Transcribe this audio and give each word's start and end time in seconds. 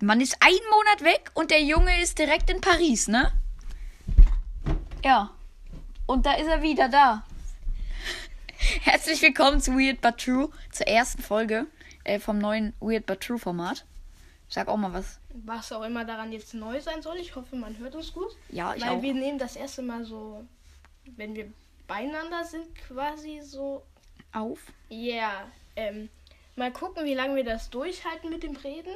Man 0.00 0.20
ist 0.20 0.36
einen 0.40 0.58
Monat 0.70 1.04
weg 1.04 1.30
und 1.32 1.50
der 1.50 1.62
Junge 1.62 2.02
ist 2.02 2.18
direkt 2.18 2.50
in 2.50 2.60
Paris, 2.60 3.08
ne? 3.08 3.32
Ja. 5.02 5.30
Und 6.04 6.26
da 6.26 6.34
ist 6.34 6.48
er 6.48 6.60
wieder 6.60 6.90
da. 6.90 7.24
Herzlich 8.82 9.22
willkommen 9.22 9.58
zu 9.58 9.72
Weird 9.72 10.02
But 10.02 10.18
True, 10.18 10.50
zur 10.70 10.86
ersten 10.86 11.22
Folge 11.22 11.66
äh, 12.04 12.18
vom 12.18 12.36
neuen 12.36 12.74
Weird 12.78 13.06
But 13.06 13.22
True 13.22 13.38
Format. 13.38 13.86
Sag 14.50 14.68
auch 14.68 14.76
mal 14.76 14.92
was. 14.92 15.18
Was 15.30 15.72
auch 15.72 15.82
immer 15.82 16.04
daran 16.04 16.30
jetzt 16.30 16.52
neu 16.52 16.78
sein 16.78 17.00
soll. 17.00 17.16
Ich 17.16 17.34
hoffe, 17.34 17.56
man 17.56 17.78
hört 17.78 17.94
uns 17.94 18.12
gut. 18.12 18.36
Ja, 18.50 18.74
ich 18.74 18.82
Weil 18.82 18.98
auch. 18.98 19.02
wir 19.02 19.14
nehmen 19.14 19.38
das 19.38 19.56
erste 19.56 19.80
Mal 19.80 20.04
so, 20.04 20.44
wenn 21.16 21.34
wir 21.34 21.50
beieinander 21.86 22.44
sind, 22.44 22.66
quasi 22.74 23.40
so. 23.42 23.82
Auf. 24.34 24.60
Ja, 24.90 25.50
ähm, 25.74 26.10
mal 26.54 26.70
gucken, 26.70 27.06
wie 27.06 27.14
lange 27.14 27.36
wir 27.36 27.44
das 27.44 27.70
durchhalten 27.70 28.28
mit 28.28 28.42
dem 28.42 28.56
Reden. 28.56 28.94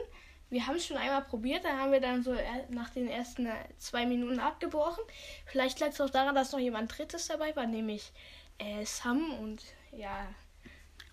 Wir 0.51 0.67
haben 0.67 0.77
es 0.77 0.87
schon 0.87 0.96
einmal 0.96 1.23
probiert, 1.23 1.64
da 1.64 1.79
haben 1.79 1.93
wir 1.93 2.00
dann 2.00 2.22
so 2.22 2.32
er- 2.32 2.67
nach 2.71 2.91
den 2.91 3.08
ersten 3.08 3.46
äh, 3.46 3.54
zwei 3.79 4.04
Minuten 4.04 4.41
abgebrochen. 4.41 5.03
Vielleicht 5.46 5.79
lag 5.81 5.89
es 5.89 6.00
auch 6.00 6.11
daran, 6.11 6.35
dass 6.35 6.53
noch 6.53 6.58
jemand 6.58 6.96
Drittes 6.96 7.29
dabei 7.29 7.54
war, 7.54 7.67
nämlich 7.67 8.13
äh, 8.58 8.85
Sam 8.85 9.32
und 9.41 9.63
ja. 9.93 10.27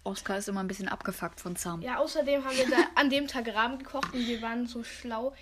Oscar 0.03 0.37
ist 0.37 0.47
immer 0.49 0.61
ein 0.61 0.67
bisschen 0.67 0.87
abgefuckt 0.87 1.39
von 1.39 1.55
Sam. 1.55 1.81
Ja, 1.81 1.97
außerdem 1.97 2.43
haben 2.43 2.57
wir 2.57 2.69
da 2.69 2.77
an 2.95 3.09
dem 3.09 3.27
Tag 3.27 3.53
Rahmen 3.53 3.77
gekocht 3.77 4.13
und 4.13 4.25
wir 4.27 4.41
waren 4.41 4.65
so 4.65 4.83
schlau. 4.83 5.33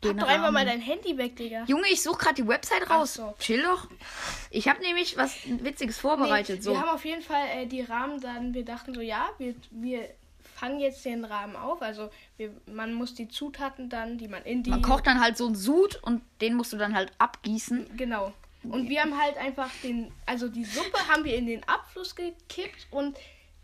Pack 0.00 0.18
doch 0.18 0.26
einfach 0.26 0.50
mal 0.50 0.64
dein 0.66 0.80
Handy 0.80 1.16
weg, 1.16 1.36
Digga. 1.36 1.64
Junge, 1.66 1.86
ich 1.92 2.02
suche 2.02 2.18
gerade 2.18 2.34
die 2.42 2.46
Website 2.48 2.90
raus. 2.90 3.14
So. 3.14 3.34
Chill 3.38 3.62
doch. 3.62 3.88
Ich 4.50 4.66
habe 4.68 4.80
nämlich 4.80 5.16
was 5.16 5.36
Witziges 5.46 5.96
vorbereitet. 5.96 6.56
Nee, 6.56 6.62
so. 6.62 6.72
Wir 6.72 6.80
haben 6.80 6.88
auf 6.88 7.04
jeden 7.04 7.22
Fall 7.22 7.46
äh, 7.54 7.66
die 7.66 7.82
Rahmen 7.82 8.20
dann, 8.20 8.52
wir 8.52 8.64
dachten 8.64 8.94
so, 8.94 9.00
ja, 9.00 9.28
wir, 9.38 9.54
wir 9.70 10.08
fangen 10.60 10.78
jetzt 10.78 11.04
den 11.04 11.24
Rahmen 11.24 11.56
auf. 11.56 11.80
Also 11.82 12.10
wir, 12.36 12.50
man 12.66 12.92
muss 12.92 13.14
die 13.14 13.28
Zutaten 13.28 13.88
dann, 13.88 14.18
die 14.18 14.28
man 14.28 14.42
in 14.44 14.62
die. 14.62 14.70
Man 14.70 14.82
kocht 14.82 15.06
dann 15.06 15.20
halt 15.20 15.36
so 15.36 15.46
einen 15.46 15.56
Sud 15.56 15.98
und 16.02 16.22
den 16.40 16.54
musst 16.54 16.72
du 16.72 16.76
dann 16.76 16.94
halt 16.94 17.12
abgießen. 17.18 17.96
Genau. 17.96 18.32
Und 18.62 18.90
wir 18.90 19.00
haben 19.00 19.18
halt 19.18 19.38
einfach 19.38 19.70
den, 19.82 20.12
also 20.26 20.48
die 20.48 20.64
Suppe 20.64 20.98
haben 21.08 21.24
wir 21.24 21.34
in 21.34 21.46
den 21.46 21.66
Abfluss 21.66 22.14
gekippt 22.14 22.88
und 22.90 23.16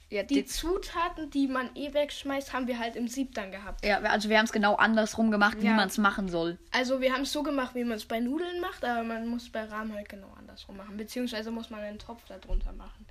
Ja, 0.08 0.22
die 0.22 0.46
Zutaten, 0.46 1.28
die 1.30 1.48
man 1.48 1.68
eh 1.74 1.92
wegschmeißt, 1.92 2.54
haben 2.54 2.66
wir 2.66 2.78
halt 2.78 2.96
im 2.96 3.06
Sieb 3.06 3.34
dann 3.34 3.50
gehabt. 3.52 3.84
ja 3.84 3.98
also 4.00 4.30
wir 4.30 4.38
haben 4.38 4.46
es 4.46 4.52
genau 4.52 4.76
andersrum 4.76 5.30
gemacht, 5.30 5.58
wie 5.60 5.66
Ja. 5.66 5.74
man 5.74 5.88
es 5.88 5.98
machen 5.98 6.30
soll. 6.30 6.56
Also 6.70 7.02
wir 7.02 7.12
haben 7.12 7.22
es 7.22 7.32
so 7.32 7.42
gemacht, 7.42 7.74
wie 7.74 7.84
man 7.84 7.98
es 7.98 8.06
bei 8.06 8.20
Nudeln 8.20 8.58
macht, 8.60 8.84
aber 8.86 9.02
man 9.02 9.26
muss 9.28 9.50
bei 9.50 9.64
Rahmen 9.64 9.92
halt 9.92 10.08
genau 10.08 10.32
andersrum 10.38 10.78
machen. 10.78 10.96
Beziehungsweise 10.96 11.50
muss 11.50 11.68
man 11.68 11.80
einen 11.80 11.98
Topf 11.98 12.22
darunter 12.26 12.72
machen. 12.72 13.04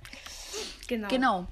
Genau. 0.88 1.08
Genau. 1.08 1.46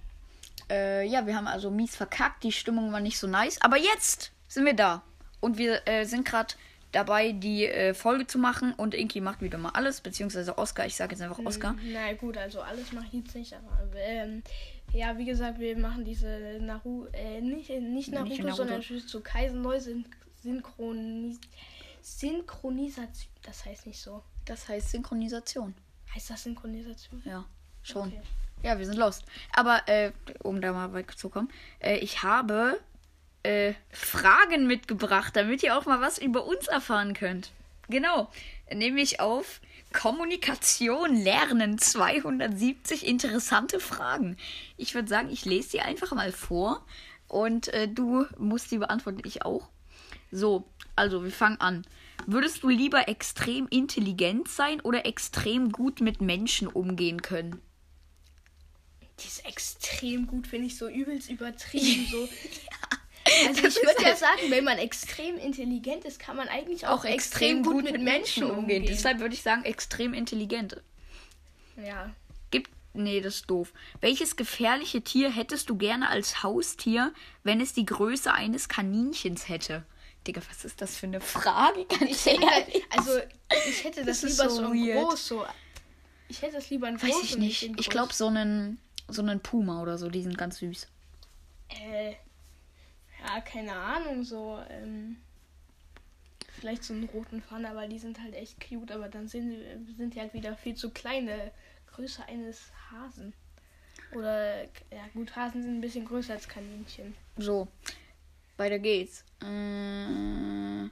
Äh, 0.71 1.07
ja, 1.07 1.27
wir 1.27 1.37
haben 1.37 1.47
also 1.47 1.71
mies 1.71 1.97
verkackt. 1.97 2.43
Die 2.45 2.53
Stimmung 2.53 2.93
war 2.93 3.01
nicht 3.01 3.19
so 3.19 3.27
nice. 3.27 3.61
Aber 3.61 3.77
jetzt 3.77 4.33
sind 4.49 4.65
wir 4.65 4.75
da. 4.75 5.03
Und 5.41 5.59
wir 5.59 5.87
äh, 5.87 6.05
sind 6.05 6.25
gerade 6.25 6.55
dabei, 6.93 7.33
die 7.33 7.67
äh, 7.67 7.95
Folge 7.95 8.27
zu 8.27 8.39
machen. 8.39 8.73
Und 8.75 8.95
Inki 8.95 9.21
macht 9.21 9.43
wieder 9.43 9.59
mal 9.59 9.71
alles. 9.71 10.01
Beziehungsweise 10.01 10.57
Oscar. 10.59 10.87
Ich 10.87 10.97
sage 10.97 11.13
jetzt 11.13 11.23
einfach 11.23 11.39
Oscar. 11.45 11.77
Na 11.93 12.13
gut, 12.15 12.37
also 12.37 12.61
alles 12.61 12.93
mache 12.93 13.07
ich 13.09 13.25
jetzt 13.25 13.35
nicht, 13.35 13.53
aber 13.55 13.79
ähm, 13.97 14.43
ja, 14.93 15.19
wie 15.19 15.25
gesagt, 15.25 15.59
wir 15.59 15.77
machen 15.77 16.05
diese 16.05 16.59
Naru, 16.61 17.07
äh, 17.13 17.41
nicht, 17.41 17.69
nicht 17.69 18.13
Naruto, 18.13 18.37
Naruto. 18.37 18.55
sondern 18.55 18.81
Jujutsu 18.81 19.21
Kaisen 19.21 19.61
neu 19.61 19.81
syn 19.81 20.07
synchronis 20.43 21.41
Synchronisation. 22.01 23.33
Das 23.43 23.65
heißt 23.65 23.87
nicht 23.87 23.99
so. 23.99 24.23
Das 24.45 24.69
heißt 24.69 24.91
Synchronisation. 24.91 25.75
Heißt 26.15 26.31
das 26.31 26.45
Synchronisation? 26.45 27.23
Ja, 27.25 27.45
schon. 27.83 28.09
Okay. 28.09 28.21
Ja, 28.65 28.79
wir 28.79 28.87
sind 28.87 28.97
lost. 28.97 29.25
Aber, 29.53 29.87
äh, 29.89 30.11
um 30.43 30.63
da 30.63 30.73
mal 30.73 30.95
wegzukommen, 30.95 31.51
äh, 31.81 31.99
ich 31.99 32.23
habe 32.23 32.81
äh, 33.43 33.75
Fragen 33.91 34.67
mitgebracht, 34.67 35.37
damit 35.37 35.63
ihr 35.63 35.77
auch 35.77 35.85
mal 35.85 36.01
was 36.01 36.17
über 36.17 36.47
uns 36.47 36.67
erfahren 36.67 37.13
könnt. 37.13 37.53
Genau. 37.91 38.31
Nämlich 38.73 39.21
auf 39.21 39.61
Kommunikation 39.93 41.15
lernen 41.15 41.77
270 41.77 43.07
interessante 43.07 43.81
Fragen. 43.81 44.39
Ich 44.79 44.95
würde 44.95 45.09
sagen, 45.09 45.29
ich 45.31 45.45
lese 45.45 45.69
sie 45.69 45.81
einfach 45.81 46.13
mal 46.13 46.33
vor 46.33 46.87
und 47.29 47.69
äh, 47.69 47.87
du 47.87 48.25
musst 48.39 48.71
sie 48.71 48.79
beantworten, 48.79 49.21
ich 49.27 49.45
auch. 49.45 49.69
So, 50.33 50.65
also 50.97 51.23
wir 51.23 51.33
fangen 51.33 51.61
an. 51.61 51.87
Würdest 52.27 52.63
du 52.63 52.71
lieber 52.71 53.09
extrem 53.09 53.69
intelligent 53.69 54.49
sein 54.49 54.81
oder 54.81 55.05
extrem 55.05 55.71
gut 55.71 56.01
mit 56.01 56.23
Menschen 56.23 56.67
umgehen 56.67 57.21
können? 57.21 57.61
Die 59.21 59.27
ist 59.27 59.45
extrem 59.47 60.27
gut, 60.27 60.47
finde 60.47 60.67
ich 60.67 60.77
so 60.77 60.89
übelst 60.89 61.31
übertrieben. 61.31 62.07
So. 62.11 62.29
Also 63.49 63.63
das 63.63 63.77
ich 63.77 63.83
würde 63.83 64.03
ja 64.03 64.15
sagen, 64.17 64.51
wenn 64.51 64.65
man 64.65 64.77
extrem 64.77 65.39
intelligent 65.39 66.05
ist, 66.05 66.19
kann 66.19 66.37
man 66.37 66.47
eigentlich 66.49 66.87
auch, 66.87 67.01
auch 67.01 67.05
extrem 67.07 67.63
gut 67.63 67.83
mit 67.83 67.99
Menschen 68.01 68.51
umgehen. 68.51 68.85
Deshalb 68.87 69.19
würde 69.19 69.35
ich 69.35 69.43
sagen, 69.43 69.65
extrem 69.65 70.13
intelligent. 70.13 70.83
Ja. 71.83 72.15
Gibt. 72.51 72.71
Nee, 72.93 73.23
das 73.23 73.37
ist 73.37 73.51
doof. 73.51 73.73
Welches 74.01 74.37
gefährliche 74.37 75.01
Tier 75.01 75.31
hättest 75.31 75.71
du 75.71 75.77
gerne 75.77 76.11
als 76.11 76.43
Haustier, 76.43 77.15
wenn 77.43 77.63
es 77.63 77.73
die 77.73 77.87
Größe 77.87 78.33
eines 78.33 78.69
Kaninchens 78.69 79.49
hätte? 79.49 79.85
Digga, 80.27 80.41
was 80.49 80.65
ist 80.65 80.81
das 80.81 80.97
für 80.97 81.07
eine 81.07 81.21
Frage? 81.21 81.85
Ganz 81.87 82.27
ehrlich. 82.27 82.85
Also 82.91 83.19
ich 83.69 83.85
hätte 83.85 84.05
das, 84.05 84.21
Das 84.21 84.31
lieber 84.31 84.51
so 84.51 84.67
so, 84.67 84.73
groß, 84.73 85.27
so. 85.27 85.47
Ich 86.29 86.41
hätte 86.43 86.55
das 86.55 86.71
lieber 86.71 86.89
in 86.89 86.97
groß 86.97 87.09
Weiß 87.09 87.23
ich 87.23 87.39
nicht. 87.39 87.71
Ich 87.79 87.91
glaube, 87.91 88.15
so 88.15 88.29
einen, 88.29 88.79
so 89.09 89.23
einen 89.23 89.41
Puma 89.41 89.83
oder 89.83 89.99
so, 89.99 90.09
die 90.09 90.23
sind 90.23 90.39
ganz 90.39 90.59
süß. 90.59 90.87
Äh, 91.71 92.13
ja, 93.25 93.41
keine 93.41 93.73
Ahnung, 93.75 94.23
so, 94.25 94.61
ähm, 94.69 95.17
vielleicht 96.59 96.85
so 96.85 96.95
einen 96.95 97.05
roten 97.05 97.43
Pfanne, 97.43 97.71
aber 97.71 97.87
die 97.89 97.99
sind 97.99 98.21
halt 98.21 98.35
echt 98.35 98.57
cute, 98.61 98.93
aber 98.93 99.09
dann 99.09 99.29
sind, 99.29 99.51
die- 99.51 99.95
sind 99.97 100.15
die 100.15 100.21
halt 100.21 100.35
wieder 100.35 100.57
viel 100.57 100.75
zu 100.75 100.91
kleine 100.91 101.51
Größe 101.93 102.25
eines 102.27 102.71
Hasen. 102.91 103.33
Oder, 104.13 104.63
ja 104.65 105.07
gut, 105.15 105.35
Hasen 105.35 105.63
sind 105.63 105.77
ein 105.79 105.81
bisschen 105.81 106.05
größer 106.05 106.35
als 106.35 106.49
Kaninchen. 106.49 107.15
So, 107.37 107.69
weiter 108.57 108.79
geht's. 108.79 109.25
Äh, 109.43 110.85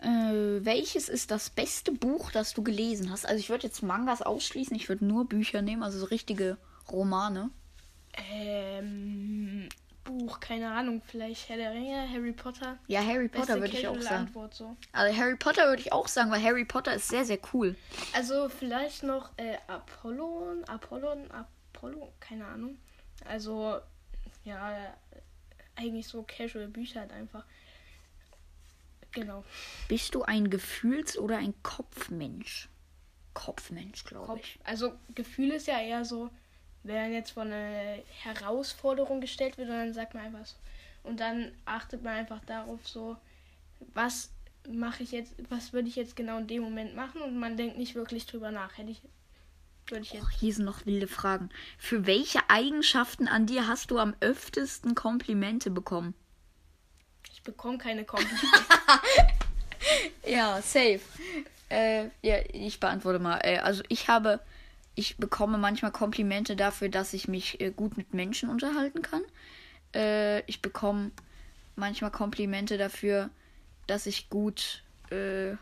äh, 0.00 0.64
welches 0.64 1.08
ist 1.08 1.30
das 1.30 1.50
beste 1.50 1.90
Buch, 1.92 2.30
das 2.30 2.54
du 2.54 2.62
gelesen 2.62 3.10
hast? 3.10 3.26
Also 3.26 3.40
ich 3.40 3.50
würde 3.50 3.66
jetzt 3.66 3.82
Mangas 3.82 4.22
ausschließen, 4.22 4.76
ich 4.76 4.88
würde 4.88 5.04
nur 5.04 5.28
Bücher 5.28 5.62
nehmen, 5.62 5.82
also 5.82 5.98
so 5.98 6.06
richtige 6.06 6.56
Romane. 6.90 7.50
Ähm, 8.30 9.68
Buch, 10.04 10.40
keine 10.40 10.70
Ahnung, 10.70 11.02
vielleicht 11.06 11.48
Herr 11.48 11.56
der 11.56 11.72
Ringe, 11.72 12.08
Harry 12.10 12.32
Potter. 12.32 12.78
Ja, 12.86 13.04
Harry 13.04 13.28
Potter 13.28 13.60
würde 13.60 13.76
ich 13.76 13.86
auch 13.86 14.00
sagen. 14.00 14.26
Antwort 14.26 14.54
so. 14.54 14.76
Also 14.92 15.16
Harry 15.16 15.36
Potter 15.36 15.66
würde 15.66 15.82
ich 15.82 15.92
auch 15.92 16.08
sagen, 16.08 16.30
weil 16.30 16.42
Harry 16.42 16.64
Potter 16.64 16.94
ist 16.94 17.08
sehr, 17.08 17.24
sehr 17.24 17.38
cool. 17.52 17.76
Also 18.14 18.48
vielleicht 18.48 19.02
noch 19.02 19.30
äh, 19.36 19.58
Apollon, 19.66 20.64
Apollon, 20.64 21.30
Apollo, 21.30 22.12
keine 22.20 22.46
Ahnung. 22.46 22.78
Also 23.24 23.78
ja, 24.44 24.94
eigentlich 25.76 26.08
so 26.08 26.22
casual 26.22 26.68
Bücher 26.68 27.00
halt 27.00 27.12
einfach. 27.12 27.44
Genau. 29.12 29.44
Bist 29.88 30.14
du 30.14 30.22
ein 30.22 30.50
Gefühls- 30.50 31.18
oder 31.18 31.38
ein 31.38 31.54
Kopfmensch? 31.62 32.68
Kopfmensch, 33.34 34.04
glaube 34.04 34.40
ich. 34.40 34.58
Also 34.64 34.94
Gefühl 35.14 35.52
ist 35.52 35.66
ja 35.66 35.80
eher 35.80 36.04
so, 36.04 36.30
wenn 36.82 37.12
jetzt 37.12 37.32
vor 37.32 37.44
eine 37.44 38.02
Herausforderung 38.22 39.20
gestellt 39.20 39.58
wird 39.58 39.68
und 39.68 39.76
dann 39.76 39.94
sagt 39.94 40.14
man 40.14 40.24
einfach 40.24 40.46
so. 40.46 40.56
Und 41.02 41.20
dann 41.20 41.52
achtet 41.64 42.02
man 42.02 42.14
einfach 42.14 42.40
darauf 42.44 42.86
so, 42.86 43.16
was 43.94 44.30
mache 44.68 45.02
ich 45.02 45.12
jetzt, 45.12 45.34
was 45.48 45.72
würde 45.72 45.88
ich 45.88 45.96
jetzt 45.96 46.16
genau 46.16 46.38
in 46.38 46.46
dem 46.46 46.62
Moment 46.62 46.94
machen 46.94 47.22
und 47.22 47.38
man 47.38 47.56
denkt 47.56 47.78
nicht 47.78 47.94
wirklich 47.94 48.26
drüber 48.26 48.50
nach. 48.50 48.76
Hätte 48.76 48.90
ich, 48.90 49.00
würde 49.88 50.02
ich 50.02 50.12
jetzt. 50.12 50.24
Oh, 50.24 50.30
hier 50.38 50.52
sind 50.52 50.64
noch 50.64 50.84
wilde 50.86 51.08
Fragen. 51.08 51.50
Für 51.78 52.06
welche 52.06 52.40
Eigenschaften 52.48 53.28
an 53.28 53.46
dir 53.46 53.66
hast 53.66 53.90
du 53.90 53.98
am 53.98 54.14
öftesten 54.20 54.94
Komplimente 54.94 55.70
bekommen? 55.70 56.14
Ich 57.32 57.42
bekomme 57.42 57.78
keine 57.78 58.04
Komplimente. 58.04 58.46
Ja, 60.26 60.60
safe. 60.62 61.00
Äh, 61.68 62.04
ja, 62.22 62.38
ich 62.52 62.80
beantworte 62.80 63.18
mal. 63.18 63.38
Äh, 63.42 63.58
also 63.58 63.82
ich 63.88 64.08
habe, 64.08 64.40
ich 64.98 65.16
bekomme 65.16 65.58
manchmal 65.58 65.92
Komplimente 65.92 66.56
dafür, 66.56 66.88
dass 66.88 67.12
ich 67.12 67.28
mich 67.28 67.60
äh, 67.60 67.70
gut 67.70 67.96
mit 67.96 68.14
Menschen 68.14 68.50
unterhalten 68.50 69.00
kann. 69.00 69.22
Äh, 69.94 70.40
ich 70.46 70.60
bekomme 70.60 71.12
manchmal 71.76 72.10
Komplimente 72.10 72.78
dafür, 72.78 73.30
dass 73.86 74.06
ich 74.06 74.28
gut 74.28 74.82
äh, 75.10 75.54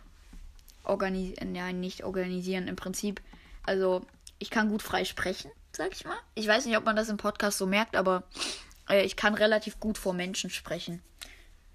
organisieren, 0.84 1.54
ja, 1.54 1.70
nicht 1.70 2.04
organisieren 2.04 2.66
im 2.66 2.76
Prinzip. 2.76 3.20
Also 3.66 4.06
ich 4.38 4.48
kann 4.48 4.70
gut 4.70 4.80
frei 4.80 5.04
sprechen, 5.04 5.50
sag 5.70 5.92
ich 5.92 6.06
mal. 6.06 6.16
Ich 6.34 6.48
weiß 6.48 6.64
nicht, 6.64 6.78
ob 6.78 6.86
man 6.86 6.96
das 6.96 7.10
im 7.10 7.18
Podcast 7.18 7.58
so 7.58 7.66
merkt, 7.66 7.94
aber 7.94 8.22
äh, 8.88 9.04
ich 9.04 9.16
kann 9.16 9.34
relativ 9.34 9.78
gut 9.80 9.98
vor 9.98 10.14
Menschen 10.14 10.48
sprechen. 10.48 11.02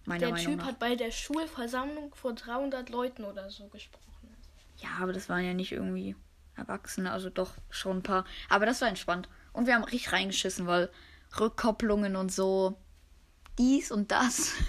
Meiner 0.05 0.21
Der 0.21 0.29
Meinung 0.31 0.45
Typ 0.47 0.57
nach. 0.57 0.65
hat 0.65 0.79
bei 0.79 0.95
der 0.95 1.11
Schulversammlung 1.11 2.15
vor 2.15 2.33
300 2.33 2.89
Leuten 2.89 3.23
oder 3.23 3.51
so 3.51 3.67
gesprochen. 3.67 4.35
Ja, 4.79 4.89
aber 4.99 5.13
das 5.13 5.29
waren 5.29 5.45
ja 5.45 5.53
nicht 5.53 5.73
irgendwie 5.73 6.15
Erwachsene, 6.61 7.11
also 7.11 7.29
doch 7.29 7.53
schon 7.69 7.97
ein 7.97 8.03
paar. 8.03 8.25
Aber 8.49 8.65
das 8.65 8.81
war 8.81 8.87
entspannt. 8.87 9.27
Und 9.53 9.67
wir 9.67 9.75
haben 9.75 9.83
richtig 9.83 10.11
reingeschissen, 10.13 10.67
weil 10.67 10.89
Rückkopplungen 11.39 12.15
und 12.15 12.31
so, 12.31 12.77
dies 13.57 13.91
und 13.91 14.11
das. 14.11 14.53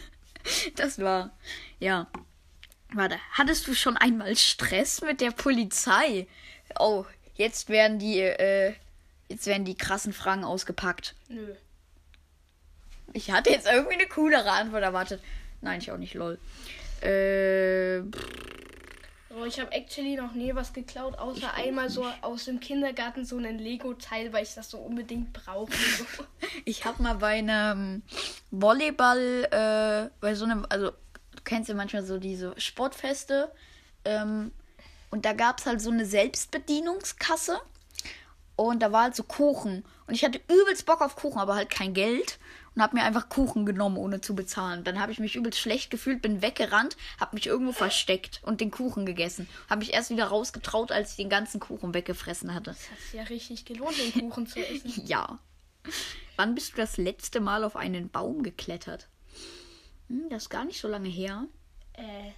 Das 0.75 0.99
war, 0.99 1.31
ja. 1.79 2.09
Warte, 2.93 3.17
hattest 3.31 3.69
du 3.69 3.75
schon 3.75 3.97
einmal 3.97 4.35
Stress 4.35 5.01
mit 5.01 5.21
der 5.21 5.31
Polizei? 5.31 6.27
Oh, 6.81 7.05
jetzt 7.35 7.69
werden 7.69 8.01
die, 8.01 8.19
äh, 8.19 8.75
jetzt 9.29 9.47
werden 9.47 9.65
die 9.65 9.77
krassen 9.77 10.13
Fragen 10.13 10.43
ausgepackt. 10.43 11.15
Nö. 11.29 11.55
Ich 13.13 13.31
hatte 13.31 13.51
jetzt 13.51 13.69
irgendwie 13.69 13.95
eine 13.95 14.09
coolere 14.09 14.51
Antwort 14.51 14.83
erwartet. 14.83 15.23
Nein, 15.61 15.81
ich 15.81 15.93
auch 15.93 15.97
nicht, 15.97 16.15
lol. 16.15 16.41
Äh, 17.03 18.01
So, 19.33 19.47
ich 19.47 19.59
habe 19.59 19.73
actually 19.73 20.17
noch 20.17 20.33
nie 20.33 20.55
was 20.55 20.75
geklaut, 20.75 21.17
außer 21.19 21.55
einmal 21.55 21.89
so 21.89 22.05
aus 22.21 22.45
dem 22.45 22.61
Kindergarten 22.61 23.25
so 23.25 23.39
einen 23.39 23.59
Lego-Teil, 23.59 24.31
weil 24.31 24.43
ich 24.43 24.55
das 24.55 24.69
so 24.71 24.79
unbedingt 24.79 25.33
brauche. 25.33 25.73
Ich 26.65 26.85
habe 26.85 27.03
mal 27.03 27.15
bei 27.15 27.39
einem 27.39 28.03
Volleyball, 28.51 29.49
äh, 29.51 30.11
bei 30.21 30.35
so 30.35 30.45
einem, 30.45 30.67
also 30.69 30.91
du 30.91 31.43
kennst 31.45 31.71
ja 31.71 31.75
manchmal 31.75 32.05
so 32.05 32.19
diese 32.19 32.59
Sportfeste, 32.61 33.51
ähm, 34.05 34.53
und 35.11 35.25
da 35.25 35.33
gab 35.33 35.59
es 35.59 35.67
halt 35.67 35.81
so 35.81 35.91
eine 35.91 36.05
Selbstbedienungskasse 36.05 37.59
und 38.57 38.83
da 38.83 38.93
war 38.93 39.05
halt 39.05 39.17
so 39.17 39.23
Kuchen. 39.23 39.85
Und 40.07 40.15
ich 40.15 40.25
hatte 40.25 40.41
übelst 40.49 40.85
Bock 40.85 41.01
auf 41.01 41.17
Kuchen, 41.17 41.39
aber 41.39 41.55
halt 41.55 41.71
kein 41.71 41.95
Geld. 41.95 42.39
Und 42.75 42.83
habe 42.83 42.97
mir 42.97 43.05
einfach 43.05 43.29
Kuchen 43.29 43.67
genommen, 43.67 43.99
ohne 43.99 44.21
zu 44.21 44.35
bezahlen. 44.35 44.83
Dann 44.85 44.99
habe 44.99 45.13
ich 45.13 45.19
mich 45.19 45.37
übelst 45.37 45.59
schlecht 45.59 45.91
gefühlt, 45.91 46.23
bin 46.23 46.41
weggerannt, 46.41 46.97
habe 47.21 47.37
mich 47.37 47.47
irgendwo 47.47 47.73
versteckt 47.73 48.41
und 48.45 48.61
den 48.61 48.71
Kuchen 48.71 49.05
gegessen. 49.05 49.49
Habe 49.69 49.81
mich 49.81 49.93
erst 49.93 50.11
wieder 50.11 50.27
rausgetraut, 50.27 50.91
als 50.91 51.11
ich 51.11 51.17
den 51.17 51.29
ganzen 51.29 51.61
Kuchen 51.61 51.93
weggefressen 51.93 52.55
hatte. 52.55 52.71
Das 52.71 52.91
hat 52.91 52.99
sich 52.99 53.13
ja 53.13 53.23
richtig 53.25 53.65
gelohnt, 53.65 53.95
den 53.99 54.31
Kuchen 54.31 54.47
zu 54.47 54.61
essen. 54.61 54.91
Ja. 55.07 55.39
Wann 56.37 56.55
bist 56.55 56.73
du 56.73 56.77
das 56.77 56.97
letzte 56.97 57.41
Mal 57.41 57.65
auf 57.65 57.77
einen 57.77 58.09
Baum 58.09 58.43
geklettert? 58.43 59.09
Hm, 60.09 60.29
das 60.31 60.45
ist 60.45 60.49
gar 60.49 60.65
nicht 60.65 60.81
so 60.81 60.89
lange 60.89 61.09
her. 61.09 61.47
Äh, 61.95 62.31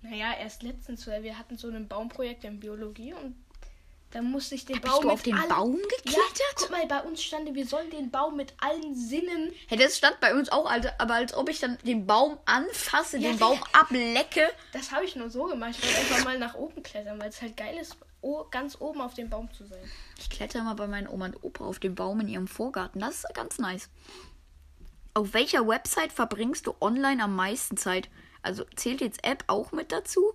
naja, 0.00 0.32
erst 0.38 0.62
letztens, 0.62 1.06
weil 1.06 1.22
wir 1.22 1.38
hatten 1.38 1.56
so 1.56 1.68
ein 1.68 1.88
Baumprojekt 1.88 2.44
in 2.44 2.60
Biologie 2.60 3.12
und 3.12 3.34
dann 4.10 4.30
musste 4.30 4.54
ich 4.54 4.64
den 4.64 4.80
Bist 4.80 4.92
Baum 4.92 5.02
du 5.02 5.08
mit 5.08 5.14
auf 5.14 5.22
den 5.22 5.34
allen- 5.36 5.48
Baum 5.48 5.76
Ja, 5.76 5.96
geklettert? 5.96 6.54
guck 6.56 6.70
mal, 6.70 6.86
bei 6.86 7.00
uns 7.02 7.22
stand, 7.22 7.54
wir 7.54 7.66
sollen 7.66 7.90
den 7.90 8.10
Baum 8.10 8.36
mit 8.36 8.54
allen 8.58 8.94
Sinnen. 8.94 9.52
Hey, 9.66 9.76
das 9.78 9.98
stand 9.98 10.18
bei 10.20 10.34
uns 10.34 10.48
auch, 10.50 10.64
Alter, 10.70 10.94
aber 10.98 11.14
als 11.14 11.34
ob 11.34 11.48
ich 11.50 11.60
dann 11.60 11.76
den 11.84 12.06
Baum 12.06 12.38
anfasse, 12.46 13.18
Ja, 13.18 13.28
den 13.30 13.38
Baum 13.38 13.58
ablecke. 13.72 14.48
Das 14.72 14.90
habe 14.92 15.04
ich 15.04 15.14
nur 15.16 15.28
so 15.30 15.44
gemacht. 15.44 15.74
Ich 15.78 15.84
wollte 15.84 15.98
einfach 15.98 16.24
mal 16.24 16.38
nach 16.38 16.54
oben 16.54 16.82
klettern, 16.82 17.20
weil 17.20 17.28
es 17.28 17.40
halt 17.42 17.56
geil 17.56 17.76
ist, 17.78 17.96
ganz 18.50 18.80
oben 18.80 19.00
auf 19.00 19.14
dem 19.14 19.28
Baum 19.30 19.52
zu 19.52 19.64
sein. 19.66 19.78
Ich 20.18 20.30
kletter 20.30 20.62
mal 20.62 20.74
bei 20.74 20.86
meinen 20.86 21.06
Oma 21.08 21.26
und 21.26 21.44
Opa 21.44 21.64
auf 21.64 21.78
den 21.78 21.94
Baum 21.94 22.20
in 22.20 22.28
ihrem 22.28 22.48
Vorgarten. 22.48 23.00
Das 23.00 23.24
ist 23.24 23.34
ganz 23.34 23.58
nice. 23.58 23.88
Auf 25.14 25.34
welcher 25.34 25.66
Website 25.66 26.12
verbringst 26.12 26.66
du 26.66 26.74
online 26.80 27.22
am 27.22 27.34
meisten 27.36 27.76
Zeit? 27.76 28.08
Also 28.42 28.64
zählt 28.76 29.00
jetzt 29.00 29.24
App 29.24 29.44
auch 29.48 29.72
mit 29.72 29.92
dazu? 29.92 30.32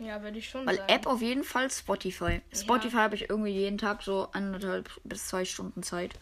Ja, 0.00 0.22
würde 0.22 0.38
ich 0.38 0.48
schon 0.48 0.66
Weil 0.66 0.76
sagen. 0.76 0.92
App 0.92 1.06
auf 1.06 1.20
jeden 1.20 1.44
Fall 1.44 1.70
Spotify. 1.70 2.40
Spotify 2.54 2.96
habe 2.96 3.14
ich 3.16 3.28
irgendwie 3.28 3.52
jeden 3.52 3.76
Tag 3.76 4.02
so 4.02 4.28
anderthalb 4.32 4.90
bis 5.04 5.28
zwei 5.28 5.44
Stunden 5.44 5.82
Zeit. 5.82 6.14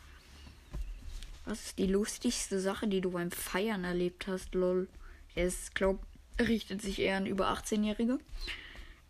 Was 1.45 1.67
ist 1.67 1.79
die 1.79 1.87
lustigste 1.87 2.59
Sache, 2.59 2.89
die 2.89 3.01
du 3.01 3.13
beim 3.13 3.31
Feiern 3.31 3.85
erlebt 3.85 4.27
hast, 4.27 4.55
lol? 4.55 4.89
Es 5.37 5.73
glaub, 5.75 6.01
richtet 6.41 6.83
sich 6.83 6.99
eher 6.99 7.17
an 7.19 7.27
über 7.27 7.53
18-Jährige. 7.53 8.19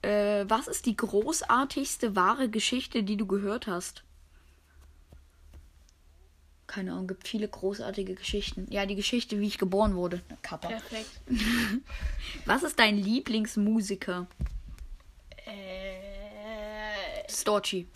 Äh, 0.03 0.45
was 0.49 0.69
ist 0.69 0.85
die 0.85 0.97
großartigste 0.97 2.15
wahre 2.15 2.51
Geschichte, 2.51 3.03
die 3.03 3.17
du 3.17 3.27
gehört 3.27 3.67
hast? 3.67 4.05
Keine 6.67 6.93
Ahnung, 6.93 7.07
gibt 7.07 7.27
viele 7.27 7.49
großartige 7.49 8.15
Geschichten. 8.15 8.67
Ja, 8.69 8.85
die 8.85 8.95
Geschichte, 8.95 9.41
wie 9.41 9.47
ich 9.47 9.57
geboren 9.57 9.97
wurde. 9.97 10.21
Kappa. 10.43 10.69
Perfekt. 10.69 11.11
Was 12.45 12.63
ist 12.63 12.79
dein 12.79 12.99
Lieblingsmusiker? 12.99 14.27
Äh, 15.49 17.31
Storchi. 17.31 17.87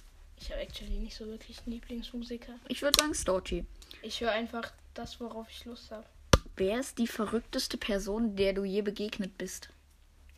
ich 0.41 0.51
habe 0.51 0.61
actually 0.63 0.99
nicht 0.99 1.17
so 1.17 1.27
wirklich 1.27 1.59
einen 1.61 1.75
Lieblingsmusiker. 1.75 2.55
Ich 2.69 2.83
würde 2.83 2.99
sagen 3.01 3.15
Storchi. 3.15 3.65
Ich 4.03 4.21
höre 4.21 4.33
einfach 4.33 4.73
das, 4.95 5.21
worauf 5.21 5.47
ich 5.51 5.65
Lust 5.65 5.91
habe. 5.91 6.05
Wer 6.57 6.81
ist 6.81 6.99
die 6.99 7.07
verrückteste 7.07 7.77
Person, 7.79 8.37
der 8.37 8.53
du 8.53 8.65
je 8.65 8.83
begegnet 8.83 9.39
bist? 9.39 9.69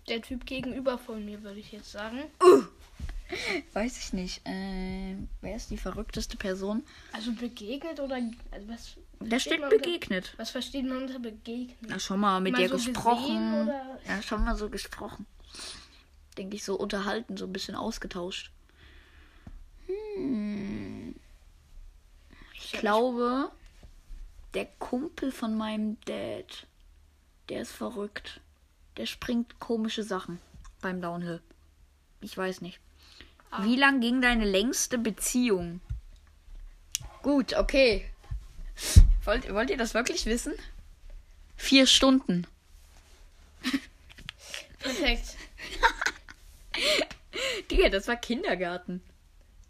Der 0.08 0.20
Typ 0.20 0.44
gegenüber 0.46 0.98
von 0.98 1.24
mir, 1.24 1.42
würde 1.42 1.60
ich 1.60 1.72
jetzt 1.72 1.90
sagen. 1.90 2.24
Weiß 3.72 3.98
ich 3.98 4.12
nicht. 4.12 4.46
Äh, 4.46 5.16
wer 5.40 5.56
ist 5.56 5.70
die 5.70 5.78
verrückteste 5.78 6.36
Person? 6.36 6.84
Also 7.12 7.32
begegnet 7.32 7.98
oder. 7.98 8.16
Also 8.50 8.68
was, 8.68 8.96
Da 9.20 9.40
steht 9.40 9.60
man 9.60 9.72
unter- 9.72 9.82
begegnet. 9.82 10.34
Was 10.36 10.50
versteht 10.50 10.84
man 10.84 10.98
unter 11.04 11.18
begegnet? 11.18 11.76
Na, 11.88 11.98
schon 11.98 12.20
mal 12.20 12.40
mit 12.40 12.52
Mal 12.52 12.58
dir 12.62 12.68
so 12.68 12.74
gesprochen. 12.76 13.70
Ja, 14.06 14.20
schon 14.22 14.44
mal 14.44 14.54
so 14.56 14.68
gesprochen. 14.68 15.26
Denke 16.36 16.56
ich, 16.56 16.64
so 16.64 16.76
unterhalten, 16.76 17.36
so 17.36 17.46
ein 17.46 17.52
bisschen 17.52 17.74
ausgetauscht. 17.74 18.50
Hm. 19.86 21.14
Ich 22.54 22.72
glaube, 22.72 23.50
der 24.54 24.66
Kumpel 24.78 25.30
von 25.32 25.56
meinem 25.56 25.98
Dad, 26.06 26.66
der 27.48 27.62
ist 27.62 27.72
verrückt. 27.72 28.40
Der 28.96 29.06
springt 29.06 29.58
komische 29.58 30.02
Sachen 30.02 30.40
beim 30.80 31.00
Downhill. 31.00 31.40
Ich 32.20 32.36
weiß 32.36 32.60
nicht. 32.60 32.80
Wie 33.60 33.76
lang 33.76 34.00
ging 34.00 34.20
deine 34.20 34.44
längste 34.44 34.98
Beziehung? 34.98 35.80
Gut, 37.22 37.54
okay. 37.54 38.10
Wollt, 39.24 39.52
wollt 39.52 39.70
ihr 39.70 39.76
das 39.76 39.94
wirklich 39.94 40.26
wissen? 40.26 40.54
Vier 41.56 41.86
Stunden. 41.86 42.46
Perfekt. 44.80 45.36
Digga, 47.84 47.96
das 47.96 48.08
war 48.08 48.16
Kindergarten. 48.16 49.02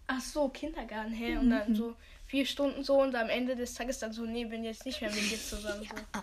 Ach 0.06 0.20
so, 0.20 0.48
Kindergarten, 0.48 1.12
hä? 1.12 1.36
Und 1.36 1.50
dann 1.50 1.74
so 1.74 1.96
vier 2.26 2.46
Stunden 2.46 2.84
so 2.84 3.00
und 3.00 3.14
am 3.14 3.28
Ende 3.28 3.56
des 3.56 3.74
Tages 3.74 3.98
dann 3.98 4.12
so, 4.12 4.24
nee, 4.24 4.44
bin 4.44 4.64
jetzt 4.64 4.84
nicht 4.86 5.00
mehr 5.00 5.10
mit 5.10 5.30
dir 5.30 5.38
zusammen. 5.38 5.82
So. 5.82 6.20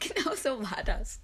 Genau 0.00 0.34
so 0.34 0.62
war 0.62 0.82
das. 0.82 1.20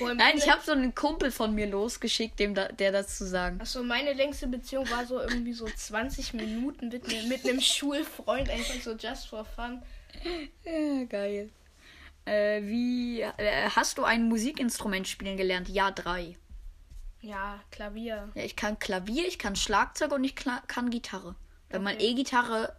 Boah, 0.00 0.12
Nein, 0.14 0.36
ich 0.36 0.50
habe 0.50 0.60
so 0.64 0.72
einen 0.72 0.96
Kumpel 0.96 1.30
von 1.30 1.54
mir 1.54 1.68
losgeschickt, 1.68 2.40
dem 2.40 2.56
da, 2.56 2.66
der 2.66 2.90
das 2.90 3.16
zu 3.16 3.24
sagen. 3.24 3.60
Ach 3.62 3.66
so, 3.66 3.84
meine 3.84 4.14
längste 4.14 4.48
Beziehung 4.48 4.90
war 4.90 5.06
so 5.06 5.20
irgendwie 5.20 5.52
so 5.52 5.66
20 5.66 6.34
Minuten 6.34 6.88
mit, 6.88 7.06
ne, 7.06 7.22
mit 7.28 7.44
einem 7.44 7.60
Schulfreund, 7.60 8.50
einfach 8.50 8.74
so 8.82 8.96
just 8.96 9.28
for 9.28 9.44
fun. 9.44 9.80
Ja, 10.64 11.04
geil. 11.04 11.50
Äh, 12.24 12.62
wie 12.62 13.20
äh, 13.20 13.70
hast 13.70 13.96
du 13.96 14.02
ein 14.02 14.28
Musikinstrument 14.28 15.06
spielen 15.06 15.36
gelernt? 15.36 15.68
Ja, 15.68 15.92
drei. 15.92 16.36
Ja, 17.22 17.60
Klavier. 17.70 18.28
Ja, 18.34 18.42
ich 18.44 18.56
kann 18.56 18.78
Klavier, 18.78 19.26
ich 19.26 19.38
kann 19.38 19.56
Schlagzeug 19.56 20.12
und 20.12 20.24
ich 20.24 20.34
kann 20.34 20.90
Gitarre. 20.90 21.34
Wenn 21.70 21.82
man 21.82 21.94
Okay. 21.94 22.10
E-Gitarre 22.10 22.74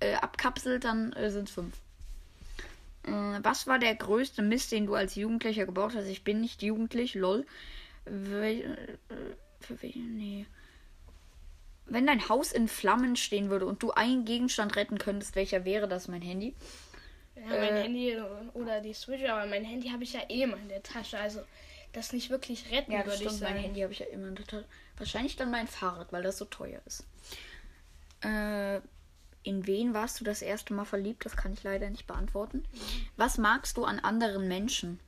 äh, 0.00 0.14
abkapselt, 0.14 0.84
dann 0.84 1.12
äh, 1.12 1.30
sind 1.30 1.48
es 1.48 1.54
fünf. 1.54 1.74
Äh, 3.04 3.10
was 3.42 3.66
war 3.66 3.78
der 3.78 3.94
größte 3.96 4.42
Mist, 4.42 4.72
den 4.72 4.86
du 4.86 4.94
als 4.94 5.16
Jugendlicher 5.16 5.66
gebaut 5.66 5.92
hast? 5.94 6.06
Ich 6.06 6.24
bin 6.24 6.40
nicht 6.40 6.62
jugendlich, 6.62 7.14
lol. 7.14 7.44
Wel 8.04 8.60
äh, 9.10 9.14
für 9.60 9.82
wen? 9.82 10.16
Nee. 10.16 10.46
Wenn 11.86 12.06
dein 12.06 12.28
Haus 12.28 12.52
in 12.52 12.68
Flammen 12.68 13.16
stehen 13.16 13.50
würde 13.50 13.66
und 13.66 13.82
du 13.82 13.90
einen 13.90 14.24
Gegenstand 14.24 14.76
retten 14.76 14.98
könntest, 14.98 15.34
welcher 15.36 15.64
wäre 15.64 15.88
das? 15.88 16.08
Mein 16.08 16.22
Handy? 16.22 16.54
Ja, 17.34 17.42
mein 17.48 17.76
Äh. 17.76 17.82
Handy 17.82 18.16
oder 18.54 18.80
die 18.80 18.94
Switch, 18.94 19.24
aber 19.28 19.46
mein 19.46 19.64
Handy 19.64 19.88
habe 19.88 20.04
ich 20.04 20.12
ja 20.12 20.20
eh 20.28 20.42
immer 20.42 20.56
in 20.56 20.68
der 20.68 20.82
Tasche. 20.82 21.18
Also 21.18 21.40
das 21.96 22.12
nicht 22.12 22.30
wirklich 22.30 22.70
retten, 22.70 22.92
Ja, 22.92 22.98
würde 22.98 23.10
ich 23.12 23.16
stimmt. 23.16 23.40
Mein 23.40 23.52
sagen. 23.52 23.60
Handy 23.60 23.80
habe 23.80 23.92
ich 23.92 24.00
ja 24.00 24.06
immer 24.06 24.28
in 24.28 24.34
der 24.34 24.46
Tasche. 24.46 24.64
Wahrscheinlich 24.96 25.36
dann 25.36 25.50
mein 25.50 25.68
Fahrrad, 25.68 26.12
weil 26.12 26.22
das 26.22 26.38
so 26.38 26.44
teuer 26.44 26.80
ist. 26.86 27.04
Äh, 28.22 28.80
in 29.42 29.66
wen 29.66 29.92
warst 29.94 30.20
du 30.20 30.24
das 30.24 30.42
erste 30.42 30.72
Mal 30.74 30.84
verliebt? 30.84 31.24
Das 31.24 31.36
kann 31.36 31.52
ich 31.52 31.62
leider 31.62 31.88
nicht 31.90 32.06
beantworten. 32.06 32.64
Was 33.16 33.38
magst 33.38 33.76
du 33.76 33.84
an 33.84 34.00
anderen 34.00 34.48
Menschen? 34.48 34.98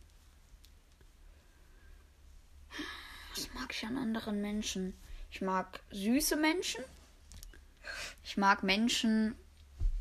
Was 3.35 3.53
mag 3.55 3.73
ich 3.75 3.85
an 3.85 3.97
anderen 3.97 4.41
Menschen? 4.41 4.95
Ich 5.31 5.41
mag 5.41 5.81
süße 5.91 6.37
Menschen. 6.37 6.85
Ich 8.25 8.37
mag 8.37 8.63
Menschen, 8.63 9.35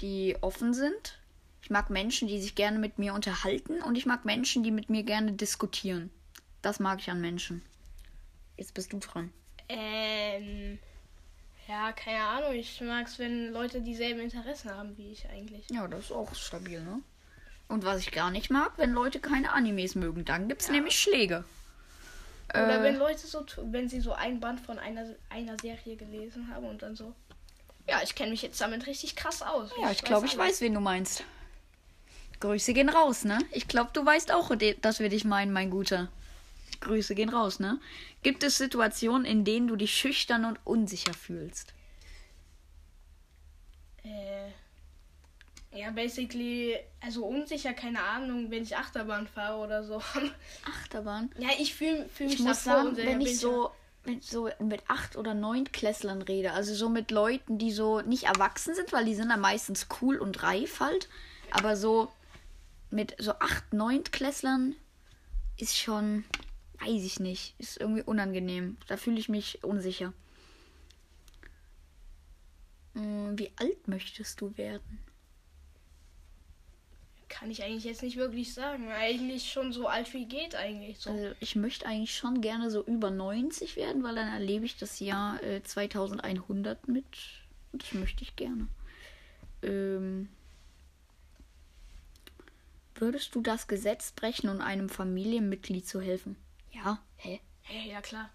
die 0.01 0.37
offen 0.41 0.73
sind. 0.73 1.19
Ich 1.61 1.69
mag 1.69 1.89
Menschen, 1.89 2.27
die 2.27 2.41
sich 2.41 2.55
gerne 2.55 2.77
mit 2.77 2.99
mir 2.99 3.13
unterhalten. 3.13 3.81
Und 3.81 3.97
ich 3.97 4.05
mag 4.05 4.25
Menschen, 4.25 4.63
die 4.63 4.71
mit 4.71 4.89
mir 4.89 5.03
gerne 5.03 5.33
diskutieren. 5.33 6.11
Das 6.65 6.79
mag 6.79 6.99
ich 6.99 7.11
an 7.11 7.21
Menschen. 7.21 7.61
Jetzt 8.57 8.73
bist 8.73 8.91
du 8.91 8.97
dran. 8.97 9.31
Ähm, 9.69 10.79
ja, 11.67 11.91
keine 11.91 12.23
Ahnung. 12.23 12.53
Ich 12.53 12.81
mag 12.81 13.05
es, 13.05 13.19
wenn 13.19 13.51
Leute 13.51 13.81
dieselben 13.81 14.19
Interessen 14.19 14.71
haben 14.73 14.97
wie 14.97 15.11
ich 15.11 15.29
eigentlich. 15.29 15.69
Ja, 15.69 15.87
das 15.87 16.05
ist 16.05 16.11
auch 16.11 16.33
stabil, 16.33 16.81
ne? 16.81 17.01
Und 17.67 17.85
was 17.85 17.99
ich 17.99 18.11
gar 18.11 18.31
nicht 18.31 18.49
mag, 18.49 18.71
wenn 18.77 18.93
Leute 18.93 19.19
keine 19.19 19.53
Animes 19.53 19.93
mögen, 19.93 20.25
dann 20.25 20.47
gibt's 20.47 20.65
Ja. 20.65 20.73
nämlich 20.73 20.97
Schläge. 20.99 21.43
Oder 22.49 22.79
Äh, 22.79 22.81
wenn 22.81 22.95
Leute 22.97 23.27
so, 23.27 23.45
wenn 23.65 23.87
sie 23.87 24.01
so 24.01 24.13
ein 24.13 24.39
Band 24.39 24.59
von 24.59 24.79
einer, 24.79 25.05
einer 25.29 25.57
Serie 25.61 25.95
gelesen 25.97 26.49
haben 26.51 26.65
und 26.65 26.81
dann 26.81 26.95
so, 26.95 27.13
ja, 27.87 28.01
ich 28.03 28.15
kenne 28.15 28.31
mich 28.31 28.41
jetzt 28.41 28.59
damit 28.59 28.87
richtig 28.87 29.15
krass 29.15 29.43
aus. 29.43 29.69
Ja, 29.79 29.91
ich 29.91 30.01
glaube, 30.01 30.25
ich 30.25 30.35
weiß, 30.35 30.61
wen 30.61 30.73
du 30.73 30.79
meinst. 30.79 31.23
Grüße 32.39 32.73
gehen 32.73 32.89
raus, 32.89 33.23
ne? 33.23 33.37
Ich 33.51 33.67
glaube, 33.67 33.91
du 33.93 34.03
weißt 34.03 34.31
auch, 34.31 34.55
de- 34.55 34.79
dass 34.81 34.99
wir 34.99 35.09
dich 35.09 35.25
meinen, 35.25 35.53
mein 35.53 35.69
Guter. 35.69 36.09
Grüße 36.85 37.15
gehen 37.15 37.29
raus, 37.29 37.59
ne? 37.59 37.79
Gibt 38.23 38.43
es 38.43 38.57
Situationen, 38.57 39.25
in 39.25 39.43
denen 39.43 39.67
du 39.67 39.75
dich 39.75 39.93
schüchtern 39.95 40.45
und 40.45 40.59
unsicher 40.63 41.13
fühlst? 41.13 41.73
Äh, 44.03 44.49
ja, 45.77 45.91
basically, 45.91 46.77
also 47.01 47.25
unsicher, 47.25 47.73
keine 47.73 48.01
Ahnung, 48.01 48.49
wenn 48.49 48.63
ich 48.63 48.77
Achterbahn 48.77 49.27
fahre 49.27 49.57
oder 49.57 49.83
so. 49.83 50.01
Achterbahn. 50.65 51.29
ja, 51.37 51.49
ich 51.59 51.75
fühle 51.75 52.07
fühl 52.07 52.27
mich 52.27 52.35
Ich 52.35 52.41
muss 52.41 52.63
sagen, 52.63 52.95
wenn 52.95 53.19
ich 53.19 53.39
so 53.39 53.71
mit 54.05 54.23
so 54.23 54.49
mit 54.59 54.83
acht 54.87 55.17
oder 55.17 55.33
neun 55.33 55.71
Klässlern 55.71 56.21
rede, 56.21 56.53
also 56.53 56.73
so 56.75 56.89
mit 56.89 57.11
Leuten, 57.11 57.57
die 57.57 57.71
so 57.71 58.01
nicht 58.01 58.25
erwachsen 58.25 58.75
sind, 58.75 58.93
weil 58.93 59.05
die 59.05 59.15
sind 59.15 59.29
dann 59.29 59.41
meistens 59.41 59.87
cool 59.99 60.17
und 60.17 60.43
reif 60.43 60.79
halt, 60.79 61.09
aber 61.51 61.75
so 61.75 62.11
mit 62.91 63.15
so 63.19 63.31
acht, 63.39 63.73
neun 63.73 64.03
Klässlern 64.03 64.75
ist 65.57 65.77
schon, 65.77 66.23
weiß 66.79 67.03
ich 67.03 67.19
nicht, 67.19 67.55
ist 67.59 67.79
irgendwie 67.79 68.03
unangenehm. 68.03 68.77
Da 68.87 68.97
fühle 68.97 69.19
ich 69.19 69.29
mich 69.29 69.63
unsicher. 69.63 70.13
Hm, 72.93 73.37
Wie 73.37 73.51
alt 73.57 73.87
möchtest 73.87 74.41
du 74.41 74.57
werden? 74.57 74.99
Kann 77.27 77.51
ich 77.51 77.63
eigentlich 77.63 77.83
jetzt 77.83 78.01
nicht 78.01 78.15
wirklich 78.15 78.53
sagen. 78.53 78.89
Eigentlich 78.89 79.51
schon 79.51 79.73
so 79.73 79.87
alt 79.87 80.13
wie 80.13 80.25
geht 80.25 80.55
eigentlich 80.55 80.99
so. 80.99 81.09
Also 81.09 81.31
ich 81.41 81.55
möchte 81.55 81.85
eigentlich 81.85 82.15
schon 82.15 82.39
gerne 82.39 82.71
so 82.71 82.81
über 82.81 83.11
90 83.11 83.75
werden, 83.75 84.03
weil 84.03 84.15
dann 84.15 84.29
erlebe 84.29 84.65
ich 84.65 84.77
das 84.77 84.99
Jahr 84.99 85.43
äh, 85.43 85.61
2100 85.61 86.87
mit. 86.87 87.05
Und 87.73 87.83
das 87.83 87.93
möchte 87.93 88.23
ich 88.23 88.37
gerne. 88.37 88.67
Ähm, 89.63 90.29
würdest 92.95 93.35
du 93.35 93.41
das 93.41 93.67
Gesetz 93.67 94.11
brechen, 94.13 94.49
um 94.49 94.61
einem 94.61 94.87
Familienmitglied 94.87 95.85
zu 95.85 95.99
helfen? 95.99 96.37
Ja, 96.75 96.99
hä? 97.17 97.39
Hä, 97.61 97.89
ja 97.89 98.01
klar. 98.01 98.29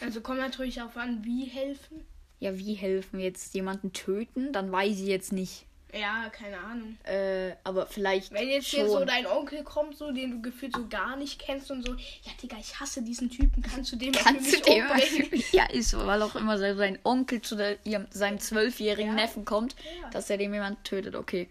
Also 0.00 0.20
kommt 0.20 0.38
natürlich 0.40 0.80
auf 0.82 0.96
an, 0.96 1.24
wie 1.24 1.44
helfen. 1.44 2.04
Ja, 2.40 2.56
wie 2.56 2.74
helfen? 2.74 3.20
Jetzt 3.20 3.54
jemanden 3.54 3.92
töten? 3.92 4.52
Dann 4.52 4.70
weiß 4.70 4.98
ich 5.00 5.06
jetzt 5.06 5.32
nicht. 5.32 5.64
Ja, 5.92 6.28
keine 6.30 6.58
Ahnung. 6.58 6.98
Äh, 7.04 7.56
aber 7.64 7.86
vielleicht. 7.86 8.30
Wenn 8.32 8.48
jetzt 8.48 8.68
schon. 8.68 8.80
hier 8.80 8.90
so 8.90 9.04
dein 9.06 9.26
Onkel 9.26 9.64
kommt, 9.64 9.96
so 9.96 10.12
den 10.12 10.30
du 10.32 10.42
gefühlt 10.42 10.76
so 10.76 10.86
gar 10.86 11.16
nicht 11.16 11.38
kennst 11.40 11.70
und 11.70 11.84
so, 11.84 11.94
ja 11.94 12.32
Digga, 12.42 12.58
ich 12.60 12.78
hasse 12.78 13.02
diesen 13.02 13.30
Typen, 13.30 13.62
kannst 13.62 13.92
du 13.92 13.98
für 13.98 14.12
Kannst 14.12 14.52
du 14.52 14.60
dem 14.60 14.82
umbringen? 14.84 15.42
Ja, 15.52 15.64
ist 15.70 15.90
so, 15.90 16.06
weil 16.06 16.20
auch 16.20 16.36
immer 16.36 16.58
so 16.58 16.76
sein 16.76 16.98
Onkel 17.04 17.40
zu 17.40 17.56
der, 17.56 17.84
ihrem, 17.86 18.06
seinem 18.10 18.38
zwölfjährigen 18.38 19.16
Ja. 19.16 19.22
Neffen 19.22 19.46
kommt, 19.46 19.76
Ja. 20.02 20.10
dass 20.10 20.28
er 20.28 20.36
dem 20.36 20.52
jemand 20.52 20.84
tötet. 20.84 21.14
Okay. 21.14 21.48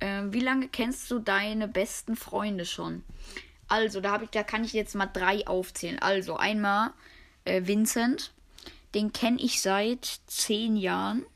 Ähm, 0.00 0.32
wie 0.32 0.40
lange 0.40 0.68
kennst 0.68 1.10
du 1.10 1.18
deine 1.18 1.66
besten 1.66 2.14
Freunde 2.16 2.66
schon? 2.66 3.02
Also, 3.68 4.00
da, 4.00 4.12
hab 4.12 4.22
ich, 4.22 4.30
da 4.30 4.42
kann 4.42 4.64
ich 4.64 4.72
jetzt 4.72 4.94
mal 4.94 5.06
drei 5.06 5.46
aufzählen. 5.46 5.98
Also, 5.98 6.36
einmal 6.36 6.92
äh, 7.44 7.62
Vincent. 7.66 8.32
Den 8.94 9.12
kenne 9.12 9.40
ich 9.40 9.60
seit 9.60 10.20
zehn 10.26 10.76
Jahren. 10.76 11.26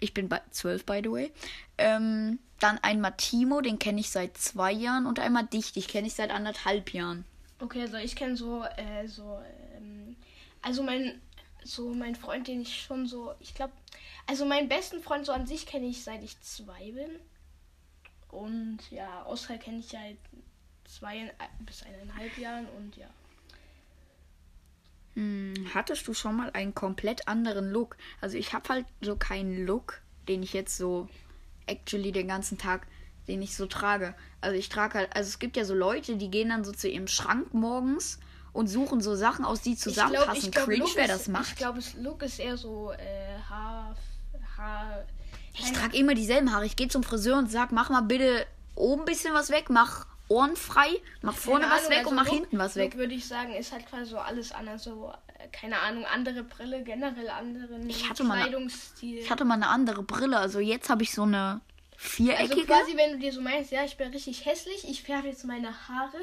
Ich 0.00 0.14
bin 0.14 0.28
bei 0.28 0.40
zwölf, 0.50 0.84
by 0.84 1.00
the 1.04 1.10
way. 1.10 1.32
Ähm, 1.78 2.38
dann 2.58 2.78
einmal 2.78 3.14
Timo, 3.16 3.60
den 3.60 3.78
kenne 3.78 4.00
ich 4.00 4.10
seit 4.10 4.36
zwei 4.36 4.72
Jahren. 4.72 5.06
Und 5.06 5.18
einmal 5.18 5.46
dich, 5.46 5.72
dich 5.72 5.88
kenne 5.88 6.06
ich 6.06 6.14
seit 6.14 6.30
anderthalb 6.30 6.92
Jahren. 6.92 7.24
Okay, 7.60 7.82
also 7.82 7.96
ich 7.96 8.16
kenne 8.16 8.36
so, 8.36 8.64
äh, 8.76 9.06
so, 9.06 9.40
ähm, 9.76 10.16
also 10.62 10.82
mein, 10.82 11.20
so 11.62 11.92
mein 11.92 12.14
Freund, 12.14 12.48
den 12.48 12.62
ich 12.62 12.82
schon 12.82 13.06
so, 13.06 13.34
ich 13.38 13.54
glaube, 13.54 13.72
also 14.26 14.44
meinen 14.44 14.68
besten 14.68 15.02
Freund 15.02 15.26
so 15.26 15.32
an 15.32 15.46
sich 15.46 15.66
kenne 15.66 15.86
ich 15.86 16.02
seit 16.02 16.22
ich 16.22 16.40
zwei 16.40 16.92
bin. 16.92 17.10
Und 18.30 18.78
ja, 18.90 19.26
Oskar 19.26 19.58
kenne 19.58 19.78
ich 19.78 19.88
seit 19.88 20.16
zwei 20.90 21.32
bis 21.60 21.82
eineinhalb 21.82 22.36
Jahren 22.38 22.66
und 22.76 22.96
ja. 22.96 23.06
Hm, 25.14 25.54
hattest 25.74 26.06
du 26.06 26.14
schon 26.14 26.36
mal 26.36 26.50
einen 26.52 26.74
komplett 26.74 27.26
anderen 27.28 27.70
Look? 27.70 27.96
Also 28.20 28.36
ich 28.36 28.52
habe 28.52 28.68
halt 28.68 28.86
so 29.00 29.16
keinen 29.16 29.66
Look, 29.66 30.00
den 30.28 30.42
ich 30.42 30.52
jetzt 30.52 30.76
so 30.76 31.08
actually 31.66 32.12
den 32.12 32.28
ganzen 32.28 32.58
Tag, 32.58 32.86
den 33.28 33.42
ich 33.42 33.56
so 33.56 33.66
trage. 33.66 34.14
Also 34.40 34.56
ich 34.56 34.68
trage 34.68 34.98
halt, 34.98 35.16
also 35.16 35.28
es 35.28 35.38
gibt 35.38 35.56
ja 35.56 35.64
so 35.64 35.74
Leute, 35.74 36.16
die 36.16 36.30
gehen 36.30 36.48
dann 36.50 36.64
so 36.64 36.72
zu 36.72 36.88
ihrem 36.88 37.08
Schrank 37.08 37.52
morgens 37.54 38.18
und 38.52 38.68
suchen 38.68 39.00
so 39.00 39.14
Sachen 39.14 39.44
aus, 39.44 39.62
die 39.62 39.76
zusammenpassen. 39.76 40.50
Cringe, 40.52 40.78
Look 40.84 40.96
wer 40.96 41.04
ist- 41.04 41.10
das 41.12 41.28
macht. 41.28 41.48
Ich 41.50 41.56
glaube, 41.56 41.80
Look 41.98 42.22
ist 42.22 42.38
eher 42.38 42.56
so 42.56 42.92
äh, 42.92 43.38
Haar, 43.48 43.96
Haar. 44.56 45.04
Ich 45.54 45.72
trage 45.72 45.96
immer 45.96 46.14
dieselben 46.14 46.52
Haare. 46.52 46.66
Ich 46.66 46.76
gehe 46.76 46.88
zum 46.88 47.02
Friseur 47.02 47.36
und 47.38 47.50
sag, 47.50 47.72
mach 47.72 47.90
mal 47.90 48.02
bitte 48.02 48.46
oben 48.76 49.02
ein 49.02 49.04
bisschen 49.04 49.34
was 49.34 49.50
weg, 49.50 49.66
mach 49.68 50.06
Ohren 50.30 50.54
frei, 50.56 50.88
mach 51.22 51.34
vorne 51.34 51.64
Keine 51.64 51.74
was 51.74 51.80
Ahnung, 51.80 51.90
weg 51.90 51.98
also 51.98 52.10
und 52.10 52.16
mach 52.16 52.24
Look- 52.26 52.34
hinten 52.34 52.58
was 52.58 52.76
weg. 52.76 52.96
würde 52.96 53.14
ich 53.14 53.26
sagen, 53.26 53.52
ist 53.54 53.72
halt 53.72 53.86
quasi 53.86 54.10
so 54.10 54.18
alles 54.18 54.52
anders. 54.52 54.84
So, 54.84 55.12
äh, 55.38 55.48
keine 55.48 55.78
Ahnung, 55.80 56.04
andere 56.06 56.44
Brille, 56.44 56.82
generell 56.84 57.28
anderen 57.28 57.88
Ich 57.90 58.08
hatte 58.08 58.22
mal 58.22 58.40
Kleidungsstil. 58.40 59.18
Ich 59.18 59.30
hatte 59.30 59.44
mal 59.44 59.54
eine 59.54 59.66
andere 59.68 60.02
Brille. 60.04 60.38
Also 60.38 60.60
jetzt 60.60 60.88
habe 60.88 61.02
ich 61.02 61.12
so 61.12 61.22
eine 61.24 61.38
Also 61.56 61.60
viereckige. 61.96 62.64
quasi, 62.66 62.96
wenn 62.96 63.12
du 63.14 63.18
dir 63.18 63.32
so 63.32 63.40
meinst, 63.40 63.72
ja, 63.72 63.84
ich 63.84 63.96
bin 63.96 64.08
richtig 64.12 64.44
hässlich, 64.46 64.88
ich 64.88 65.02
färbe 65.02 65.26
jetzt 65.28 65.44
meine 65.44 65.88
Haare, 65.88 66.16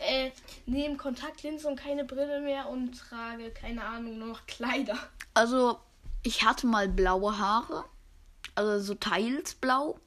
äh, 0.00 0.30
nehme 0.66 0.96
Kontaktlinsen 0.98 1.70
und 1.70 1.76
keine 1.80 2.04
Brille 2.04 2.40
mehr 2.42 2.68
und 2.68 2.92
trage, 2.98 3.50
keine 3.52 3.82
Ahnung, 3.84 4.18
nur 4.18 4.28
noch 4.28 4.46
Kleider. 4.46 4.98
Also, 5.32 5.78
ich 6.22 6.44
hatte 6.44 6.66
mal 6.66 6.88
blaue 6.88 7.38
Haare. 7.38 7.84
Also 8.54 8.78
so 8.84 8.94
teils 8.94 9.54
blau. 9.54 9.98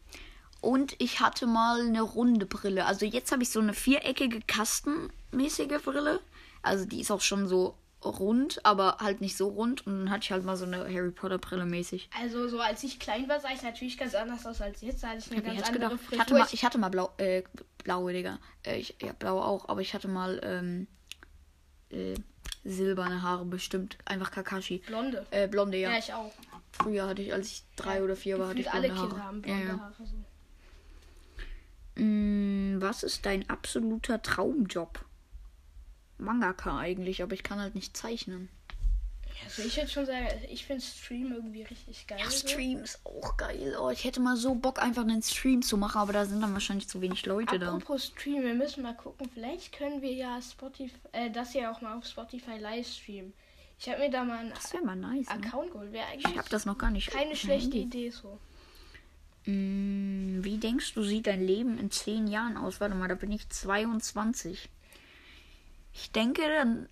Und 0.62 0.96
ich 1.00 1.20
hatte 1.22 1.48
mal 1.48 1.82
eine 1.82 2.02
runde 2.02 2.46
Brille. 2.46 2.86
Also 2.86 3.06
jetzt 3.06 3.32
habe 3.32 3.44
ich 3.44 3.50
so 3.50 3.60
eine 3.60 3.74
viereckige, 3.74 4.42
kastenmäßige 4.42 5.82
Brille. 5.84 6.20
Also 6.62 6.86
die 6.86 7.00
ist 7.00 7.12
auch 7.12 7.22
schon 7.22 7.48
so 7.48 7.76
rund, 8.04 8.66
aber 8.66 8.98
halt 9.00 9.22
nicht 9.22 9.38
so 9.38 9.50
rund. 9.50 9.86
Und 9.86 10.00
dann 10.00 10.10
hatte 10.10 10.24
ich 10.24 10.32
halt 10.32 10.46
mal 10.46 10.58
so 10.58 10.66
eine 10.66 10.78
Harry 10.84 11.12
Potter 11.12 11.38
Brille 11.38 11.66
mäßig. 11.66 12.10
Also 12.22 12.48
so 12.48 12.60
als 12.60 12.84
ich 12.84 13.00
klein 13.00 13.28
war, 13.30 13.40
sah 13.40 13.50
ich 13.54 13.62
natürlich 13.62 13.98
ganz 13.98 14.16
anders 14.16 14.46
aus 14.46 14.62
als 14.62 14.82
jetzt. 14.82 15.04
Da 15.04 15.10
hatte 15.10 15.20
ich 15.20 15.32
eine 15.32 15.40
ich 15.40 15.46
ganz 15.46 15.68
andere. 15.70 15.98
Frisur. 15.98 16.14
Ich 16.14 16.20
hatte 16.20 16.34
mal, 16.34 16.48
ich 16.52 16.66
hatte 16.66 16.78
mal 16.78 16.90
blau, 16.90 17.14
äh, 17.18 17.44
blaue, 17.84 18.14
Digga. 18.14 18.40
Äh, 18.66 18.80
ich, 18.80 18.96
ja, 19.02 19.14
blaue 19.14 19.44
auch, 19.44 19.70
aber 19.70 19.82
ich 19.82 19.94
hatte 19.94 20.08
mal 20.08 20.40
ähm, 20.44 20.88
äh, 21.90 22.16
silberne 22.64 23.22
Haare 23.22 23.46
bestimmt. 23.46 23.98
Einfach 24.06 24.32
Kakashi. 24.32 24.80
blonde. 24.86 25.26
Äh, 25.32 25.48
blonde, 25.48 25.78
ja. 25.78 25.92
Ja. 25.92 25.98
ich 25.98 26.14
auch. 26.14 26.32
Früher 26.72 27.08
hatte 27.08 27.22
ich, 27.22 27.34
als 27.34 27.48
ich 27.48 27.64
drei 27.76 28.04
oder 28.04 28.16
vier 28.16 28.40
war, 28.40 28.50
hatte 28.50 28.60
ich 28.60 28.66
Gefühlt 28.66 28.84
alle 28.86 28.94
blonde 28.94 29.10
Kinder 29.10 29.24
Haare. 29.24 29.28
haben 29.28 29.42
Ja, 29.46 29.56
blonde 29.56 29.68
ja. 29.68 29.80
Haare. 29.80 29.94
So. 30.00 30.26
Mm, 32.00 32.82
was 32.82 33.04
ist 33.04 33.26
dein 33.26 33.50
absoluter 33.50 34.22
Traumjob? 34.22 35.06
Mangaka 36.18 36.78
eigentlich, 36.78 37.24
aber 37.24 37.34
ich 37.34 37.44
kann 37.44 37.60
halt 37.60 37.76
nicht 37.76 37.96
zeichnen. 37.96 38.50
Also 39.46 39.62
ich 39.62 39.78
würde 39.78 39.90
schon 39.90 40.06
sagen, 40.06 40.28
ich 40.50 40.66
finde 40.66 40.84
Stream 40.84 41.32
irgendwie 41.32 41.64
richtig 41.64 42.08
geil. 42.08 42.20
Ja. 42.20 42.30
Stream 42.30 42.80
ist 42.80 43.00
auch 43.06 43.38
geil. 43.38 43.78
Oh, 43.80 43.90
ich 43.90 44.04
hätte 44.04 44.20
mal 44.20 44.36
so 44.36 44.54
Bock, 44.56 44.82
einfach 44.82 45.04
einen 45.04 45.24
Stream 45.24 45.62
zu 45.62 45.78
machen, 45.78 46.00
aber 46.00 46.12
da 46.14 46.26
sind 46.26 46.42
dann 46.42 46.54
wahrscheinlich 46.54 46.90
zu 46.90 47.00
wenig 47.00 47.26
Leute 47.26 47.58
da. 47.58 47.74
Apropos 47.74 48.08
Stream, 48.08 48.44
wir 48.44 48.54
müssen 48.54 48.84
mal 48.84 48.96
gucken. 48.96 49.30
Vielleicht 49.34 49.72
können 49.72 50.02
wir 50.02 50.12
ja 50.12 50.42
Spotify, 50.42 50.94
äh, 51.14 51.30
das 51.32 51.54
ja 51.54 51.72
auch 51.72 51.80
mal 51.82 51.98
auf 51.98 52.06
Spotify 52.06 52.58
live 52.60 52.88
streamen. 52.88 53.34
Ich 53.80 53.88
habe 53.88 54.00
mir 54.00 54.10
da 54.10 54.26
mal 54.26 54.40
einen 54.40 54.54
mal 54.86 54.96
nice. 54.96 55.28
Ne? 55.30 55.36
Account 55.36 55.72
geholt. 55.72 55.94
Wäre 55.94 56.06
eigentlich 56.08 56.34
Ich 56.34 56.38
habe 56.38 56.50
das 56.50 56.66
noch 56.66 56.78
gar 56.78 56.92
nicht. 56.92 57.10
keine 57.12 57.36
schlechte. 57.36 57.78
Idee 57.78 58.10
so. 58.10 58.38
Mm, 59.46 60.44
wie 60.44 60.58
denkst 60.58 60.94
du, 60.94 61.04
sieht 61.04 61.28
dein 61.28 61.42
Leben 61.46 61.78
in 61.78 61.92
zehn 61.92 62.28
Jahren 62.28 62.58
aus? 62.58 62.80
Warte 62.82 62.96
mal, 62.96 63.08
da 63.08 63.16
bin 63.16 63.32
ich 63.32 63.50
22. 63.50 64.70
Ich 65.94 66.12
denke, 66.12 66.42
dann 66.42 66.88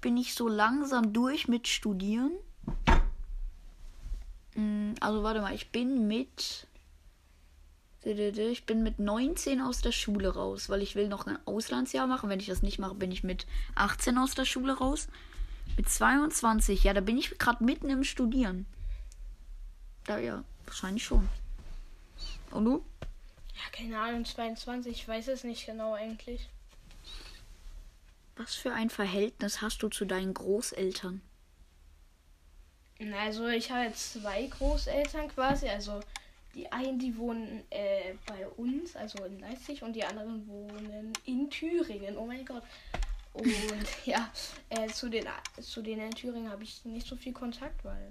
bin 0.00 0.16
ich 0.16 0.34
so 0.34 0.48
langsam 0.48 1.12
durch 1.12 1.48
mit 1.48 1.68
Studieren. 1.68 2.32
Mm, 4.54 4.94
Also 5.00 5.22
warte 5.22 5.40
mal, 5.40 5.54
ich 5.54 5.70
bin 5.70 6.06
mit. 6.06 6.66
Ich 8.04 8.66
bin 8.66 8.82
mit 8.82 8.98
19 8.98 9.60
aus 9.60 9.80
der 9.80 9.92
Schule 9.92 10.34
raus, 10.34 10.68
weil 10.68 10.82
ich 10.82 10.96
will 10.96 11.06
noch 11.06 11.28
ein 11.28 11.38
Auslandsjahr 11.46 12.08
machen. 12.08 12.28
Wenn 12.28 12.40
ich 12.40 12.46
das 12.46 12.60
nicht 12.62 12.80
mache, 12.80 12.96
bin 12.96 13.12
ich 13.12 13.22
mit 13.22 13.46
18 13.76 14.18
aus 14.18 14.34
der 14.34 14.44
Schule 14.44 14.76
raus. 14.76 15.06
Mit 15.76 15.88
22, 15.88 16.82
ja, 16.82 16.94
da 16.94 17.00
bin 17.00 17.16
ich 17.16 17.38
gerade 17.38 17.62
mitten 17.64 17.88
im 17.90 18.02
Studieren. 18.02 18.66
Da 20.04 20.18
ja, 20.18 20.42
wahrscheinlich 20.66 21.04
schon. 21.04 21.28
Und 22.52 22.64
du? 22.66 22.84
Ja, 23.54 23.70
keine 23.72 23.98
Ahnung, 23.98 24.24
22, 24.24 24.92
ich 24.92 25.08
weiß 25.08 25.28
es 25.28 25.44
nicht 25.44 25.66
genau 25.66 25.94
eigentlich. 25.94 26.48
Was 28.36 28.54
für 28.54 28.72
ein 28.72 28.90
Verhältnis 28.90 29.60
hast 29.60 29.82
du 29.82 29.88
zu 29.88 30.04
deinen 30.04 30.32
Großeltern? 30.32 31.20
Also 33.18 33.48
ich 33.48 33.70
habe 33.70 33.84
jetzt 33.84 34.14
zwei 34.14 34.46
Großeltern 34.46 35.28
quasi. 35.28 35.68
Also 35.68 36.00
die 36.54 36.70
einen, 36.70 36.98
die 36.98 37.16
wohnen 37.16 37.64
äh, 37.70 38.14
bei 38.26 38.46
uns, 38.48 38.94
also 38.96 39.24
in 39.24 39.38
Leipzig, 39.40 39.82
und 39.82 39.94
die 39.94 40.04
anderen 40.04 40.46
wohnen 40.46 41.12
in 41.24 41.50
Thüringen. 41.50 42.16
Oh 42.16 42.26
mein 42.26 42.44
Gott. 42.44 42.62
Und 43.32 43.54
ja, 44.04 44.30
äh, 44.70 44.88
zu, 44.88 45.08
den, 45.08 45.26
zu 45.60 45.82
denen 45.82 46.06
in 46.06 46.14
Thüringen 46.14 46.50
habe 46.50 46.62
ich 46.62 46.84
nicht 46.84 47.06
so 47.06 47.16
viel 47.16 47.32
Kontakt, 47.32 47.84
weil 47.84 48.10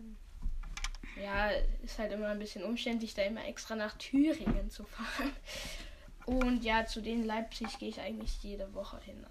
ja, 1.24 1.50
ist 1.84 2.00
halt 2.00 2.12
immer 2.12 2.28
ein 2.28 2.40
bisschen 2.40 2.64
umständlich, 2.64 3.14
da 3.14 3.24
immer 3.24 3.46
extra 3.46 3.76
nach 3.76 3.98
Thüringen 3.98 4.70
zu 4.70 4.84
fahren. 4.84 5.32
Und 6.26 6.64
ja, 6.64 6.86
zu 6.86 7.02
den 7.02 7.26
Leipzig 7.26 7.80
gehe 7.80 7.90
ich 7.90 8.00
eigentlich 8.00 8.42
jede 8.42 8.74
Woche 8.74 9.00
hin. 9.06 9.26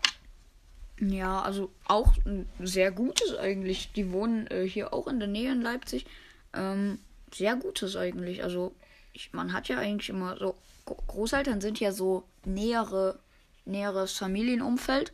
Ja, 1.00 1.40
also 1.40 1.70
auch 1.86 2.14
ein 2.26 2.48
sehr 2.58 2.90
gutes 2.90 3.36
eigentlich. 3.36 3.92
Die 3.92 4.12
wohnen 4.12 4.46
äh, 4.48 4.68
hier 4.68 4.92
auch 4.92 5.06
in 5.06 5.18
der 5.18 5.28
Nähe 5.28 5.52
in 5.52 5.62
Leipzig. 5.62 6.04
Ähm, 6.52 6.98
sehr 7.32 7.56
gutes 7.56 7.96
eigentlich. 7.96 8.42
Also 8.42 8.74
ich, 9.12 9.32
man 9.32 9.52
hat 9.52 9.68
ja 9.68 9.78
eigentlich 9.78 10.10
immer 10.10 10.36
so 10.36 10.54
Großeltern 10.84 11.60
sind 11.60 11.78
ja 11.78 11.92
so 11.92 12.24
nähere 12.44 13.18
näheres 13.64 14.12
Familienumfeld. 14.18 15.12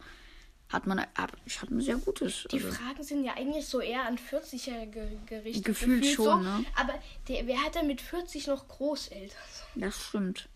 Hat 0.69 0.87
man 0.87 1.07
ich 1.45 1.63
hatte 1.63 1.75
ein 1.75 1.81
sehr 1.81 1.97
gutes. 1.97 2.47
Die 2.51 2.57
also 2.57 2.73
Fragen 2.73 3.03
sind 3.05 3.25
ja 3.25 3.35
eigentlich 3.35 3.67
so 3.67 3.81
eher 3.81 4.05
an 4.05 4.19
40er 4.19 4.87
gerichtet. 5.27 5.65
Gefühlt, 5.65 6.03
Gefühlt 6.03 6.07
schon, 6.07 6.25
so, 6.25 6.37
ne? 6.37 6.65
Aber 6.75 6.95
der, 7.29 7.47
wer 7.47 7.63
hat 7.63 7.77
denn 7.77 7.87
mit 7.87 8.01
40 8.01 8.49
noch 8.49 8.67
Großeltern? 8.67 9.39
Das 9.77 10.09
stimmt. 10.09 10.49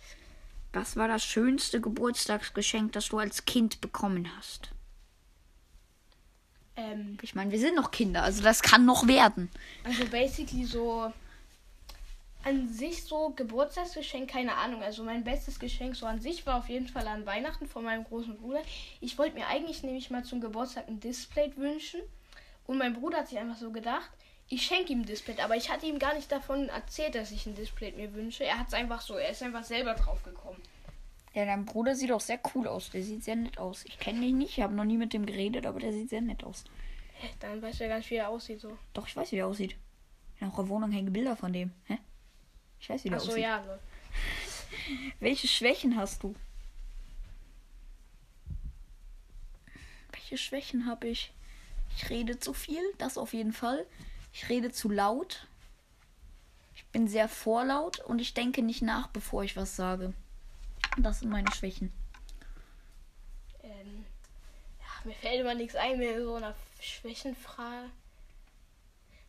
Was 0.72 0.96
war 0.96 1.06
das 1.06 1.24
schönste 1.24 1.80
Geburtstagsgeschenk, 1.80 2.92
das 2.92 3.08
du 3.08 3.18
als 3.18 3.44
Kind 3.44 3.80
bekommen 3.80 4.28
hast? 4.36 4.70
Ähm, 6.76 7.18
ich 7.22 7.34
meine, 7.34 7.52
wir 7.52 7.58
sind 7.58 7.76
noch 7.76 7.90
Kinder, 7.90 8.22
also 8.22 8.42
das 8.42 8.62
kann 8.62 8.84
noch 8.84 9.06
werden. 9.06 9.48
Also 9.84 10.04
basically 10.06 10.64
so 10.64 11.12
an 12.42 12.68
sich 12.68 13.04
so 13.04 13.30
Geburtstagsgeschenk, 13.30 14.30
keine 14.30 14.56
Ahnung. 14.56 14.82
Also 14.82 15.04
mein 15.04 15.24
bestes 15.24 15.58
Geschenk 15.58 15.96
so 15.96 16.06
an 16.06 16.20
sich 16.20 16.46
war 16.46 16.58
auf 16.58 16.68
jeden 16.68 16.88
Fall 16.88 17.06
an 17.06 17.26
Weihnachten 17.26 17.66
von 17.66 17.84
meinem 17.84 18.04
großen 18.04 18.36
Bruder. 18.36 18.62
Ich 19.00 19.18
wollte 19.18 19.36
mir 19.36 19.46
eigentlich 19.46 19.82
nämlich 19.82 20.10
mal 20.10 20.24
zum 20.24 20.40
Geburtstag 20.40 20.88
ein 20.88 21.00
Display 21.00 21.52
wünschen. 21.56 22.00
Und 22.66 22.78
mein 22.78 22.94
Bruder 22.94 23.18
hat 23.18 23.28
sich 23.28 23.38
einfach 23.38 23.58
so 23.58 23.70
gedacht, 23.70 24.10
ich 24.48 24.62
schenke 24.62 24.92
ihm 24.92 25.00
ein 25.00 25.06
Display. 25.06 25.38
Aber 25.40 25.56
ich 25.56 25.70
hatte 25.70 25.86
ihm 25.86 25.98
gar 25.98 26.14
nicht 26.14 26.32
davon 26.32 26.68
erzählt, 26.68 27.14
dass 27.14 27.30
ich 27.30 27.46
ein 27.46 27.54
Display 27.54 27.92
mir 27.92 28.14
wünsche. 28.14 28.44
Er 28.44 28.58
hat 28.58 28.68
es 28.68 28.74
einfach 28.74 29.00
so, 29.00 29.14
er 29.14 29.30
ist 29.30 29.42
einfach 29.42 29.64
selber 29.64 29.94
drauf 29.94 30.22
gekommen. 30.22 30.60
Ja, 31.34 31.44
dein 31.44 31.64
Bruder 31.64 31.94
sieht 31.94 32.10
auch 32.10 32.20
sehr 32.20 32.40
cool 32.54 32.66
aus. 32.66 32.90
Der 32.90 33.02
sieht 33.02 33.22
sehr 33.22 33.36
nett 33.36 33.58
aus. 33.58 33.84
Ich 33.84 33.98
kenne 33.98 34.24
ihn 34.24 34.38
nicht, 34.38 34.58
ich 34.58 34.64
habe 34.64 34.74
noch 34.74 34.84
nie 34.84 34.96
mit 34.96 35.12
dem 35.12 35.26
geredet, 35.26 35.66
aber 35.66 35.78
der 35.78 35.92
sieht 35.92 36.10
sehr 36.10 36.20
nett 36.20 36.42
aus. 36.42 36.64
Dann 37.38 37.60
weißt 37.60 37.78
du 37.78 37.84
ja 37.84 37.90
gar 37.90 37.98
nicht, 37.98 38.10
wie 38.10 38.16
er 38.16 38.30
aussieht 38.30 38.60
so. 38.60 38.76
Doch, 38.94 39.06
ich 39.06 39.14
weiß, 39.14 39.30
wie 39.32 39.36
er 39.36 39.46
aussieht. 39.46 39.76
In 40.40 40.48
eurer 40.48 40.68
Wohnung 40.68 40.90
hängen 40.90 41.12
Bilder 41.12 41.36
von 41.36 41.52
dem. 41.52 41.72
Hä? 41.84 41.98
Ich 42.80 42.88
weiß, 42.88 43.04
wie 43.04 43.10
der 43.10 43.18
Ach 43.18 43.22
so, 43.22 43.30
aussieht. 43.30 43.42
ja. 43.42 43.78
Welche 45.20 45.48
Schwächen 45.48 45.96
hast 45.96 46.22
du? 46.22 46.34
Welche 50.12 50.38
Schwächen 50.38 50.86
habe 50.86 51.08
ich? 51.08 51.32
Ich 51.96 52.08
rede 52.08 52.38
zu 52.38 52.52
viel, 52.54 52.82
das 52.98 53.18
auf 53.18 53.32
jeden 53.32 53.52
Fall. 53.52 53.86
Ich 54.32 54.48
rede 54.48 54.70
zu 54.70 54.88
laut. 54.88 55.46
Ich 56.74 56.84
bin 56.86 57.08
sehr 57.08 57.28
vorlaut 57.28 58.00
und 58.00 58.20
ich 58.20 58.34
denke 58.34 58.62
nicht 58.62 58.82
nach, 58.82 59.08
bevor 59.08 59.44
ich 59.44 59.56
was 59.56 59.76
sage. 59.76 60.14
Das 60.98 61.20
sind 61.20 61.30
meine 61.30 61.50
Schwächen. 61.52 61.92
Ähm, 63.62 64.04
ja, 64.80 64.86
mir 65.04 65.14
fällt 65.14 65.40
immer 65.40 65.54
nichts 65.54 65.76
ein, 65.76 65.98
mir 65.98 66.22
so 66.22 66.34
eine 66.34 66.54
Schwächenfrage. 66.80 67.90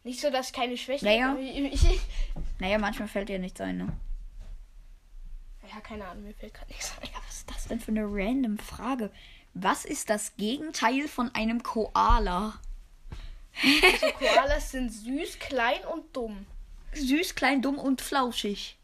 Nicht 0.04 0.20
so, 0.20 0.30
dass 0.32 0.52
keine 0.52 0.78
Schwächen 0.78 1.06
naja. 1.06 1.36
Naja, 2.60 2.78
manchmal 2.78 3.08
fällt 3.08 3.30
dir 3.30 3.40
nichts 3.40 3.62
ein, 3.62 3.78
ne? 3.78 3.94
Ja, 5.74 5.80
keine 5.80 6.06
Ahnung, 6.08 6.24
mir 6.24 6.34
fällt 6.34 6.54
gerade 6.54 6.72
nichts 6.72 6.94
ein. 7.00 7.08
Ja, 7.12 7.20
was 7.26 7.38
ist 7.38 7.50
das 7.50 7.68
denn 7.68 7.80
für 7.80 7.92
eine 7.92 8.06
random 8.06 8.58
Frage? 8.58 9.12
Was 9.54 9.86
ist 9.86 10.10
das 10.10 10.36
Gegenteil 10.38 11.08
von 11.08 11.34
einem 11.36 11.62
Koala? 11.62 12.60
Also 13.64 14.06
Koalas 14.20 14.72
sind 14.72 14.90
süß, 14.92 15.40
klein 15.40 15.84
und 15.94 16.16
dumm. 16.16 16.46
Süß, 16.94 17.36
klein, 17.36 17.62
dumm 17.62 17.78
und 17.78 18.02
flauschig. 18.02 18.78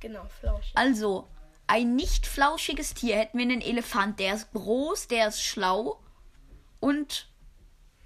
Genau, 0.00 0.26
flauschig. 0.40 0.72
Also, 0.74 1.28
ein 1.66 1.94
nicht 1.94 2.26
flauschiges 2.26 2.94
Tier 2.94 3.16
hätten 3.16 3.38
wir 3.38 3.44
einen 3.44 3.60
Elefant. 3.60 4.18
Der 4.18 4.34
ist 4.34 4.50
groß, 4.52 5.08
der 5.08 5.28
ist 5.28 5.42
schlau 5.42 6.00
und. 6.80 7.28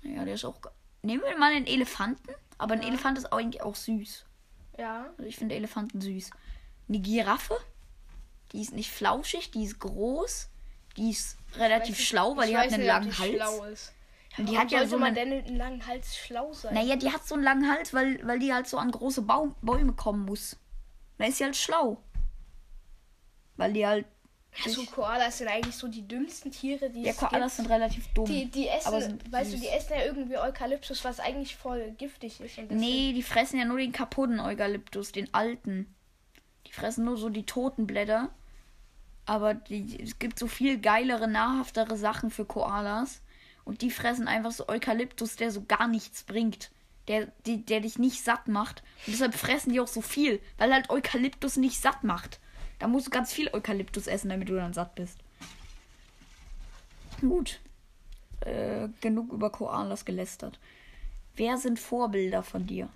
Naja, 0.03 0.25
der 0.25 0.35
ist 0.35 0.45
auch. 0.45 0.61
Nehmen 1.03 1.23
wir 1.23 1.37
mal 1.39 1.53
einen 1.53 1.67
Elefanten. 1.67 2.35
Aber 2.59 2.75
ein 2.75 2.83
ja. 2.83 2.89
Elefant 2.89 3.19
ist 3.19 3.33
eigentlich 3.33 3.63
auch 3.63 3.75
süß. 3.75 4.25
Ja. 4.79 5.07
Also 5.17 5.25
ich 5.25 5.37
finde 5.37 5.55
Elefanten 5.55 6.01
süß. 6.01 6.31
Eine 6.89 7.01
Giraffe, 7.01 7.57
die 8.53 8.61
ist 8.61 8.73
nicht 8.73 8.91
flauschig, 8.91 9.51
die 9.51 9.65
ist 9.65 9.79
groß, 9.81 10.49
die 10.97 11.11
ist 11.11 11.39
relativ 11.57 11.99
nicht, 11.99 12.09
schlau, 12.09 12.37
weil 12.37 12.49
die 12.49 12.57
hat 12.57 12.67
einen 12.67 12.79
nicht, 12.79 12.87
langen 12.87 13.19
Hals. 13.19 13.33
Schlau 13.33 13.65
ist. 13.65 13.93
Ja, 14.37 14.45
die 14.45 14.59
hat 14.59 14.71
ja 14.73 14.87
so 14.87 14.99
man 14.99 15.15
denn 15.15 15.31
mit 15.31 15.47
einem 15.47 15.57
langen 15.57 15.87
Hals 15.87 16.17
schlau 16.17 16.53
sein? 16.53 16.75
Naja, 16.75 16.97
die 16.97 17.11
hat 17.11 17.27
so 17.27 17.35
einen 17.35 17.45
langen 17.45 17.71
Hals, 17.71 17.95
weil, 17.95 18.25
weil 18.27 18.41
die 18.41 18.53
halt 18.53 18.67
so 18.67 18.79
an 18.79 18.91
große 18.91 19.23
Baum, 19.23 19.55
Bäume 19.63 19.93
kommen 19.93 20.25
muss. 20.25 20.57
Dann 21.19 21.29
ist 21.29 21.39
sie 21.39 21.45
halt 21.45 21.57
schlau. 21.57 22.03
Weil 23.57 23.73
die 23.73 23.87
halt 23.87 24.07
also 24.65 24.85
Koalas 24.85 25.39
sind 25.39 25.49
eigentlich 25.49 25.75
so 25.75 25.89
die 25.89 26.07
dümmsten 26.07 26.51
Tiere, 26.51 26.91
die 26.91 27.03
ja, 27.03 27.11
es 27.11 27.17
Koalas 27.17 27.57
gibt. 27.57 27.69
sind 27.69 27.71
relativ 27.71 28.07
dumm. 28.15 28.27
Die, 28.27 28.47
die 28.47 28.69
essen, 28.69 29.19
weißt 29.31 29.51
süß. 29.51 29.61
du, 29.61 29.67
die 29.67 29.73
essen 29.73 29.93
ja 29.95 30.05
irgendwie 30.05 30.39
Eukalyptus, 30.39 31.05
was 31.05 31.21
eigentlich 31.21 31.57
voll 31.57 31.93
giftig 31.99 32.41
ist. 32.41 32.59
nee, 32.71 33.13
die 33.13 33.23
fressen 33.23 33.59
ja 33.59 33.65
nur 33.65 33.79
den 33.79 33.93
kaputten 33.93 34.41
Eukalyptus, 34.41 35.13
den 35.13 35.33
alten. 35.35 35.95
Die 36.67 36.73
fressen 36.73 37.05
nur 37.05 37.17
so 37.17 37.29
die 37.29 37.47
toten 37.47 37.87
Blätter. 37.87 38.31
Aber 39.27 39.55
die, 39.55 40.01
es 40.03 40.19
gibt 40.19 40.39
so 40.39 40.47
viel 40.47 40.79
geilere, 40.79 41.27
nahrhaftere 41.27 41.97
Sachen 41.97 42.31
für 42.31 42.45
Koalas. 42.45 43.23
Und 43.65 43.81
die 43.81 43.91
fressen 43.91 44.29
einfach 44.29 44.53
so 44.53 44.69
Eukalyptus, 44.69 45.37
der 45.37 45.51
so 45.51 45.65
gar 45.65 45.89
nichts 45.89 46.23
bringt. 46.23 46.71
Der, 47.09 47.27
die, 47.45 47.65
der 47.65 47.81
dich 47.81 47.99
nicht 47.99 48.23
satt 48.23 48.49
macht. 48.49 48.83
Und 49.07 49.13
deshalb 49.15 49.35
fressen 49.35 49.73
die 49.73 49.81
auch 49.81 49.89
so 49.89 50.01
viel, 50.01 50.41
weil 50.57 50.73
halt 50.73 50.89
Eukalyptus 50.91 51.57
nicht 51.57 51.81
satt 51.81 52.03
macht. 52.03 52.41
Da 52.85 52.89
musst 52.89 53.07
du 53.07 53.11
ganz 53.11 53.33
viel 53.33 53.49
Eukalyptus 53.51 54.07
essen, 54.07 54.29
damit 54.29 54.51
du 54.51 54.57
dann 54.57 54.75
satt 54.75 54.95
bist. 54.95 55.19
Gut. 57.19 57.59
Äh, 58.41 58.91
genug 59.01 59.33
über 59.33 59.49
Koalas 59.49 60.05
gelästert. 60.05 60.61
Wer 61.35 61.57
sind 61.57 61.79
Vorbilder 61.79 62.43
von 62.43 62.67
dir? 62.67 62.91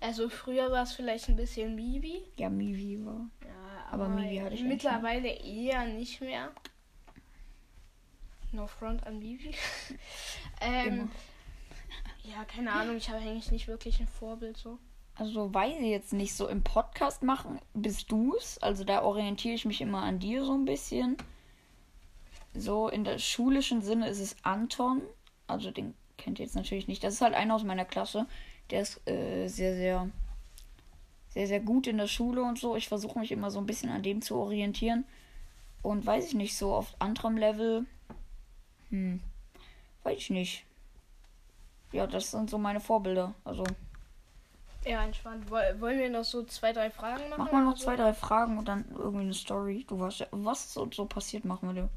Also 0.00 0.28
früher 0.28 0.72
war 0.72 0.82
es 0.82 0.92
vielleicht 0.92 1.28
ein 1.28 1.36
bisschen 1.36 1.76
Mivi. 1.76 2.20
Ja, 2.36 2.50
Mivi 2.50 2.98
war. 3.06 3.30
Ja, 3.44 3.86
aber, 3.92 4.06
aber 4.06 4.14
Mivi 4.16 4.38
hatte 4.38 4.54
ich 4.54 4.64
mittlerweile 4.64 5.28
eher 5.28 5.86
nicht 5.86 6.20
mehr. 6.20 6.50
No 8.50 8.66
front 8.66 9.06
an 9.06 9.20
Mivi. 9.20 9.54
ähm, 10.60 11.12
ja, 12.24 12.44
keine 12.46 12.72
Ahnung, 12.72 12.96
ich 12.96 13.08
habe 13.08 13.20
eigentlich 13.20 13.52
nicht 13.52 13.68
wirklich 13.68 14.00
ein 14.00 14.08
Vorbild 14.08 14.56
so 14.56 14.80
also 15.14 15.52
weiß 15.52 15.76
ich 15.78 15.88
jetzt 15.88 16.12
nicht, 16.12 16.34
so 16.34 16.48
im 16.48 16.62
Podcast 16.62 17.22
machen 17.22 17.60
bist 17.74 18.10
du's. 18.10 18.58
Also 18.58 18.84
da 18.84 19.02
orientiere 19.02 19.54
ich 19.54 19.64
mich 19.64 19.80
immer 19.80 20.02
an 20.02 20.18
dir 20.18 20.44
so 20.44 20.54
ein 20.54 20.64
bisschen. 20.64 21.16
So 22.54 22.88
in 22.88 23.04
der 23.04 23.18
schulischen 23.18 23.82
Sinne 23.82 24.08
ist 24.08 24.20
es 24.20 24.36
Anton. 24.42 25.02
Also 25.46 25.70
den 25.70 25.94
kennt 26.16 26.38
ihr 26.38 26.46
jetzt 26.46 26.56
natürlich 26.56 26.88
nicht. 26.88 27.04
Das 27.04 27.14
ist 27.14 27.20
halt 27.20 27.34
einer 27.34 27.54
aus 27.54 27.64
meiner 27.64 27.84
Klasse. 27.84 28.26
Der 28.70 28.82
ist 28.82 29.06
äh, 29.08 29.48
sehr, 29.48 29.74
sehr, 29.74 30.08
sehr, 31.28 31.46
sehr 31.46 31.60
gut 31.60 31.86
in 31.86 31.98
der 31.98 32.06
Schule 32.06 32.42
und 32.42 32.58
so. 32.58 32.74
Ich 32.76 32.88
versuche 32.88 33.18
mich 33.18 33.32
immer 33.32 33.50
so 33.50 33.58
ein 33.58 33.66
bisschen 33.66 33.90
an 33.90 34.02
dem 34.02 34.22
zu 34.22 34.36
orientieren. 34.36 35.04
Und 35.82 36.06
weiß 36.06 36.26
ich 36.26 36.34
nicht, 36.34 36.56
so 36.56 36.74
auf 36.74 36.94
anderem 37.00 37.36
Level. 37.36 37.86
Hm. 38.90 39.20
Weiß 40.04 40.16
ich 40.16 40.30
nicht. 40.30 40.64
Ja, 41.90 42.06
das 42.06 42.30
sind 42.30 42.48
so 42.48 42.56
meine 42.56 42.80
Vorbilder. 42.80 43.34
Also. 43.44 43.64
Ja, 44.84 45.04
entspannt. 45.04 45.50
Wollen 45.50 45.98
wir 45.98 46.10
noch 46.10 46.24
so 46.24 46.42
zwei, 46.44 46.72
drei 46.72 46.90
Fragen 46.90 47.28
machen? 47.30 47.44
Mach 47.44 47.52
mal 47.52 47.64
noch 47.64 47.76
so? 47.76 47.84
zwei, 47.84 47.96
drei 47.96 48.12
Fragen 48.12 48.58
und 48.58 48.66
dann 48.66 48.84
irgendwie 48.90 49.22
eine 49.22 49.34
Story. 49.34 49.84
Du 49.88 50.00
weißt 50.00 50.20
ja, 50.20 50.26
was 50.32 50.74
so, 50.74 50.88
so 50.92 51.04
passiert, 51.06 51.44
machen 51.44 51.74
wir. 51.74 51.88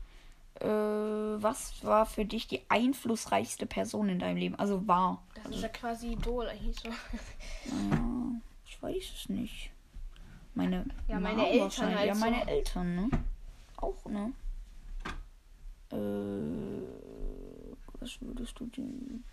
Äh, 0.62 1.42
was 1.42 1.84
war 1.84 2.06
für 2.06 2.26
dich 2.26 2.48
die 2.48 2.62
einflussreichste 2.70 3.66
Person 3.66 4.10
in 4.10 4.20
deinem 4.20 4.38
Leben? 4.38 4.56
Also 4.56 4.88
war. 4.88 5.22
Das 5.34 5.46
also, 5.46 5.58
ist 5.58 5.64
ja 5.64 5.70
quasi 5.70 6.12
Idol 6.14 6.48
eigentlich 6.48 6.80
so. 6.80 6.90
Naja, 6.90 8.42
ich 8.66 8.82
weiß 8.82 9.04
es 9.16 9.30
nicht. 9.30 9.72
Meine, 10.54 10.86
ja, 11.08 11.20
meine 11.20 11.50
Eltern 11.50 11.98
halt 11.98 12.08
Ja, 12.08 12.16
meine 12.16 12.42
so. 12.44 12.50
Eltern, 12.50 12.96
ne? 12.96 13.10
Auch, 13.78 14.06
ne? 14.06 14.32
Äh, 15.92 16.86
was 18.00 18.22
würdest 18.22 18.58
du 18.60 18.66
denn 18.68 19.24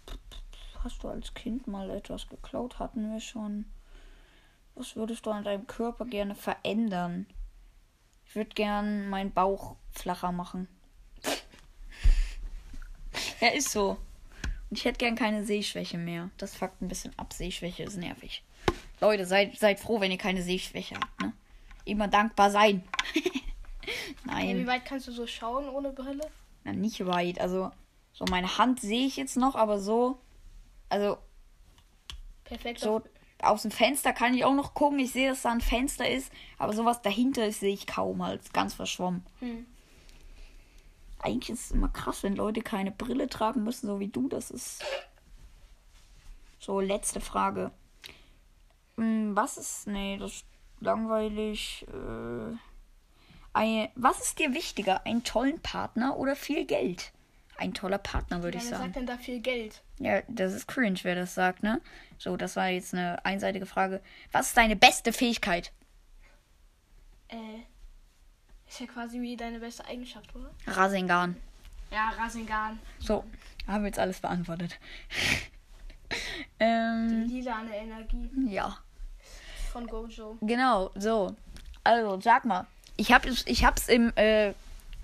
hast 0.85 1.03
du 1.03 1.09
als 1.09 1.35
Kind 1.35 1.67
mal 1.67 1.91
etwas 1.91 2.29
geklaut? 2.29 2.79
Hatten 2.79 3.13
wir 3.13 3.21
schon. 3.21 3.67
Was 4.75 4.97
würdest 4.97 5.27
du 5.27 5.31
an 5.31 5.45
deinem 5.45 5.67
Körper 5.67 6.05
gerne 6.05 6.35
verändern? 6.35 7.27
Ich 8.27 8.35
würde 8.35 8.51
gern 8.55 9.09
meinen 9.09 9.33
Bauch 9.33 9.77
flacher 9.91 10.33
machen. 10.33 10.69
ja, 13.41 13.49
ist 13.49 13.71
so. 13.71 13.99
Und 14.71 14.79
ich 14.79 14.85
hätte 14.87 14.99
gern 14.99 15.17
keine 15.17 15.45
Sehschwäche 15.45 15.99
mehr. 15.99 16.31
Das 16.39 16.57
fuckt 16.57 16.81
ein 16.81 16.89
bisschen 16.89 17.17
ab. 17.19 17.33
Sehschwäche 17.33 17.83
ist 17.83 17.99
nervig. 17.99 18.43
Leute, 19.01 19.27
seid, 19.27 19.59
seid 19.59 19.81
froh, 19.81 20.01
wenn 20.01 20.11
ihr 20.11 20.19
keine 20.19 20.43
Sehschwäche 20.43 20.95
habt, 20.95 21.21
ne? 21.21 21.33
Immer 21.85 22.09
dankbar 22.09 22.51
sein. 22.51 22.85
Nein. 24.25 24.59
Wie 24.59 24.67
weit 24.67 24.85
kannst 24.85 25.09
du 25.09 25.13
so 25.13 25.27
schauen 25.27 25.69
ohne 25.69 25.91
Brille? 25.91 26.31
Na, 26.65 26.73
nicht 26.73 27.05
weit. 27.05 27.41
Also, 27.41 27.73
so 28.13 28.25
meine 28.31 28.57
Hand 28.57 28.81
sehe 28.81 29.07
ich 29.07 29.17
jetzt 29.17 29.37
noch, 29.37 29.57
aber 29.57 29.81
so 29.81 30.19
also. 30.93 31.19
Perfekt. 32.45 32.81
So, 32.81 33.03
aus 33.41 33.63
dem 33.63 33.71
Fenster 33.71 34.13
kann 34.13 34.35
ich 34.35 34.45
auch 34.45 34.55
noch 34.55 34.75
gucken. 34.75 34.99
Ich 34.99 35.13
sehe, 35.13 35.31
dass 35.31 35.43
da 35.43 35.51
ein 35.51 35.61
Fenster 35.61 36.09
ist. 36.09 36.31
Aber 36.59 36.75
sowas 36.75 37.01
dahinter 37.03 37.47
ist, 37.47 37.61
sehe 37.61 37.73
ich 37.73 37.87
kaum 37.87 38.25
halt. 38.25 38.53
Ganz 38.53 38.75
verschwommen. 38.75 39.25
Hm. 39.41 39.67
Eigentlich 41.19 41.51
ist 41.51 41.67
es 41.67 41.71
immer 41.71 41.89
krass, 41.89 42.23
wenn 42.23 42.37
Leute 42.37 42.61
keine 42.61 42.91
Brille 42.91 43.29
tragen 43.29 43.65
müssen, 43.65 43.87
so 43.87 44.01
wie 44.01 44.09
du. 44.09 44.29
Das 44.29 44.51
ist. 44.51 44.85
So, 46.59 46.81
letzte 46.81 47.21
Frage. 47.21 47.73
Hm, 48.97 49.35
Was 49.35 49.57
ist. 49.57 49.87
Nee, 49.87 50.19
das 50.19 50.33
ist 50.33 50.47
langweilig. 50.81 51.87
Äh, 51.89 52.57
ein, 53.55 53.89
was 53.95 54.21
ist 54.21 54.39
dir 54.39 54.53
wichtiger? 54.53 55.07
Einen 55.07 55.25
tollen 55.25 55.61
Partner 55.61 56.19
oder 56.19 56.37
viel 56.37 56.67
Geld? 56.67 57.13
Ein 57.63 57.75
toller 57.75 57.99
Partner, 57.99 58.43
würde 58.43 58.59
Ja, 58.59 58.65
ich 58.65 58.71
wer 58.71 58.79
sagen. 58.79 58.89
sagt 58.93 58.97
denn 58.97 59.07
da 59.07 59.17
viel 59.19 59.39
Geld? 59.41 59.83
Ja, 60.01 60.23
das 60.27 60.53
ist 60.53 60.67
cringe, 60.67 60.99
wer 61.03 61.15
das 61.15 61.35
sagt, 61.35 61.63
ne? 61.63 61.81
So, 62.19 62.37
das 62.37 62.57
war 62.57 62.69
jetzt 62.69 62.93
eine 62.93 63.25
einseitige 63.25 63.67
Frage. 63.67 64.01
Was 64.33 64.49
ist 64.49 64.57
deine 64.57 64.75
beste 64.75 65.13
Fähigkeit? 65.13 65.71
Äh, 67.29 67.37
ist 68.69 68.81
ja 68.81 68.87
quasi 68.87 69.21
wie 69.21 69.37
deine 69.37 69.61
beste 69.61 69.85
Eigenschaft, 69.87 70.35
oder? 70.35 70.51
Rasengan. 70.67 71.37
Ja, 71.93 72.11
Rasengan. 72.19 72.81
So, 72.99 73.23
haben 73.69 73.85
wir 73.85 73.89
jetzt 73.89 73.99
alles 74.01 74.19
beantwortet. 74.19 74.79
Die 76.11 76.17
ähm, 76.65 77.27
lilane 77.29 77.75
Energie 77.77 78.29
ja, 78.49 78.77
von 79.73 79.87
Gojo. 79.87 80.37
genau, 80.41 80.91
so. 80.95 81.35
Also, 81.85 82.21
sag 82.21 82.45
mal, 82.45 82.67
ich 82.97 83.13
hab 83.13 83.25
es 83.25 83.47
ich 83.47 83.65
hab's 83.65 83.89
im 83.89 84.13
äh, 84.17 84.53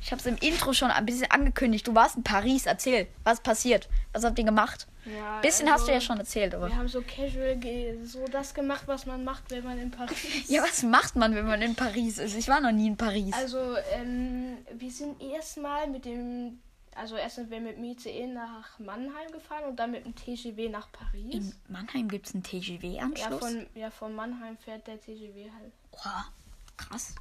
ich 0.01 0.13
hab's 0.13 0.27
im 0.27 0.37
Intro 0.37 0.73
schon 0.73 0.91
ein 0.91 1.05
bisschen 1.07 1.31
angekündigt. 1.31 1.87
Du 1.87 1.95
warst 1.95 2.17
in 2.17 2.23
Paris, 2.23 2.67
erzähl, 2.67 3.09
was 3.25 3.41
passiert? 3.41 3.89
Was 4.13 4.25
habt 4.25 4.39
ihr 4.39 4.45
gemacht? 4.45 4.87
Ja, 5.05 5.41
Bisschen 5.41 5.71
hast 5.71 5.87
du 5.87 5.91
ja 5.91 5.97
also, 5.97 6.07
schon 6.07 6.19
erzählt, 6.19 6.55
aber 6.55 6.69
Wir 6.69 6.77
haben 6.77 6.89
so 6.89 7.01
casual 7.03 7.59
so 8.05 8.27
das 8.29 8.53
gemacht, 8.53 8.83
was 8.87 9.07
man 9.07 9.25
macht, 9.25 9.51
wenn 9.51 9.65
man 9.65 9.79
in 9.79 9.91
Paris 9.91 10.23
ist. 10.25 10.51
Ja, 10.51 10.63
was 10.63 10.83
macht 10.83 11.17
man, 11.17 11.35
wenn 11.35 11.47
man 11.47 11.63
in 11.63 11.75
Paris 11.75 12.19
ist? 12.19 12.37
Ich 12.37 12.47
war 12.49 12.61
noch 12.61 12.73
nie 12.73 12.89
in 12.89 12.97
Paris. 12.97 13.33
Also, 13.35 13.77
ähm, 13.95 14.59
wir 14.77 14.91
sind 14.91 15.21
erstmal 15.23 15.87
mit 15.89 16.05
dem, 16.05 16.61
also 16.95 17.17
erst 17.17 17.37
sind 17.37 17.51
wir 17.51 17.61
mit 17.61 17.77
dem 17.79 17.85
ICE 17.85 18.27
nach 18.27 18.79
Mannheim 18.79 19.33
gefahren 19.33 19.65
und 19.65 19.77
dann 19.77 19.93
mit 19.93 20.05
dem 20.05 20.15
TGW 20.15 20.69
nach 20.69 20.93
Paris. 20.93 21.35
in 21.35 21.55
Mannheim 21.69 22.09
gibt's 22.09 22.35
einen 22.35 22.43
ja, 22.45 22.61
TGW-Anschluss. 22.61 23.39
von, 23.41 23.67
ja, 23.75 23.91
von 23.91 24.15
Mannheim 24.15 24.59
fährt 24.59 24.87
der 24.87 25.01
TGW 25.01 25.51
halt. 25.59 25.73
Oha, 25.93 26.27
krass. 26.77 27.15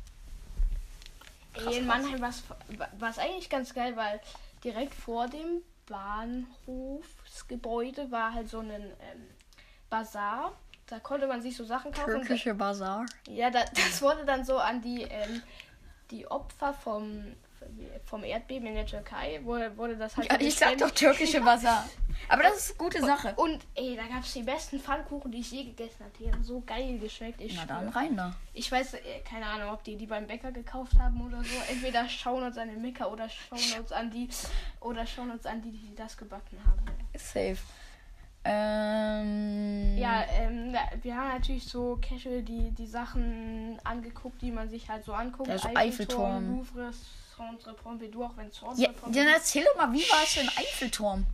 Ey, 1.65 1.77
in 1.77 1.87
Mannheim 1.87 2.21
war 2.21 3.09
es 3.09 3.19
eigentlich 3.19 3.49
ganz 3.49 3.73
geil, 3.73 3.95
weil 3.95 4.19
direkt 4.63 4.93
vor 4.93 5.27
dem 5.27 5.63
Bahnhofsgebäude 5.87 8.11
war 8.11 8.33
halt 8.33 8.49
so 8.49 8.59
ein 8.59 8.69
ähm, 8.69 8.93
Bazar. 9.89 10.53
Da 10.85 10.99
konnte 10.99 11.25
man 11.27 11.41
sich 11.41 11.57
so 11.57 11.65
Sachen 11.65 11.91
kaufen. 11.91 12.11
Türkische 12.11 12.53
Bazar. 12.53 13.07
Ja, 13.27 13.49
da, 13.49 13.65
das 13.73 13.99
wurde 14.01 14.25
dann 14.25 14.45
so 14.45 14.57
an 14.57 14.81
die, 14.81 15.01
ähm, 15.03 15.41
die 16.11 16.27
Opfer 16.27 16.73
vom, 16.73 17.35
vom 18.05 18.23
Erdbeben 18.23 18.67
in 18.67 18.75
der 18.75 18.85
Türkei, 18.85 19.39
wurde, 19.43 19.75
wurde 19.77 19.97
das 19.97 20.15
halt. 20.17 20.31
Ja, 20.31 20.39
ich 20.39 20.55
sag 20.55 20.77
doch 20.77 20.91
türkische 20.91 21.41
Bazar. 21.41 21.87
Aber 22.29 22.43
das 22.43 22.57
ist 22.57 22.69
eine 22.71 22.77
gute 22.79 23.01
Sache. 23.01 23.33
Und 23.35 23.59
ey, 23.75 23.95
da 23.95 24.07
gab 24.07 24.23
es 24.23 24.33
die 24.33 24.41
besten 24.41 24.79
Pfannkuchen, 24.79 25.31
die 25.31 25.39
ich 25.39 25.51
je 25.51 25.63
gegessen 25.65 25.99
habe. 25.99 26.11
Die 26.19 26.31
haben 26.31 26.43
so 26.43 26.61
geil 26.65 26.97
geschmeckt. 26.97 27.39
Ich, 27.41 27.55
Na 27.55 27.65
dann 27.65 27.91
schwör. 27.91 28.01
rein 28.01 28.17
da. 28.17 28.35
ich 28.53 28.71
weiß, 28.71 28.95
äh, 28.95 28.99
keine 29.29 29.45
Ahnung, 29.45 29.69
ob 29.71 29.83
die 29.83 29.95
die 29.97 30.07
beim 30.07 30.25
Bäcker 30.25 30.51
gekauft 30.51 30.93
haben 30.99 31.21
oder 31.25 31.43
so. 31.43 31.55
Entweder 31.69 32.09
schauen 32.09 32.43
uns 32.43 32.57
an 32.57 32.69
den 32.69 32.81
Mecker 32.81 33.11
oder 33.11 33.29
schauen 33.29 33.79
uns 33.79 33.91
an 33.91 34.09
die 34.09 34.27
oder 34.79 35.05
schauen 35.05 35.29
uns 35.31 35.45
an 35.45 35.61
die, 35.61 35.71
die 35.71 35.95
das 35.95 36.17
gebacken 36.17 36.57
haben. 36.65 36.81
Safe. 37.15 37.57
Ähm, 38.43 39.97
Ja, 39.97 40.23
ähm, 40.39 40.73
wir 41.01 41.15
haben 41.17 41.29
natürlich 41.29 41.65
so 41.65 41.99
casual 42.01 42.41
die, 42.43 42.71
die 42.71 42.87
Sachen 42.87 43.79
angeguckt, 43.83 44.41
die 44.41 44.51
man 44.51 44.69
sich 44.69 44.89
halt 44.89 45.03
so 45.05 45.13
anguckt. 45.13 45.49
Ja, 45.49 45.57
so 45.57 45.69
Eiffelturm. 45.75 46.57
Louvre, 46.57 46.91
Centre 47.37 47.73
Pompidou, 47.73 48.23
auch 48.25 48.35
wenn 48.35 48.47
es 48.47 48.55
Centre 48.55 48.81
Ja, 48.81 48.89
Pompidou 48.91 49.23
dann 49.23 49.27
erzähl 49.33 49.63
doch 49.63 49.75
mal, 49.77 49.93
wie 49.93 50.03
warst 50.11 50.35
du 50.35 50.41
im 50.41 50.49
Eiffelturm? 50.49 51.25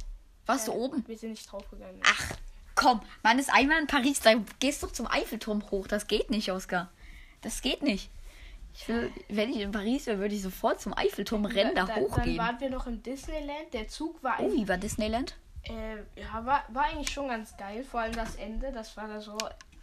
Warst 0.46 0.68
du 0.68 0.72
Äh, 0.74 0.76
oben? 0.76 1.04
Wir 1.08 1.18
sind 1.18 1.32
nicht 1.32 1.50
draufgegangen. 1.52 2.02
Ach, 2.06 2.32
komm, 2.76 3.02
man 3.24 3.40
ist 3.40 3.50
einmal 3.54 3.80
in 3.80 3.88
Paris, 3.88 4.20
da 4.20 4.34
gehst 4.60 4.84
du 4.84 4.88
zum 4.88 5.08
Eiffelturm 5.08 5.64
hoch. 5.72 5.88
Das 5.88 6.08
geht 6.08 6.30
nicht, 6.30 6.52
Oskar. 6.52 6.90
Das 7.42 7.62
geht 7.62 7.82
nicht. 7.82 8.10
Ich 8.76 8.88
will, 8.88 9.12
wenn 9.30 9.52
ich 9.52 9.60
in 9.60 9.72
Paris 9.72 10.08
wäre, 10.08 10.18
würde 10.20 10.34
ich 10.36 10.42
sofort 10.42 10.82
zum 10.82 10.98
Eiffelturm 10.98 11.46
rennen, 11.46 11.76
da, 11.76 11.86
Dann 11.86 12.00
hochgehen. 12.02 12.38
waren 12.40 12.60
wir 12.60 12.70
noch 12.72 12.88
im 12.88 13.02
Disneyland. 13.04 13.72
Der 13.74 13.88
Zug 13.88 14.22
war, 14.24 14.40
Oh, 14.40 14.52
wie 14.52 14.68
war 14.68 14.78
Disneyland? 14.78 15.36
äh, 15.64 15.98
ja, 16.20 16.44
war, 16.46 16.64
war 16.70 16.86
eigentlich 16.86 17.12
schon 17.12 17.28
ganz 17.30 17.56
geil. 17.56 17.84
Vor 17.84 18.00
allem 18.02 18.16
das 18.16 18.36
Ende. 18.36 18.72
Das 18.72 18.98
war 18.98 19.08
da 19.08 19.22
so. 19.22 19.38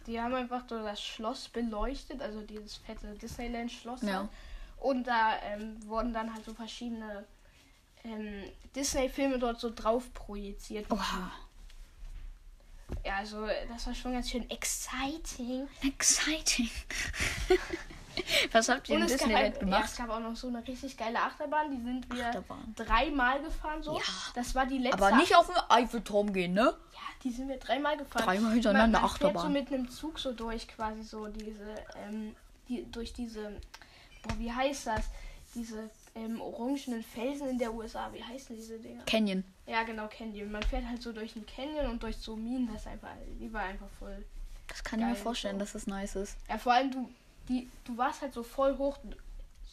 Die 0.07 0.19
haben 0.19 0.33
einfach 0.33 0.63
so 0.67 0.77
das 0.83 1.01
Schloss 1.01 1.47
beleuchtet, 1.47 2.21
also 2.21 2.41
dieses 2.41 2.75
fette 2.77 3.13
Disneyland-Schloss. 3.15 4.01
Ja. 4.01 4.13
halt. 4.19 4.29
Und 4.81 5.05
da 5.05 5.37
ähm, 5.43 5.77
wurden 5.87 6.11
dann 6.11 6.33
halt 6.33 6.43
so 6.43 6.53
verschiedene 6.53 7.25
ähm, 8.03 8.43
Disney-Filme 8.75 9.37
dort 9.37 9.59
so 9.59 9.71
drauf 9.73 10.11
projiziert. 10.13 10.89
Oha, 10.91 11.31
Ja, 13.05 13.17
also 13.17 13.45
das 13.71 13.85
war 13.87 13.93
schon 13.93 14.13
ganz 14.13 14.29
schön 14.29 14.49
exciting. 14.49 15.67
exciting. 15.83 16.69
Was 18.51 18.67
habt 18.69 18.89
ihr 18.89 18.97
in 18.97 19.07
Disneyland 19.07 19.43
halt, 19.43 19.53
ja, 19.55 19.59
gemacht? 19.59 19.85
es 19.85 19.95
gab 19.95 20.09
auch 20.09 20.19
noch 20.19 20.35
so 20.35 20.47
eine 20.47 20.67
richtig 20.67 20.97
geile 20.97 21.19
Achterbahn. 21.21 21.71
Die 21.71 21.81
sind 21.81 22.13
wir 22.13 22.27
Achterbahn. 22.27 22.73
dreimal 22.75 23.41
gefahren 23.41 23.81
so. 23.83 23.97
Ja. 23.97 24.03
Das 24.35 24.53
war 24.53 24.65
die 24.65 24.79
letzte. 24.79 25.01
Aber 25.01 25.15
nicht 25.15 25.35
auf 25.35 25.47
den 25.47 25.55
Eiffelturm 25.69 26.33
gehen, 26.33 26.53
ne? 26.53 26.75
Ja, 26.93 26.99
die 27.23 27.31
sind 27.31 27.47
wir 27.47 27.57
dreimal 27.57 27.95
gefahren. 27.97 28.25
Dreimal 28.25 28.51
hintereinander 28.53 28.99
man, 28.99 29.09
man 29.09 29.17
fährt 29.17 29.29
Achterbahn. 29.29 29.43
so 29.43 29.49
mit 29.49 29.67
einem 29.71 29.89
Zug 29.89 30.19
so 30.19 30.33
durch, 30.33 30.67
quasi 30.67 31.03
so 31.03 31.27
diese, 31.27 31.75
ähm, 32.05 32.35
die, 32.67 32.83
durch 32.91 33.13
diese, 33.13 33.61
boah, 34.23 34.37
wie 34.39 34.51
heißt 34.51 34.87
das? 34.87 35.05
Diese 35.53 35.89
ähm, 36.15 36.41
orangenen 36.41 37.03
Felsen 37.03 37.49
in 37.49 37.57
der 37.57 37.73
USA. 37.73 38.11
Wie 38.13 38.23
heißen 38.23 38.55
diese 38.55 38.79
Dinger? 38.79 39.03
Canyon. 39.05 39.43
Ja, 39.65 39.83
genau, 39.83 40.07
Canyon. 40.07 40.51
Man 40.51 40.63
fährt 40.63 40.85
halt 40.87 41.01
so 41.01 41.11
durch 41.11 41.35
einen 41.35 41.45
Canyon 41.45 41.87
und 41.87 42.03
durch 42.03 42.17
so 42.17 42.35
Minen. 42.35 42.67
Das 42.71 42.81
ist 42.81 42.87
einfach, 42.87 43.09
die 43.39 43.51
war 43.51 43.63
einfach 43.63 43.89
voll. 43.99 44.25
Das 44.67 44.83
kann 44.83 44.99
ich 44.99 45.05
mir 45.05 45.15
vorstellen, 45.15 45.55
so. 45.55 45.59
dass 45.59 45.73
das 45.73 45.87
nice 45.87 46.15
ist. 46.15 46.37
Ja, 46.47 46.57
vor 46.57 46.73
allem 46.73 46.91
du, 46.91 47.09
die, 47.49 47.69
du 47.83 47.97
warst 47.97 48.21
halt 48.21 48.33
so 48.33 48.43
voll 48.43 48.77
hoch. 48.77 48.97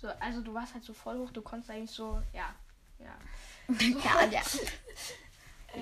So, 0.01 0.09
also 0.21 0.41
du 0.41 0.55
warst 0.55 0.75
halt 0.75 0.85
so 0.85 0.93
voll 0.93 1.19
hoch, 1.19 1.31
du 1.31 1.43
konntest 1.43 1.71
eigentlich 1.71 1.91
so, 1.91 2.21
ja, 2.33 2.55
ja. 2.99 3.17
ja, 4.05 4.31
ja. 4.31 4.43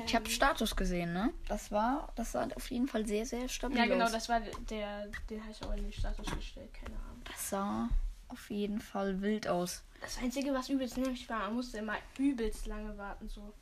Ich 0.05 0.15
habe 0.15 0.29
Status 0.29 0.75
gesehen, 0.75 1.13
ne? 1.13 1.33
Das 1.49 1.71
war, 1.71 2.13
das 2.17 2.33
sah 2.33 2.47
auf 2.57 2.71
jeden 2.71 2.89
Fall 2.89 3.07
sehr, 3.07 3.25
sehr 3.25 3.49
stabil 3.49 3.79
Ja, 3.79 3.87
genau, 3.87 4.07
aus. 4.07 4.13
das 4.13 4.29
war 4.29 4.41
der, 4.41 5.07
den 5.31 5.41
habe 5.41 5.53
ich 5.53 5.63
auch 5.63 5.73
in 5.75 5.85
den 5.85 5.93
Status 5.93 6.27
gestellt, 6.35 6.75
keine 6.75 6.97
Ahnung. 6.97 7.23
Das 7.25 7.51
sah 7.51 7.89
auf 8.29 8.51
jeden 8.51 8.81
Fall 8.81 9.21
wild 9.21 9.49
aus. 9.49 9.83
Das 10.01 10.19
Einzige, 10.19 10.53
was 10.53 10.69
übelst 10.69 10.97
nervig 10.97 11.29
war, 11.29 11.41
man 11.41 11.55
musste 11.55 11.79
immer 11.79 11.97
übelst 12.19 12.67
lange 12.67 12.97
warten, 12.99 13.29
so. 13.29 13.53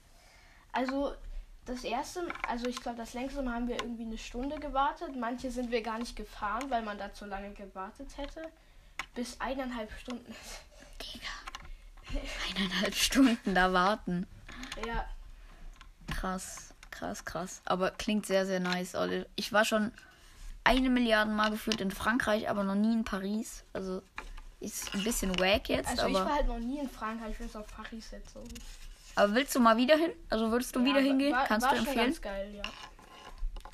Also, 0.72 1.14
das 1.64 1.85
erste, 1.85 2.27
also 2.46 2.66
ich 2.66 2.81
glaube, 2.81 2.98
das 2.98 3.14
längste 3.14 3.42
Mal 3.42 3.55
haben 3.55 3.68
wir 3.68 3.81
irgendwie 3.81 4.05
eine 4.05 4.18
Stunde 4.18 4.59
gewartet. 4.59 5.16
Manche 5.16 5.50
sind 5.50 5.70
wir 5.70 5.83
gar 5.83 5.98
nicht 5.98 6.14
gefahren, 6.16 6.68
weil 6.68 6.83
man 6.83 6.98
da 6.98 7.12
zu 7.12 7.24
lange 7.24 7.53
gewartet 7.53 8.16
hätte. 8.16 8.42
Bis 9.14 9.40
eineinhalb 9.40 9.90
Stunden. 9.92 10.35
Digga. 11.00 12.20
Eineinhalb 12.50 12.94
Stunden 12.94 13.55
da 13.55 13.72
warten. 13.72 14.27
Ja, 14.87 15.07
Krass, 16.09 16.74
krass, 16.90 17.24
krass. 17.24 17.62
Aber 17.64 17.90
klingt 17.90 18.27
sehr, 18.27 18.46
sehr 18.46 18.61
nice. 18.61 18.94
Alter. 18.94 19.27
Ich 19.37 19.53
war 19.53 19.64
schon 19.64 19.92
eine 20.64 20.88
Milliarde 20.90 21.31
Mal 21.31 21.50
gefühlt 21.50 21.81
in 21.81 21.90
Frankreich, 21.90 22.48
aber 22.48 22.64
noch 22.64 22.74
nie 22.74 22.92
in 22.92 23.05
Paris. 23.05 23.64
Also 23.72 24.03
ist 24.61 24.95
ein 24.95 25.05
bisschen 25.05 25.38
wack 25.38 25.69
jetzt, 25.69 25.88
also 25.88 26.07
ich 26.09 26.17
aber, 26.17 26.27
war 26.27 26.35
halt 26.37 26.47
noch 26.49 26.59
nie 26.59 26.79
in 26.79 26.88
Frankreich, 26.88 27.33
ich 27.33 27.40
will 27.40 27.61
auf 27.61 27.67
Paris 27.67 28.11
jetzt 28.12 28.33
so. 28.33 28.43
aber 29.17 29.35
willst 29.35 29.55
du 29.55 29.61
mal 29.61 29.77
wieder 29.77 29.97
hin? 29.97 30.12
Also 30.31 30.51
würdest 30.51 30.75
du 30.75 30.83
wieder 30.85 31.01
Ja, 31.01 31.07
hingehen? 31.07 31.33
war- 31.33 31.47
Kannst 31.47 31.67
war 31.67 31.75
du 31.75 31.81
empfehlen? 31.81 32.07
Ganz 32.07 32.21
geil, 32.23 32.55
ja. 32.55 32.62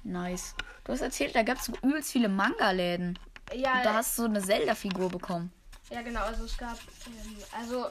Nice. 0.03 0.55
Du 0.85 0.93
hast 0.93 1.03
erzählt, 1.03 1.35
da 1.35 1.43
gab 1.43 1.59
es 1.59 1.69
übelst 1.69 2.11
viele 2.13 2.29
Manga-Läden. 2.29 3.19
Ja, 3.55 3.75
Und 3.79 3.85
da 3.85 3.95
hast 3.95 4.17
du 4.19 4.23
so 4.23 4.29
eine 4.29 4.41
Zelda-Figur 4.43 5.09
bekommen. 5.11 5.53
ja 5.91 6.03
genau, 6.03 6.21
also 6.23 6.45
es 6.45 6.57
gab, 6.57 6.79
ähm, 7.07 7.37
also 7.59 7.87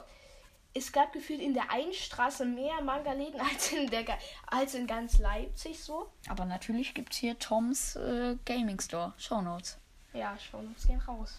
es 0.74 0.90
gab 0.92 1.12
gefühlt 1.12 1.40
in 1.40 1.52
der 1.54 1.70
einen 1.70 1.92
Straße 1.92 2.44
mehr 2.44 2.80
Manga-Läden 2.82 3.40
als 3.52 3.72
in 3.72 3.88
der 3.90 4.04
als 4.46 4.74
in 4.74 4.86
ganz 4.86 5.18
Leipzig 5.18 5.82
so. 5.82 6.10
Aber 6.28 6.44
natürlich 6.46 6.94
gibt 6.94 7.12
es 7.12 7.18
hier 7.18 7.38
Toms 7.38 7.96
äh, 7.96 8.36
Gaming 8.44 8.80
Store. 8.80 9.12
Shownotes. 9.18 9.78
Ja, 10.12 10.36
schon, 10.38 10.66
uns 10.66 10.86
gehen 10.86 11.00
raus. 11.00 11.38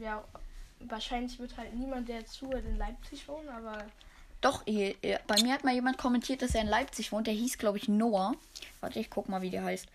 Ja, 0.00 0.24
wahrscheinlich 0.80 1.38
wird 1.38 1.56
halt 1.56 1.74
niemand, 1.74 2.08
der 2.08 2.26
zuhört, 2.26 2.64
in 2.64 2.76
Leipzig 2.76 3.26
wohnen, 3.28 3.48
aber 3.48 3.78
Doch, 4.40 4.62
hier, 4.66 4.94
hier, 5.00 5.20
bei 5.26 5.40
mir 5.42 5.54
hat 5.54 5.64
mal 5.64 5.72
jemand 5.74 5.98
kommentiert, 5.98 6.42
dass 6.42 6.54
er 6.54 6.62
in 6.62 6.68
Leipzig 6.68 7.12
wohnt. 7.12 7.26
Der 7.26 7.34
hieß, 7.34 7.58
glaube 7.58 7.78
ich, 7.78 7.88
Noah. 7.88 8.34
Warte, 8.80 8.98
ich 8.98 9.08
guck 9.10 9.28
mal, 9.28 9.42
wie 9.42 9.50
der 9.50 9.64
heißt. 9.64 9.86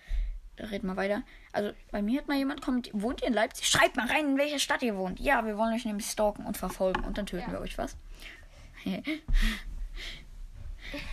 Red 0.58 0.84
mal 0.84 0.98
weiter. 0.98 1.24
Also, 1.54 1.72
bei 1.92 2.02
mir 2.02 2.20
hat 2.20 2.28
mal 2.28 2.38
jemand 2.38 2.62
kommentiert. 2.62 3.02
Wohnt 3.02 3.22
ihr 3.22 3.28
in 3.28 3.34
Leipzig? 3.34 3.68
Schreibt 3.68 3.96
mal 3.96 4.08
rein, 4.08 4.32
in 4.32 4.38
welcher 4.38 4.60
Stadt 4.60 4.82
ihr 4.82 4.98
wohnt. 4.98 5.20
Ja, 5.20 5.46
wir 5.46 5.58
wollen 5.58 5.74
euch 5.74 5.86
nämlich 5.86 6.06
stalken 6.08 6.46
und 6.46 6.58
verfolgen. 6.58 7.04
Und 7.06 7.18
dann 7.18 7.26
töten 7.26 7.50
Ja. 7.52 7.54
wir 7.54 7.62
euch 7.62 7.78
was. 7.78 7.96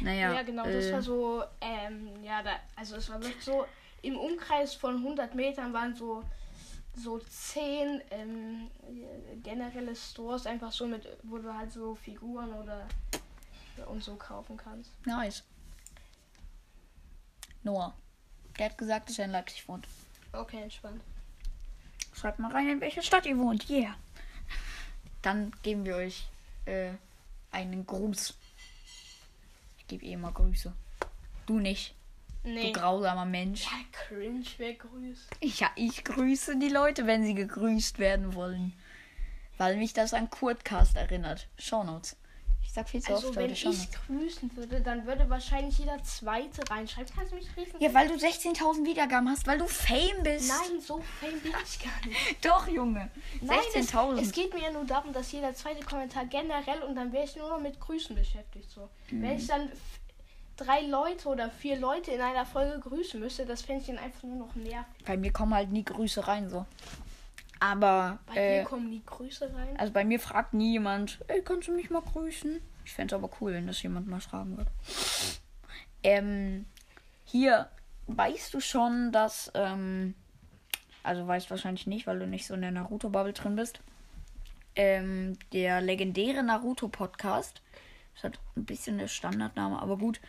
naja. 0.01 0.33
ja, 0.33 0.43
genau, 0.43 0.65
das 0.65 0.87
äh, 0.87 0.93
war 0.93 1.03
so, 1.03 1.45
ähm, 1.61 2.09
ja, 2.23 2.43
da, 2.43 2.59
also 2.77 2.97
es 2.97 3.09
war 3.11 3.23
wirklich 3.23 3.45
so, 3.45 3.67
im 4.03 4.17
Umkreis 4.17 4.75
von 4.75 4.97
100 4.97 5.35
Metern 5.35 5.73
waren 5.73 5.95
so 5.95 6.23
so 6.97 7.19
10 7.19 8.03
ähm, 8.11 8.71
generelle 9.43 9.95
Stores, 9.95 10.47
einfach 10.47 10.73
so 10.73 10.87
mit, 10.87 11.07
wo 11.23 11.39
du 11.39 11.53
halt 11.53 11.71
so 11.71 11.95
Figuren 11.95 12.53
oder 12.55 12.87
und 13.87 14.03
so 14.03 14.15
kaufen 14.17 14.57
kannst. 14.57 14.91
Nice. 15.07 15.45
Noah. 17.63 17.95
Der 18.59 18.67
hat 18.71 18.79
gesagt, 18.79 19.11
dass 19.11 19.19
er 19.19 19.27
in 19.27 19.33
Leipzig 19.33 19.69
wohnt. 19.69 19.87
Okay, 20.33 20.63
entspannt. 20.63 21.03
Schreibt 22.15 22.39
mal 22.39 22.51
rein, 22.51 22.69
in 22.71 22.81
welcher 22.81 23.03
Stadt 23.03 23.27
ihr 23.27 23.37
wohnt. 23.37 23.69
Yeah. 23.69 23.95
Dann 25.21 25.53
geben 25.63 25.85
wir 25.85 25.97
euch 25.97 26.27
äh, 26.65 26.93
einen 27.51 27.87
Gruß. 27.87 28.35
Ich 29.79 29.87
gebe 29.89 30.07
eh 30.07 30.13
immer 30.13 30.33
Grüße. 30.33 30.73
Du 31.45 31.59
nicht. 31.59 31.96
Nee. 32.47 32.73
Du 32.73 32.81
grausamer 32.81 33.25
Mensch. 33.25 33.65
Ja, 33.65 33.71
cringe, 33.91 34.47
wer 34.59 34.75
grüßt. 34.75 35.29
Ja, 35.43 35.69
ich 35.75 36.05
grüße 36.05 36.57
die 36.59 36.69
Leute, 36.69 37.07
wenn 37.07 37.25
sie 37.25 37.35
gegrüßt 37.35 37.99
werden 37.99 38.35
wollen. 38.35 38.73
Weil 39.59 39.77
mich 39.77 39.93
das 39.93 40.15
an 40.15 40.31
Kurtcast 40.31 40.97
erinnert. 40.97 41.49
Shownotes. 41.59 42.17
Ich 42.63 42.73
sag 42.73 42.89
viel 42.89 43.01
zu 43.01 43.15
Also, 43.15 43.29
oft 43.29 43.37
wenn 43.37 43.51
ich 43.51 43.63
grüßen 43.63 44.57
würde, 44.57 44.81
dann 44.81 45.07
würde 45.07 45.29
wahrscheinlich 45.29 45.79
jeder 45.79 46.01
Zweite 46.05 46.63
reinschreiben. 46.71 47.13
Kannst 47.17 47.33
du 47.33 47.37
mich 47.37 47.53
grüßen? 47.53 47.81
Ja, 47.81 47.93
weil 47.95 48.09
du 48.09 48.15
16.000 48.15 48.85
Wiedergaben 48.85 49.29
hast, 49.29 49.47
weil 49.47 49.59
du 49.59 49.67
Fame 49.67 50.23
bist. 50.23 50.49
Nein, 50.49 50.81
so 50.81 51.03
fame 51.21 51.41
bin 51.41 51.53
ich 51.65 51.79
gar 51.81 52.07
nicht. 52.07 52.45
Doch, 52.45 52.69
Junge. 52.69 53.11
Nein, 53.41 53.59
es, 53.75 53.93
16.000. 53.93 54.21
es 54.21 54.33
geht 54.33 54.55
mir 54.55 54.63
ja 54.63 54.71
nur 54.71 54.85
darum, 54.85 55.13
dass 55.13 55.33
jeder 55.33 55.55
zweite 55.55 55.85
Kommentar 55.85 56.27
generell 56.27 56.83
und 56.83 56.95
dann 56.95 57.13
wäre 57.13 57.25
ich 57.25 57.35
nur 57.35 57.49
noch 57.49 57.61
mit 57.61 57.81
Grüßen 57.81 58.15
beschäftigt. 58.15 58.71
So. 58.71 58.91
Mhm. 59.11 59.23
Wenn 59.23 59.37
ich 59.37 59.47
dann 59.47 59.71
drei 60.57 60.83
Leute 60.83 61.29
oder 61.29 61.51
vier 61.51 61.79
Leute 61.79 62.11
in 62.13 62.21
einer 62.21 62.47
Folge 62.47 62.79
grüßen 62.81 63.21
müsste, 63.21 63.47
das 63.47 63.63
fände 63.63 63.83
ich 63.83 63.87
dann 63.89 63.99
einfach 63.99 64.23
nur 64.23 64.37
noch 64.47 64.55
nervig. 64.55 65.05
Bei 65.05 65.17
mir 65.17 65.33
kommen 65.33 65.55
halt 65.55 65.71
nie 65.71 65.85
Grüße 65.85 66.27
rein, 66.27 66.49
so. 66.49 66.67
Aber, 67.61 68.19
Bei 68.27 68.37
äh, 68.37 68.61
dir 68.61 68.65
kommen 68.69 68.91
die 68.91 69.03
Grüße 69.05 69.53
rein. 69.55 69.79
also 69.79 69.93
bei 69.93 70.05
mir 70.05 70.21
fragt 70.21 70.53
nie 70.55 70.73
jemand, 70.73 71.19
ey, 71.29 71.41
kannst 71.43 71.69
du 71.69 71.73
mich 71.73 71.89
mal 71.91 72.03
grüßen? 72.03 72.61
Ich 72.85 72.93
fände 72.93 73.15
es 73.15 73.19
aber 73.19 73.31
cool, 73.41 73.55
wenn 73.55 73.67
das 73.67 73.83
jemand 73.83 74.07
mal 74.09 74.21
fragen 74.21 74.57
würde. 74.57 74.71
Ähm, 76.03 76.67
hier, 77.25 77.69
weißt 78.07 78.53
du 78.55 78.61
schon, 78.61 79.11
dass, 79.11 79.51
ähm, 79.55 80.15
also 81.03 81.27
weißt 81.27 81.51
wahrscheinlich 81.51 81.87
nicht, 81.87 82.07
weil 82.07 82.19
du 82.19 82.27
nicht 82.27 82.47
so 82.47 82.55
in 82.55 82.61
der 82.61 82.71
Naruto-Bubble 82.71 83.33
drin 83.33 83.57
bist, 83.57 83.81
ähm, 84.77 85.39
der 85.53 85.81
legendäre 85.81 86.43
Naruto-Podcast, 86.43 87.63
das 88.15 88.25
hat 88.25 88.39
ein 88.57 88.65
bisschen 88.67 88.99
der 88.99 89.09
Standardname, 89.09 89.81
aber 89.81 89.97
gut, 89.97 90.21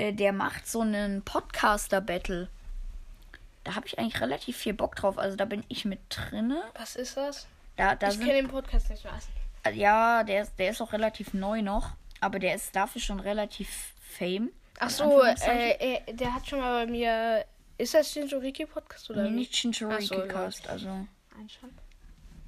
äh, 0.00 0.12
der 0.12 0.32
macht 0.32 0.66
so 0.66 0.80
einen 0.80 1.22
Podcaster-Battle. 1.22 2.48
Da 3.64 3.74
habe 3.74 3.86
ich 3.86 3.98
eigentlich 3.98 4.20
relativ 4.20 4.56
viel 4.56 4.72
Bock 4.72 4.96
drauf. 4.96 5.18
Also 5.18 5.36
da 5.36 5.44
bin 5.44 5.62
ich 5.68 5.84
mit 5.84 6.00
drinne. 6.08 6.62
Was 6.74 6.96
ist 6.96 7.16
das? 7.16 7.46
Da, 7.76 7.94
da 7.94 8.08
ich 8.08 8.18
kenne 8.18 8.34
den 8.34 8.48
Podcast 8.48 8.88
nicht 8.88 9.04
was. 9.04 9.28
ja, 9.74 10.24
der 10.24 10.42
ist, 10.42 10.58
der 10.58 10.70
ist 10.70 10.80
auch 10.80 10.92
relativ 10.92 11.34
neu 11.34 11.60
noch, 11.60 11.90
aber 12.20 12.38
der 12.38 12.54
ist 12.54 12.74
dafür 12.74 13.00
schon 13.00 13.20
relativ 13.20 13.92
fame. 14.00 14.50
Ach 14.78 14.88
so, 14.88 15.22
äh, 15.22 15.72
äh, 15.72 16.14
der 16.14 16.34
hat 16.34 16.48
schon 16.48 16.60
mal 16.60 16.86
bei 16.86 16.90
mir. 16.90 17.44
Ist 17.76 17.94
das 17.94 18.10
Shinjoriki 18.10 18.66
Podcast 18.66 19.10
oder 19.10 19.24
nee, 19.24 19.30
nicht 19.30 19.56
Shinchuriki 19.56 20.04
Ach 20.04 20.08
so, 20.08 20.20
ja. 20.20 20.26
Cast, 20.26 20.68
also 20.68 21.06
Einschauen. 21.38 21.72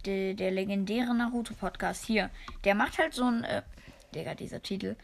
der, 0.05 0.35
der 0.35 0.51
legendäre 0.51 1.15
Naruto 1.15 1.55
Podcast 1.55 2.05
hier. 2.05 2.31
Der 2.65 2.75
macht 2.75 2.99
halt 2.99 3.15
so 3.15 3.25
ein, 3.25 3.45
äh, 3.45 3.63
Digga, 4.15 4.35
dieser 4.35 4.63
Titel. 4.63 4.97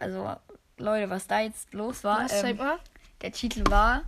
Also, 0.00 0.36
Leute, 0.78 1.10
was 1.10 1.26
da 1.26 1.40
jetzt 1.40 1.72
los 1.74 2.04
war, 2.04 2.24
Was, 2.24 2.42
ähm, 2.42 2.56
mal. 2.56 2.78
der 3.22 3.32
Titel 3.32 3.64
war, 3.70 4.02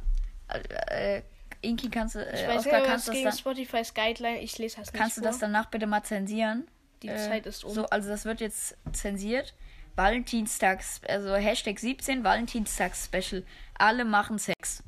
äh, 0.88 1.16
äh, 1.18 1.22
Inki, 1.62 1.90
kannst 1.90 2.14
du, 2.14 2.20
Ich 2.22 2.40
äh, 2.40 2.48
weiß 2.48 2.59
Oscar, 2.64 2.78
nicht, 2.80 2.87
kannst 2.88 3.11
gegen 3.11 3.24
das 3.24 3.35
dann, 3.35 3.54
Spotify's 3.54 3.92
Guideline. 3.94 4.40
Ich 4.40 4.56
lese 4.59 4.76
das 4.78 4.92
nicht 4.92 5.00
kannst 5.00 5.16
du 5.16 5.20
das 5.20 5.38
vor. 5.38 5.48
danach 5.48 5.66
bitte 5.66 5.87
mal 5.87 6.02
zensieren? 6.02 6.66
Die 7.02 7.09
Äh, 7.09 7.16
Zeit 7.16 7.46
ist 7.46 7.64
um. 7.64 7.72
So, 7.72 7.87
also 7.87 8.09
das 8.09 8.24
wird 8.24 8.40
jetzt 8.40 8.76
zensiert. 8.92 9.54
Valentinstags, 9.96 11.00
also 11.09 11.35
Hashtag 11.35 11.78
17, 11.78 12.24
Valentinstags-Special. 12.24 13.44
Alle 13.78 14.04
machen 14.04 14.38
Sex. 14.38 14.83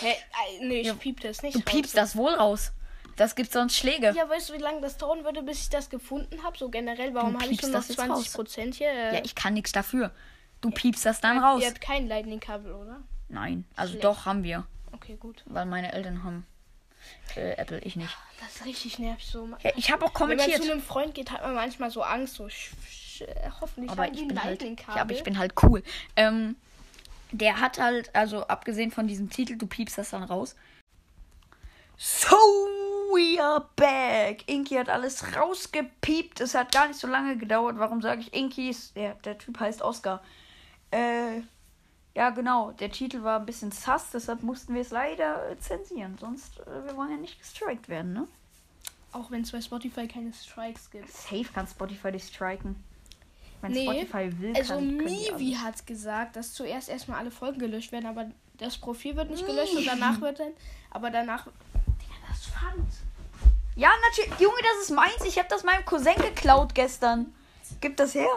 Hä? 0.00 0.14
Nee, 0.60 0.80
ich 0.80 0.98
piep 0.98 1.20
das 1.20 1.42
nicht. 1.42 1.54
Du 1.54 1.58
raus. 1.60 1.64
piepst 1.66 1.96
das 1.96 2.16
wohl 2.16 2.32
raus. 2.34 2.72
Das 3.16 3.34
gibt 3.34 3.52
sonst 3.52 3.76
Schläge. 3.76 4.12
Ja, 4.16 4.28
weißt 4.28 4.48
du, 4.48 4.54
wie 4.54 4.58
lange 4.58 4.80
das 4.80 4.96
dauern 4.96 5.22
würde, 5.24 5.42
bis 5.42 5.60
ich 5.60 5.68
das 5.68 5.90
gefunden 5.90 6.42
habe? 6.44 6.56
So 6.56 6.70
generell, 6.70 7.12
warum 7.14 7.34
habe 7.38 7.52
ich 7.52 7.60
nur 7.60 7.70
noch 7.72 7.78
das 7.80 7.88
jetzt 7.88 7.96
20 7.98 8.32
Prozent 8.32 8.74
hier? 8.76 8.88
Äh, 8.90 9.16
Ja, 9.16 9.20
ich 9.24 9.34
kann 9.34 9.52
nichts 9.54 9.72
dafür. 9.72 10.12
Du 10.62 10.70
piepst 10.70 11.04
das 11.04 11.20
dann 11.20 11.36
ihr 11.36 11.42
raus. 11.42 11.62
habt 11.66 11.80
kein 11.80 12.08
Lightning-Kabel, 12.08 12.72
oder? 12.72 13.00
Nein, 13.28 13.64
also 13.76 13.90
Schlecht. 13.92 14.04
doch 14.04 14.24
haben 14.26 14.42
wir. 14.42 14.64
Okay, 14.92 15.16
gut. 15.18 15.42
Weil 15.46 15.66
meine 15.66 15.92
Eltern 15.92 16.24
haben 16.24 16.46
äh, 17.36 17.52
Apple, 17.52 17.80
ich 17.80 17.96
nicht. 17.96 18.16
Das 18.40 18.56
ist 18.56 18.64
richtig 18.64 18.98
nervig 18.98 19.26
so. 19.26 19.48
Ja, 19.62 19.70
ich 19.76 19.90
habe 19.90 20.04
auch 20.04 20.18
Wenn 20.20 20.28
man 20.28 20.38
zu 20.38 20.44
kommentiert. 20.46 20.70
einem 20.72 20.82
Freund 20.82 21.14
geht, 21.14 21.30
hat 21.30 21.42
man 21.42 21.54
manchmal 21.54 21.90
so 21.90 22.02
Angst, 22.02 22.34
so 22.34 22.48
sch, 22.48 22.72
hoffentlich 23.60 23.90
Aber 23.90 24.06
ich 24.08 24.26
bin 24.26 24.38
halt, 24.42 24.60
Lightning-Kabel. 24.60 24.96
ja, 24.96 25.02
aber 25.02 25.12
ich 25.12 25.22
bin 25.24 25.38
halt 25.38 25.54
cool. 25.62 25.82
Ähm, 26.16 26.56
der 27.32 27.60
hat 27.60 27.78
halt, 27.78 28.14
also 28.14 28.46
abgesehen 28.46 28.90
von 28.90 29.06
diesem 29.08 29.30
Titel, 29.30 29.56
du 29.56 29.66
piepst 29.66 29.98
das 29.98 30.10
dann 30.10 30.22
raus. 30.22 30.54
So, 31.96 32.36
we 33.12 33.42
are 33.42 33.66
back. 33.76 34.48
Inky 34.48 34.74
hat 34.74 34.88
alles 34.88 35.36
rausgepiept. 35.36 36.40
Es 36.40 36.54
hat 36.54 36.72
gar 36.72 36.88
nicht 36.88 36.98
so 36.98 37.06
lange 37.06 37.36
gedauert. 37.36 37.78
Warum 37.78 38.02
sage 38.02 38.20
ich 38.22 38.34
Inky? 38.34 38.74
Der, 38.94 39.14
der 39.14 39.38
Typ 39.38 39.60
heißt 39.60 39.82
Oscar. 39.82 40.22
Äh, 40.92 41.40
ja, 42.14 42.30
genau. 42.30 42.72
Der 42.72 42.90
Titel 42.90 43.22
war 43.22 43.40
ein 43.40 43.46
bisschen 43.46 43.72
sass, 43.72 44.10
deshalb 44.12 44.42
mussten 44.42 44.74
wir 44.74 44.82
es 44.82 44.90
leider 44.90 45.50
äh, 45.50 45.58
zensieren. 45.58 46.16
Sonst, 46.20 46.60
äh, 46.60 46.86
wir 46.86 46.96
wollen 46.96 47.10
ja 47.10 47.16
nicht 47.16 47.38
gestrikt 47.40 47.88
werden, 47.88 48.12
ne? 48.12 48.28
Auch 49.12 49.30
wenn 49.30 49.42
es 49.42 49.52
bei 49.52 49.60
Spotify 49.60 50.06
keine 50.06 50.32
Strikes 50.32 50.90
gibt. 50.90 51.10
Safe 51.10 51.44
kann 51.52 51.66
Spotify 51.66 52.12
dich 52.12 52.24
striken. 52.24 52.82
Wenn 53.60 53.72
Nee, 53.72 53.84
Spotify 53.84 54.40
will, 54.40 54.54
Also 54.56 54.74
kann, 54.74 54.96
Mivi 54.96 55.54
hat 55.54 55.86
gesagt, 55.86 56.36
dass 56.36 56.52
zuerst 56.52 56.88
erstmal 56.88 57.18
alle 57.18 57.30
Folgen 57.30 57.58
gelöscht 57.58 57.92
werden, 57.92 58.06
aber 58.06 58.30
das 58.58 58.76
Profil 58.78 59.16
wird 59.16 59.30
nicht 59.30 59.46
gelöscht 59.46 59.74
und 59.74 59.86
danach 59.86 60.20
wird 60.20 60.40
dann. 60.40 60.52
Aber 60.90 61.10
danach. 61.10 61.46
Digga, 61.46 62.14
das 62.28 62.46
fand. 62.46 62.88
Ja, 63.76 63.90
natürlich. 64.10 64.40
Junge, 64.40 64.56
das 64.62 64.84
ist 64.84 64.90
meins. 64.90 65.24
Ich 65.26 65.38
habe 65.38 65.48
das 65.48 65.64
meinem 65.64 65.84
Cousin 65.84 66.16
geklaut 66.16 66.74
gestern. 66.74 67.32
Gib 67.80 67.96
das 67.96 68.14
her. 68.14 68.28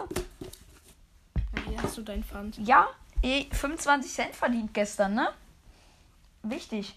Hast 1.82 1.96
du 1.98 2.02
dein 2.02 2.24
Pfand. 2.24 2.58
Ja, 2.58 2.88
eh, 3.22 3.44
25 3.52 4.12
Cent 4.12 4.34
verdient 4.34 4.72
gestern, 4.74 5.14
ne? 5.14 5.28
Wichtig. 6.42 6.94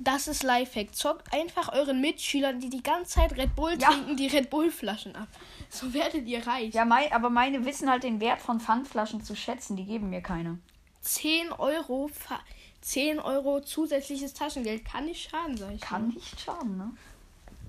Das 0.00 0.28
ist 0.28 0.44
Lifehack. 0.44 0.94
Zockt 0.94 1.32
einfach 1.34 1.72
euren 1.72 2.00
Mitschülern, 2.00 2.60
die 2.60 2.70
die 2.70 2.82
ganze 2.84 3.14
Zeit 3.14 3.36
Red 3.36 3.56
Bull 3.56 3.72
Ja. 3.80 3.88
trinken, 3.88 4.16
die 4.16 4.28
Red 4.28 4.48
Bull 4.50 4.70
Flaschen 4.70 5.16
ab. 5.16 5.28
So 5.70 5.92
werdet 5.92 6.26
ihr 6.26 6.46
reich. 6.46 6.72
Ja, 6.72 6.86
mein, 6.86 7.12
aber 7.12 7.28
meine 7.28 7.62
wissen 7.66 7.90
halt 7.90 8.02
den 8.02 8.20
Wert 8.20 8.40
von 8.40 8.58
Pfandflaschen 8.58 9.22
zu 9.22 9.36
schätzen. 9.36 9.76
Die 9.76 9.84
geben 9.84 10.08
mir 10.08 10.22
keine. 10.22 10.58
10 11.02 11.52
Euro, 11.52 12.08
Fa- 12.08 12.40
10 12.80 13.18
Euro 13.18 13.60
zusätzliches 13.60 14.32
Taschengeld 14.32 14.84
kann 14.86 15.04
nicht 15.04 15.28
schaden, 15.30 15.56
sag 15.58 15.72
ich. 15.74 15.80
Kann 15.82 16.06
nur. 16.06 16.14
nicht 16.14 16.40
schaden, 16.40 16.78
ne? 16.78 16.90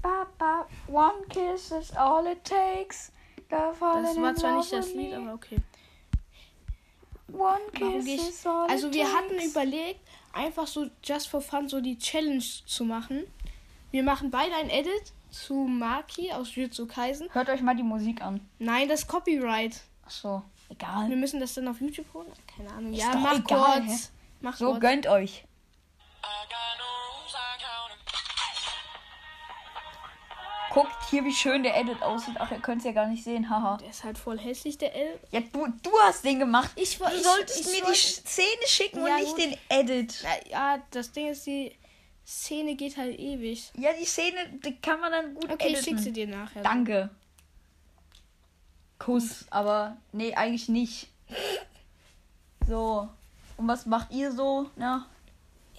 Papa, 0.02 0.66
one 0.88 1.26
kiss 1.30 1.72
is 1.72 1.92
all 1.92 2.26
it 2.28 2.42
takes. 2.46 3.12
Das 3.50 3.82
war 3.82 4.36
zwar 4.36 4.58
nicht 4.58 4.72
das 4.72 4.94
Lied, 4.94 5.14
aber 5.14 5.34
okay. 5.34 5.58
One 7.34 7.60
Warum 7.80 8.06
ich- 8.06 8.46
Also 8.68 8.94
wir 8.94 9.12
hatten 9.12 9.40
überlegt, 9.40 10.00
einfach 10.34 10.68
so 10.68 10.88
just 11.04 11.28
for 11.28 11.42
fun 11.42 11.68
so 11.70 11.82
die 11.82 11.98
Challenge 11.98 12.44
zu 12.66 12.86
machen. 12.86 13.24
Wir 13.92 14.04
machen 14.04 14.30
beide 14.30 14.56
ein 14.56 14.70
Edit 14.70 15.12
zu 15.32 15.54
Maki 15.54 16.32
aus 16.32 16.56
Jujutsu 16.56 16.88
Kaisen. 16.88 17.30
Hört 17.34 17.50
euch 17.50 17.62
mal 17.62 17.76
die 17.76 17.84
Musik 17.84 18.22
an. 18.22 18.40
Nein, 18.60 18.88
das 18.90 19.08
Copyright. 19.08 19.82
Ach 20.06 20.12
so, 20.12 20.42
egal. 20.70 21.10
Wir 21.10 21.16
müssen 21.18 21.40
das 21.40 21.54
dann 21.54 21.68
auf 21.68 21.80
YouTube 21.82 22.12
holen? 22.14 22.32
Keine 22.56 22.70
Ahnung. 22.72 22.94
Ist 22.94 23.00
ja, 23.02 23.16
mach 23.16 23.38
egal, 23.40 23.84
kurz. 23.86 24.12
Mach 24.42 24.56
So, 24.58 24.68
kurz. 24.72 24.80
gönnt 24.82 25.08
euch. 25.08 25.44
Guckt 30.72 31.10
hier, 31.10 31.24
wie 31.26 31.34
schön 31.34 31.64
der 31.64 31.76
Edit 31.80 32.02
aussieht. 32.04 32.36
Ach, 32.40 32.52
ihr 32.52 32.60
könnt 32.60 32.80
es 32.80 32.86
ja 32.86 32.92
gar 32.92 33.08
nicht 33.08 33.24
sehen. 33.24 33.50
Haha. 33.50 33.78
Der 33.78 33.90
ist 33.90 34.04
halt 34.04 34.18
voll 34.18 34.38
hässlich, 34.38 34.78
der 34.78 34.96
L. 34.96 35.20
Ja, 35.32 35.40
du, 35.42 35.68
du 35.82 35.92
hast 36.04 36.24
den 36.24 36.40
gemacht. 36.40 36.72
Ich 36.76 36.98
Du 36.98 37.04
war- 37.06 37.14
ich- 37.14 37.24
solltest 37.24 37.60
ich 37.62 37.66
mir 37.68 37.76
die 37.78 37.84
wollte- 37.84 37.96
Szene 37.98 38.68
schicken 38.68 39.06
Ja, 39.08 39.16
und 39.16 39.22
nicht 39.22 39.36
gut. 39.36 39.40
den 39.40 39.58
Edit. 39.70 40.24
Na, 40.24 40.50
ja, 40.50 40.80
das 40.92 41.12
Ding 41.12 41.28
ist, 41.28 41.46
die 41.48 41.76
Szene 42.26 42.76
geht 42.76 42.98
halt 42.98 43.18
ewig. 43.20 43.72
Ja, 43.76 43.90
die 44.00 44.06
Szene, 44.06 44.60
die 44.64 44.76
kann 44.80 45.00
man 45.00 45.12
dann 45.12 45.34
gut 45.34 45.46
Okay, 45.52 45.70
ich 45.70 45.74
editen. 45.78 45.84
schick 45.98 46.00
sie 46.00 46.12
dir 46.14 46.28
nachher. 46.28 46.62
Danke. 46.62 47.10
Kuss, 49.00 49.46
aber 49.50 49.98
nee, 50.12 50.36
eigentlich 50.36 50.68
nicht. 50.70 51.08
So. 52.68 53.08
Und 53.58 53.68
was 53.68 53.86
macht 53.86 54.12
ihr 54.12 54.32
so? 54.32 54.70
Na, 54.76 55.08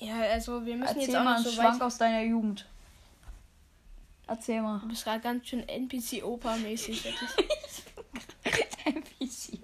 Ja, 0.01 0.15
also 0.33 0.65
wir 0.65 0.77
müssen 0.77 0.97
jetzt 0.99 1.09
erzähl 1.09 1.21
auch 1.21 1.25
mal 1.25 1.35
einen 1.37 1.45
so 1.45 1.51
Schwank 1.51 1.81
aus 1.83 1.99
deiner 1.99 2.23
Jugend. 2.23 2.67
Erzähl 4.31 4.63
mal. 4.63 4.79
Du 4.79 4.87
bist 4.87 5.03
gerade 5.03 5.21
ganz 5.21 5.49
schön 5.49 5.69
NPC-Opa-mäßig. 5.69 7.05
NPC. 8.85 9.59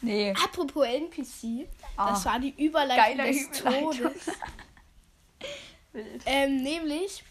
Nee. 0.00 0.32
Apropos 0.42 0.86
NPC. 0.86 1.68
Das 1.96 2.24
Ah, 2.26 2.32
war 2.32 2.40
die 2.40 2.54
Überleitung 2.56 3.18
des 3.26 3.60
Überleitung. 3.60 3.92
Todes. 3.92 4.26
Ähm, 6.26 6.62
nämlich, 6.62 7.24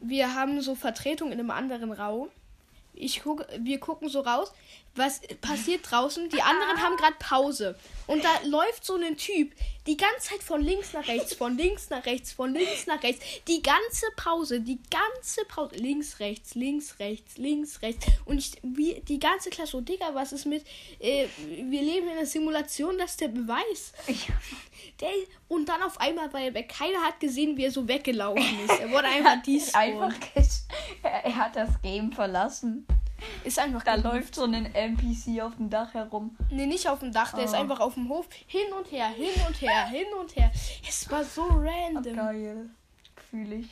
wir 0.00 0.34
haben 0.34 0.62
so 0.62 0.74
Vertretung 0.74 1.32
in 1.32 1.38
einem 1.38 1.50
anderen 1.50 1.92
Raum. 1.92 2.30
Ich 2.94 3.20
guck, 3.22 3.46
wir 3.58 3.78
gucken 3.78 4.08
so 4.08 4.20
raus, 4.20 4.52
was 4.98 5.20
passiert 5.40 5.90
draußen. 5.90 6.28
Die 6.28 6.42
anderen 6.42 6.82
haben 6.82 6.96
gerade 6.96 7.16
Pause. 7.18 7.78
Und 8.06 8.24
da 8.24 8.30
läuft 8.44 8.84
so 8.84 8.96
ein 8.96 9.16
Typ 9.16 9.52
die 9.86 9.96
ganze 9.96 10.30
Zeit 10.30 10.42
von 10.42 10.60
links 10.60 10.92
nach 10.92 11.06
rechts, 11.08 11.34
von 11.34 11.56
links 11.56 11.88
nach 11.88 12.04
rechts, 12.04 12.32
von 12.32 12.52
links 12.52 12.86
nach 12.86 13.02
rechts. 13.02 13.24
Die 13.46 13.62
ganze 13.62 14.06
Pause, 14.16 14.60
die 14.60 14.80
ganze 14.90 15.44
Pause. 15.46 15.76
Links, 15.76 16.20
rechts, 16.20 16.54
links, 16.54 16.98
rechts, 16.98 17.38
links, 17.38 17.80
rechts. 17.82 18.06
Und 18.24 18.38
ich, 18.38 18.52
wie, 18.62 19.00
die 19.00 19.18
ganze 19.18 19.50
Klasse, 19.50 19.72
so, 19.72 19.80
Digga, 19.80 20.14
was 20.14 20.32
ist 20.32 20.46
mit. 20.46 20.64
Äh, 20.98 21.26
wir 21.46 21.82
leben 21.82 22.08
in 22.08 22.16
einer 22.16 22.26
Simulation, 22.26 22.98
das 22.98 23.12
ist 23.12 23.20
der 23.20 23.28
Beweis. 23.28 23.92
Der, 25.00 25.10
und 25.48 25.68
dann 25.68 25.82
auf 25.82 26.00
einmal 26.00 26.28
er 26.34 26.54
weg. 26.54 26.68
Keiner 26.76 27.00
hat 27.02 27.20
gesehen, 27.20 27.56
wie 27.56 27.64
er 27.64 27.70
so 27.70 27.86
weggelaufen 27.86 28.60
ist. 28.64 28.80
Er 28.80 28.90
wurde 28.90 29.06
einfach 29.06 29.42
dies. 29.42 29.74
einfach 29.74 30.12
er, 31.02 31.24
er 31.24 31.36
hat 31.36 31.56
das 31.56 31.80
Game 31.82 32.12
verlassen. 32.12 32.86
Ist 33.44 33.58
einfach 33.58 33.82
Da 33.82 33.94
läuft 33.96 34.34
so 34.34 34.44
ein 34.44 34.72
NPC 34.74 35.40
auf 35.42 35.56
dem 35.56 35.70
Dach 35.70 35.94
herum. 35.94 36.36
Nee, 36.50 36.66
nicht 36.66 36.88
auf 36.88 37.00
dem 37.00 37.12
Dach. 37.12 37.34
Der 37.34 37.44
ist 37.44 37.54
Oh. 37.54 37.56
einfach 37.60 37.80
auf 37.80 37.94
dem 37.94 38.08
Hof. 38.08 38.26
Hin 38.46 38.72
und 38.76 38.90
her, 38.92 39.08
hin 39.08 39.30
und 39.46 39.60
her, 39.60 39.86
hin 39.86 40.06
und 40.20 40.34
her. 40.36 40.50
Es 40.86 41.10
war 41.10 41.24
so 41.24 41.42
random. 41.46 42.14
Geil. 42.16 42.70
Fühle 43.30 43.56
ich. 43.56 43.68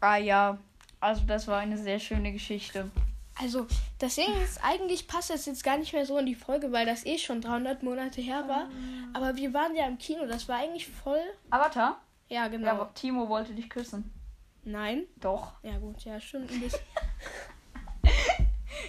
Ah 0.00 0.16
ja, 0.16 0.58
also 1.00 1.22
das 1.26 1.46
war 1.48 1.60
eine 1.60 1.78
sehr 1.78 1.98
schöne 1.98 2.32
Geschichte. 2.32 2.90
Also, 3.40 3.66
das 3.98 4.14
Ding 4.14 4.32
ist, 4.44 4.62
eigentlich 4.62 5.08
passt 5.08 5.30
das 5.30 5.46
jetzt 5.46 5.64
gar 5.64 5.76
nicht 5.76 5.92
mehr 5.92 6.06
so 6.06 6.16
in 6.18 6.26
die 6.26 6.36
Folge, 6.36 6.70
weil 6.70 6.86
das 6.86 7.04
eh 7.04 7.18
schon 7.18 7.40
300 7.40 7.82
Monate 7.82 8.20
her 8.20 8.44
war. 8.46 8.68
Aber 9.12 9.34
wir 9.36 9.52
waren 9.52 9.74
ja 9.74 9.86
im 9.86 9.98
Kino. 9.98 10.24
Das 10.26 10.48
war 10.48 10.58
eigentlich 10.58 10.86
voll. 10.86 11.20
Avatar? 11.50 12.00
Ja, 12.28 12.46
genau. 12.48 12.66
Ja, 12.66 12.72
aber 12.74 12.94
Timo 12.94 13.28
wollte 13.28 13.52
dich 13.52 13.68
küssen. 13.68 14.12
Nein. 14.62 15.04
Doch. 15.16 15.52
Ja, 15.62 15.76
gut, 15.78 16.04
ja, 16.04 16.20
stimmt. 16.20 16.50
Ein 16.52 16.60
bisschen. 16.60 16.80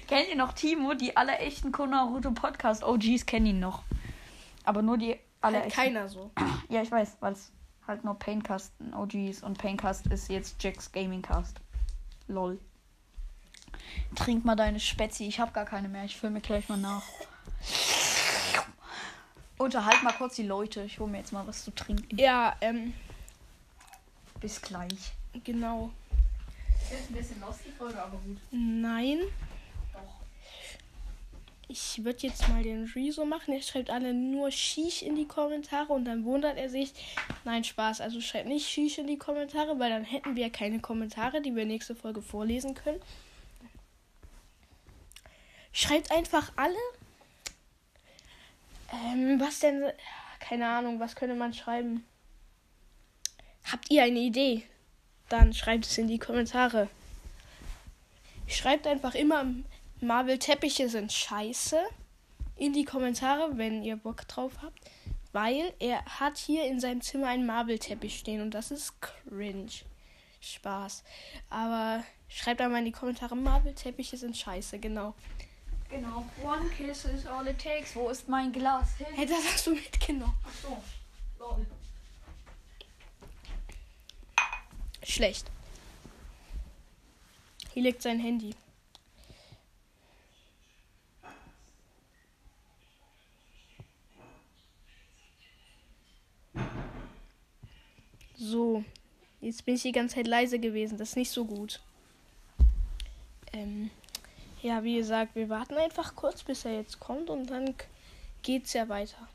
Kennt 0.08 0.30
ihr 0.30 0.36
noch 0.36 0.54
Timo? 0.54 0.94
Die 0.94 1.16
aller 1.18 1.40
echten 1.42 1.72
Konaruto 1.72 2.32
Podcast 2.32 2.84
OGs 2.84 3.26
kennen 3.26 3.46
ihn 3.48 3.60
noch. 3.60 3.84
Aber 4.64 4.82
nur 4.82 4.98
die 4.98 5.18
aller 5.42 5.58
Halt 5.60 5.68
echten. 5.68 5.80
keiner 5.82 6.10
so. 6.10 6.32
Ja, 6.70 6.82
ich 6.82 6.92
weiß, 6.92 7.18
weil 7.20 7.34
es 7.34 7.52
halt 7.88 8.04
nur 8.04 8.18
Paincast 8.18 8.74
OGs 8.98 9.44
und 9.44 9.58
Paincast 9.60 10.08
ist 10.08 10.30
jetzt 10.30 10.62
Jacks 10.64 10.92
Gamingcast. 10.92 11.60
Lol. 12.28 12.60
Trink 14.16 14.44
mal 14.46 14.56
deine 14.56 14.80
Spätzi. 14.80 15.28
Ich 15.28 15.40
habe 15.40 15.52
gar 15.52 15.66
keine 15.66 15.88
mehr. 15.88 16.06
Ich 16.06 16.18
fülle 16.18 16.32
mir 16.34 16.42
gleich 16.42 16.68
mal 16.70 16.78
nach. 16.78 17.04
Unterhalt 19.58 20.02
mal 20.04 20.14
kurz 20.14 20.36
die 20.36 20.44
Leute. 20.44 20.82
Ich 20.84 21.00
hole 21.00 21.10
mir 21.12 21.20
jetzt 21.20 21.32
mal 21.32 21.46
was 21.48 21.64
zu 21.64 21.72
trinken. 21.72 22.18
Ja, 22.18 22.56
ähm, 22.62 22.94
Bis 24.42 24.62
gleich. 24.62 25.14
genau. 25.44 25.92
Ist 26.92 27.10
ein 27.10 27.16
bisschen 27.16 27.40
los 27.42 27.56
die 27.66 27.72
Folge, 27.72 28.02
aber 28.02 28.18
gut. 28.18 28.38
Nein. 28.52 29.20
Ich 31.68 32.04
würde 32.04 32.28
jetzt 32.28 32.48
mal 32.50 32.62
den 32.62 32.86
Rezo 32.86 33.26
machen. 33.26 33.54
Er 33.54 33.62
schreibt 33.62 33.90
alle 33.90 34.14
nur 34.14 34.52
Shish 34.52 35.02
in 35.02 35.16
die 35.16 35.28
Kommentare 35.28 35.92
und 35.94 36.06
dann 36.06 36.24
wundert 36.24 36.58
er 36.58 36.70
sich. 36.70 36.94
Nein, 37.44 37.64
Spaß. 37.64 38.02
Also 38.02 38.22
schreibt 38.22 38.48
nicht 38.48 38.70
Shish 38.70 39.00
in 39.00 39.08
die 39.08 39.18
Kommentare, 39.18 39.80
weil 39.80 39.90
dann 39.90 40.04
hätten 40.04 40.36
wir 40.36 40.52
keine 40.52 40.80
Kommentare, 40.80 41.42
die 41.42 41.56
wir 41.56 41.66
nächste 41.66 41.96
Folge 41.96 42.22
vorlesen 42.22 42.76
können. 42.76 43.02
Schreibt 45.72 46.12
einfach 46.12 46.52
alle. 46.56 46.76
Ähm, 48.94 49.40
was 49.40 49.60
denn? 49.60 49.92
Keine 50.40 50.68
Ahnung, 50.68 51.00
was 51.00 51.16
könnte 51.16 51.36
man 51.36 51.54
schreiben? 51.54 52.06
Habt 53.64 53.90
ihr 53.90 54.04
eine 54.04 54.20
Idee? 54.20 54.64
Dann 55.30 55.54
schreibt 55.54 55.86
es 55.86 55.98
in 55.98 56.08
die 56.08 56.20
Kommentare. 56.20 56.88
Schreibt 58.48 58.86
einfach 58.86 59.16
immer 59.16 59.46
Marvel-Teppiche 60.06 60.90
sind 60.90 61.12
scheiße 61.12 61.80
in 62.56 62.74
die 62.74 62.86
Kommentare, 62.86 63.58
wenn 63.58 63.84
ihr 63.84 63.96
Bock 63.96 64.28
drauf 64.28 64.54
habt. 64.62 64.80
Weil 65.32 65.74
er 65.80 66.06
hat 66.06 66.38
hier 66.38 66.66
in 66.66 66.80
seinem 66.80 67.02
Zimmer 67.02 67.28
einen 67.28 67.46
Marvel-Teppich 67.46 68.18
stehen 68.18 68.42
und 68.42 68.52
das 68.52 68.72
ist 68.72 68.94
cringe. 69.02 69.72
Spaß. 70.40 71.04
Aber 71.50 72.04
schreibt 72.30 72.62
einmal 72.62 72.80
in 72.80 72.86
die 72.86 72.92
Kommentare, 72.92 73.36
Marvel-Teppiche 73.36 74.16
sind 74.16 74.38
scheiße, 74.38 74.80
genau. 74.80 75.14
Genau. 75.90 76.26
One 76.44 76.70
kiss 76.70 77.06
is 77.06 77.26
all 77.26 77.48
it 77.48 77.60
takes. 77.62 77.96
Wo 77.96 78.10
ist 78.10 78.28
mein 78.28 78.52
Glas? 78.52 78.88
Hey, 79.14 79.26
das 79.26 79.40
hast 79.54 79.68
du 79.68 79.72
mitgenommen. 79.72 80.36
Ach 80.46 80.54
so. 80.62 80.84
Lol. 81.40 81.66
Schlecht. 85.04 85.52
Hier 87.74 87.84
liegt 87.84 88.02
sein 88.02 88.20
Handy. 88.20 88.56
So. 98.38 98.84
Jetzt 99.42 99.66
bin 99.66 99.76
ich 99.76 99.84
die 99.84 99.92
ganze 99.92 100.16
Zeit 100.16 100.28
leise 100.28 100.60
gewesen. 100.60 100.98
Das 100.98 101.10
ist 101.10 101.16
nicht 101.18 101.32
so 101.32 101.46
gut. 101.46 101.80
Ähm, 103.54 103.90
ja, 104.62 104.84
wie 104.84 104.96
gesagt, 104.96 105.36
wir 105.36 105.50
warten 105.50 105.76
einfach 105.76 106.16
kurz, 106.16 106.44
bis 106.44 106.66
er 106.66 106.74
jetzt 106.76 107.00
kommt 107.00 107.30
und 107.30 107.50
dann 107.50 107.76
geht's 108.42 108.74
ja 108.74 108.90
weiter. 108.90 109.28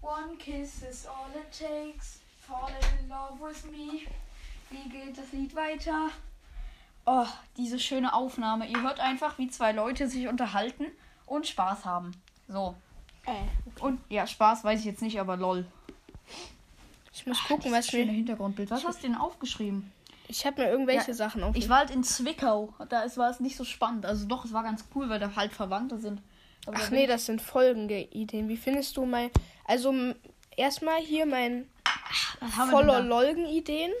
One 0.00 0.36
kiss 0.38 0.82
is 0.82 1.06
all 1.06 1.30
it 1.34 1.50
takes. 1.50 2.20
Fall 2.40 2.72
in 3.00 3.08
love 3.08 3.40
with 3.40 3.64
me. 3.70 4.00
Wie 4.70 4.88
geht 4.88 5.16
das 5.16 5.32
Lied 5.32 5.54
weiter? 5.54 6.10
Oh, 7.04 7.26
diese 7.56 7.78
schöne 7.78 8.14
Aufnahme. 8.14 8.66
Ihr 8.66 8.80
hört 8.82 9.00
einfach, 9.00 9.38
wie 9.38 9.48
zwei 9.48 9.72
Leute 9.72 10.08
sich 10.08 10.28
unterhalten 10.28 10.86
und 11.26 11.46
Spaß 11.46 11.84
haben. 11.84 12.12
So. 12.48 12.74
Äh, 13.26 13.80
Und 13.80 14.00
ja, 14.08 14.26
Spaß 14.26 14.64
weiß 14.64 14.80
ich 14.80 14.86
jetzt 14.86 15.02
nicht, 15.02 15.18
aber 15.20 15.36
lol. 15.36 15.66
Ich 17.12 17.26
muss 17.26 17.42
gucken, 17.44 17.72
Das 17.72 17.86
was 17.86 17.92
wir. 17.92 18.04
Hintergrundbild. 18.04 18.70
Was 18.70 18.84
hast 18.84 19.02
du 19.02 19.08
denn 19.08 19.16
aufgeschrieben? 19.16 19.92
Ich 20.28 20.46
habe 20.46 20.62
mir 20.62 20.70
irgendwelche 20.70 21.08
Ja, 21.08 21.14
Sachen 21.14 21.42
auf. 21.42 21.54
Ich 21.56 21.68
war 21.68 21.78
halt 21.78 21.90
in 21.90 22.02
Zwickau. 22.04 22.72
Da 22.88 23.02
ist, 23.02 23.18
war 23.18 23.30
es 23.30 23.40
nicht 23.40 23.56
so 23.56 23.64
spannend. 23.64 24.06
Also 24.06 24.26
doch, 24.26 24.44
es 24.44 24.52
war 24.52 24.62
ganz 24.62 24.84
cool, 24.94 25.08
weil 25.10 25.20
da 25.20 25.34
halt 25.36 25.52
Verwandte 25.52 25.98
sind. 25.98 26.22
Aber 26.66 26.76
Ach 26.80 26.88
da 26.88 26.94
nee, 26.94 27.06
das 27.06 27.26
sind 27.26 27.42
folgende 27.42 27.98
Ideen. 28.00 28.48
Wie 28.48 28.56
findest 28.56 28.96
du 28.96 29.04
mein. 29.04 29.30
Also 29.66 29.92
erstmal 30.56 31.00
hier 31.00 31.26
mein 31.26 31.68
voller 32.70 32.94
da? 32.94 32.98
Lolgen-Ideen. 33.00 33.92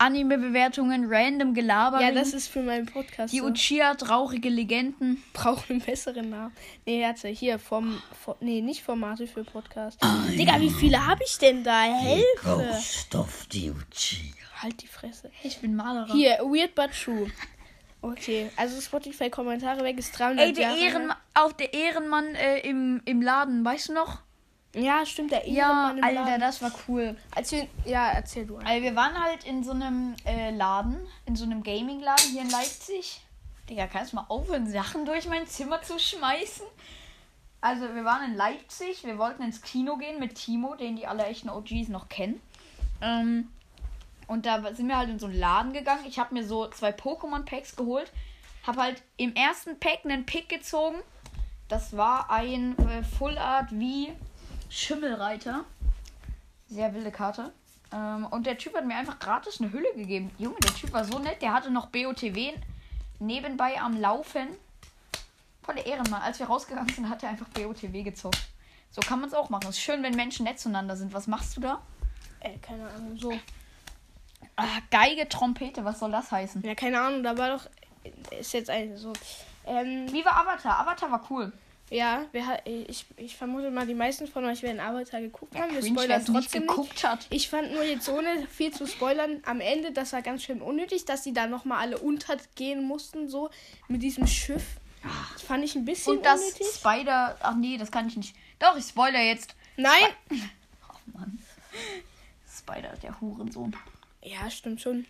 Anime-Bewertungen, 0.00 1.12
random 1.12 1.52
Gelaber. 1.52 2.00
Ja, 2.00 2.10
das 2.10 2.32
ist 2.32 2.48
für 2.48 2.62
meinen 2.62 2.86
Podcast. 2.86 3.34
die. 3.34 3.42
Uchiha, 3.42 3.94
traurige 3.94 4.48
Legenden. 4.48 5.22
braucht 5.34 5.70
einen 5.70 5.80
besseren 5.80 6.30
Namen. 6.30 6.52
Nee, 6.86 7.04
hatte 7.04 7.28
hier 7.28 7.58
vom, 7.58 8.02
vom 8.24 8.34
nee, 8.40 8.62
nicht 8.62 8.82
Formate 8.82 9.26
für 9.26 9.44
Podcast. 9.44 10.00
Digga, 10.30 10.58
wie 10.58 10.70
viele 10.70 11.06
habe 11.06 11.22
ich 11.24 11.36
denn 11.36 11.62
da? 11.62 11.82
Hilfe. 11.82 12.24
Ghost 12.42 13.14
of 13.14 13.46
the 13.50 13.70
Uchiha. 13.70 14.62
Halt 14.62 14.82
die 14.82 14.86
Fresse. 14.86 15.30
Ich 15.42 15.58
bin 15.58 15.76
Malerer. 15.76 16.12
Hier, 16.12 16.38
Weird 16.40 16.74
But 16.74 16.90
True. 16.92 17.30
Okay, 18.02 18.50
also 18.56 18.80
Spotify 18.80 19.28
Kommentare 19.28 19.84
weg 19.84 19.98
ist 19.98 20.18
300 20.18 20.46
Ey, 20.46 20.52
der 20.54 20.62
Jahre 20.62 20.78
Ehrenmann, 20.78 21.16
auch 21.34 21.52
der 21.52 21.74
Ehrenmann 21.74 22.34
äh, 22.34 22.60
im, 22.60 23.02
im 23.04 23.20
Laden, 23.20 23.62
weißt 23.62 23.90
du 23.90 23.92
noch? 23.92 24.22
Ja, 24.74 25.04
stimmt, 25.04 25.32
der 25.32 25.48
Ja, 25.48 25.88
Alter, 26.00 26.12
Laden. 26.12 26.40
das 26.40 26.62
war 26.62 26.70
cool. 26.86 27.16
Erzähl, 27.34 27.68
ja, 27.84 28.10
erzähl 28.10 28.46
du. 28.46 28.58
Also 28.58 28.82
wir 28.82 28.94
waren 28.94 29.20
halt 29.20 29.44
in 29.44 29.64
so 29.64 29.72
einem 29.72 30.14
äh, 30.24 30.50
Laden, 30.50 31.00
in 31.26 31.34
so 31.34 31.44
einem 31.44 31.62
Gaming-Laden 31.62 32.30
hier 32.30 32.42
in 32.42 32.50
Leipzig. 32.50 33.20
Digga, 33.68 33.86
kannst 33.88 34.12
du 34.12 34.16
mal 34.16 34.26
aufhören, 34.28 34.70
Sachen 34.70 35.04
durch 35.06 35.28
mein 35.28 35.46
Zimmer 35.46 35.82
zu 35.82 35.98
schmeißen? 35.98 36.66
Also 37.60 37.94
wir 37.94 38.04
waren 38.04 38.30
in 38.30 38.36
Leipzig, 38.36 39.04
wir 39.04 39.18
wollten 39.18 39.42
ins 39.42 39.60
Kino 39.60 39.96
gehen 39.96 40.18
mit 40.18 40.36
Timo, 40.36 40.76
den 40.76 40.96
die 40.96 41.06
aller 41.06 41.28
echten 41.28 41.50
OGs 41.50 41.88
noch 41.88 42.08
kennen. 42.08 42.40
Ähm, 43.02 43.48
und 44.28 44.46
da 44.46 44.62
sind 44.72 44.86
wir 44.86 44.96
halt 44.96 45.10
in 45.10 45.18
so 45.18 45.26
einen 45.26 45.38
Laden 45.38 45.72
gegangen. 45.72 46.04
Ich 46.06 46.18
habe 46.18 46.32
mir 46.32 46.46
so 46.46 46.68
zwei 46.68 46.90
Pokémon-Packs 46.90 47.74
geholt. 47.76 48.12
Habe 48.66 48.82
halt 48.82 49.02
im 49.16 49.34
ersten 49.34 49.78
Pack 49.80 50.04
einen 50.04 50.26
Pick 50.26 50.48
gezogen. 50.48 50.98
Das 51.68 51.96
war 51.96 52.30
ein 52.30 52.78
äh, 52.78 53.02
Full 53.02 53.36
Art 53.38 53.68
wie 53.72 54.12
Schimmelreiter. 54.70 55.64
Sehr 56.68 56.94
wilde 56.94 57.10
Karte. 57.10 57.52
Ähm, 57.92 58.26
und 58.26 58.46
der 58.46 58.56
Typ 58.56 58.74
hat 58.76 58.86
mir 58.86 58.96
einfach 58.96 59.18
gratis 59.18 59.60
eine 59.60 59.72
Hülle 59.72 59.92
gegeben. 59.94 60.30
Junge, 60.38 60.56
der 60.62 60.74
Typ 60.74 60.92
war 60.92 61.04
so 61.04 61.18
nett. 61.18 61.42
Der 61.42 61.52
hatte 61.52 61.70
noch 61.70 61.88
BOTW 61.88 62.54
nebenbei 63.18 63.80
am 63.80 64.00
Laufen. 64.00 64.48
Voll 65.62 65.74
der 65.74 65.86
Ehrenmann. 65.86 66.22
Als 66.22 66.38
wir 66.38 66.46
rausgegangen 66.46 66.94
sind, 66.94 67.08
hat 67.08 67.22
er 67.22 67.30
einfach 67.30 67.48
BOTW 67.48 68.02
gezockt. 68.02 68.48
So 68.92 69.00
kann 69.00 69.20
man 69.20 69.28
es 69.28 69.34
auch 69.34 69.50
machen. 69.50 69.64
Es 69.64 69.76
ist 69.76 69.82
schön, 69.82 70.02
wenn 70.02 70.14
Menschen 70.14 70.44
nett 70.44 70.58
zueinander 70.58 70.96
sind. 70.96 71.12
Was 71.12 71.26
machst 71.26 71.56
du 71.56 71.60
da? 71.60 71.82
Äh, 72.40 72.58
keine 72.58 72.88
Ahnung, 72.88 73.16
so. 73.18 73.32
Ah, 74.56 74.78
Geige, 74.90 75.28
Trompete, 75.28 75.84
was 75.84 75.98
soll 75.98 76.10
das 76.10 76.30
heißen? 76.32 76.62
Ja, 76.62 76.74
keine 76.74 77.00
Ahnung, 77.00 77.22
da 77.22 77.36
war 77.36 77.50
doch. 77.50 77.68
Ist 78.38 78.52
jetzt 78.52 78.70
ein 78.70 78.96
so. 78.96 79.12
Ähm, 79.66 80.10
Wie 80.10 80.24
war 80.24 80.36
Avatar? 80.36 80.80
Avatar 80.80 81.10
war 81.10 81.26
cool. 81.30 81.52
Ja, 81.90 82.26
wer 82.30 82.64
ich, 82.66 83.04
ich 83.16 83.36
vermute 83.36 83.70
mal, 83.70 83.84
die 83.84 83.94
meisten 83.94 84.28
von 84.28 84.44
euch 84.44 84.62
werden 84.62 84.78
Avatar 84.80 85.20
geguckt 85.20 85.56
haben. 85.56 85.74
Wir 85.74 85.82
spoilern 85.82 86.24
trotzdem 86.24 86.62
nicht. 86.62 86.68
geguckt 86.68 87.02
hat. 87.04 87.26
Ich 87.30 87.48
fand 87.48 87.72
nur 87.72 87.82
jetzt 87.82 88.08
ohne 88.08 88.46
viel 88.46 88.72
zu 88.72 88.86
spoilern 88.86 89.42
am 89.44 89.60
Ende, 89.60 89.90
das 89.90 90.12
war 90.12 90.22
ganz 90.22 90.44
schön 90.44 90.62
unnötig, 90.62 91.04
dass 91.04 91.22
die 91.22 91.32
da 91.32 91.48
nochmal 91.48 91.78
alle 91.78 91.98
untergehen 91.98 92.84
mussten, 92.84 93.28
so 93.28 93.50
mit 93.88 94.02
diesem 94.04 94.28
Schiff. 94.28 94.62
Das 95.32 95.42
fand 95.42 95.64
ich 95.64 95.74
ein 95.74 95.84
bisschen 95.84 96.18
Und 96.18 96.24
das 96.26 96.40
unnötig. 96.40 96.66
Spider. 96.76 97.36
Ach 97.42 97.56
nee, 97.56 97.76
das 97.76 97.90
kann 97.90 98.06
ich 98.06 98.16
nicht. 98.16 98.36
Doch, 98.60 98.76
ich 98.76 98.84
spoiler 98.84 99.20
jetzt. 99.22 99.54
Nein! 99.76 99.92
Oh 100.88 101.18
Mann. 101.18 101.38
Spider, 102.48 102.92
der 103.02 103.20
Hurensohn. 103.20 103.74
Ja, 104.22 104.48
stimmt 104.50 104.80
schon. 104.80 105.06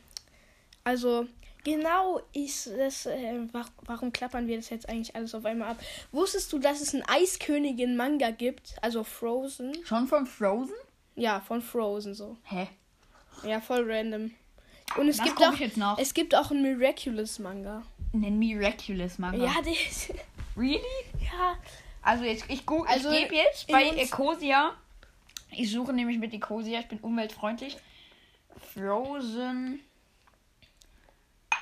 Also, 0.84 1.26
genau 1.64 2.20
ist 2.32 2.66
das. 2.76 3.06
Äh, 3.06 3.40
wa 3.52 3.64
warum 3.86 4.12
klappern 4.12 4.46
wir 4.46 4.56
das 4.56 4.70
jetzt 4.70 4.88
eigentlich 4.88 5.14
alles 5.14 5.34
auf 5.34 5.44
einmal 5.44 5.70
ab? 5.72 5.78
Wusstest 6.12 6.52
du, 6.52 6.58
dass 6.58 6.80
es 6.80 6.94
einen 6.94 7.04
Eiskönigin-Manga 7.08 8.30
gibt? 8.30 8.74
Also 8.82 9.04
Frozen? 9.04 9.72
Schon 9.84 10.06
von 10.06 10.26
Frozen? 10.26 10.74
Ja, 11.16 11.40
von 11.40 11.60
Frozen 11.62 12.14
so. 12.14 12.36
Hä? 12.44 12.68
Ja, 13.44 13.60
voll 13.60 13.90
random. 13.90 14.32
Und 14.96 15.08
es 15.08 15.18
Das 15.18 15.26
gibt 15.26 15.42
auch. 15.42 15.52
ich 15.52 15.60
jetzt 15.60 15.76
nach. 15.76 15.98
Es 15.98 16.14
gibt 16.14 16.34
auch 16.34 16.50
einen 16.50 16.62
Miraculous-Manga. 16.62 17.82
Nenn 18.12 18.38
Miraculous 18.38 19.18
Manga. 19.18 19.44
Ja, 19.44 19.62
der 19.62 19.72
ist. 19.72 20.12
Really? 20.56 20.80
ja. 21.20 21.56
Also 22.02 22.24
jetzt, 22.24 22.44
ich 22.48 22.66
guck, 22.66 22.88
Also, 22.88 23.10
ich 23.10 23.22
gebe 23.22 23.36
jetzt 23.36 23.68
bei 23.68 23.84
Ecosia. 23.90 24.74
Ich 25.52 25.70
suche 25.70 25.92
nämlich 25.92 26.18
mit 26.18 26.32
Ecosia, 26.34 26.80
ich 26.80 26.88
bin 26.88 26.98
umweltfreundlich. 26.98 27.76
Frozen. 28.74 29.80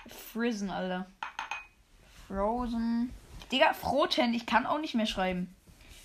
Frisen, 0.09 0.71
Alter. 0.71 1.07
Frozen. 2.27 3.13
Digga, 3.51 3.73
Froten, 3.73 4.35
ich 4.35 4.47
kann 4.47 4.67
auch 4.67 4.79
nicht 4.79 4.95
mehr 4.95 5.07
schreiben. 5.07 5.55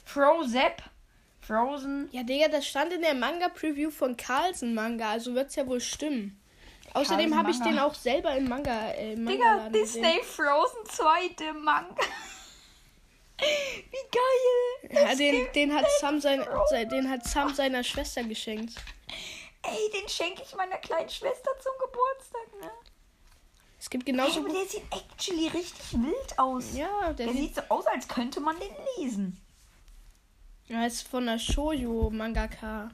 Frozep. 0.05 0.81
Frozen. 1.41 2.07
Ja, 2.11 2.23
Digga, 2.23 2.47
das 2.47 2.65
stand 2.65 2.93
in 2.93 3.01
der 3.01 3.13
Manga-Preview 3.13 3.91
von 3.91 4.15
Carlsen 4.15 4.73
Manga, 4.73 5.09
also 5.11 5.35
wird's 5.35 5.55
ja 5.55 5.67
wohl 5.67 5.81
stimmen. 5.81 6.39
Außerdem 6.93 7.35
habe 7.35 7.51
ich 7.51 7.59
Manga. 7.59 7.71
den 7.71 7.79
auch 7.79 7.95
selber 7.95 8.35
im 8.35 8.47
Manga. 8.47 8.91
Äh, 8.91 9.13
im 9.13 9.25
Digga, 9.25 9.43
Mangaladen 9.43 9.73
Disney 9.73 10.21
Frozen 10.23 10.85
2. 10.85 11.53
Manga. 11.53 11.95
Wie 13.39 14.09
geil. 14.11 14.89
gesehen. 14.89 15.07
Ja, 15.07 15.15
den, 15.15 15.53
den, 15.53 15.75
hat 15.75 15.85
Sam 15.99 16.21
sein, 16.21 16.43
Frozen. 16.43 16.67
sein, 16.69 16.89
den 16.89 17.09
hat 17.09 17.25
Sam 17.25 17.53
seiner 17.53 17.83
Schwester 17.83 18.23
geschenkt. 18.23 18.75
Ey, 19.63 19.91
den 19.91 20.07
schenke 20.07 20.43
ich 20.43 20.55
meiner 20.55 20.77
kleinen 20.77 21.09
Schwester 21.09 21.51
zum 21.59 21.73
Geburtstag, 21.79 22.61
ne? 22.61 22.71
Es 23.83 23.89
gibt 23.89 24.05
genauso 24.05 24.39
aber 24.39 24.47
gut. 24.47 24.57
der 24.59 24.65
sieht 24.65 24.83
actually 24.93 25.47
richtig 25.49 25.91
wild 25.91 26.39
aus. 26.39 26.73
Ja, 26.73 27.11
der, 27.11 27.25
Der 27.25 27.35
sieht, 27.35 27.53
sieht 27.53 27.55
so 27.55 27.61
aus, 27.67 27.85
als 27.85 28.07
könnte 28.07 28.39
man 28.39 28.55
den 28.57 28.71
lesen. 28.97 29.41
er 30.69 30.87
ist 30.87 31.05
von 31.05 31.25
der 31.25 31.37
Shoujo 31.37 32.09
Mangaka. 32.09 32.91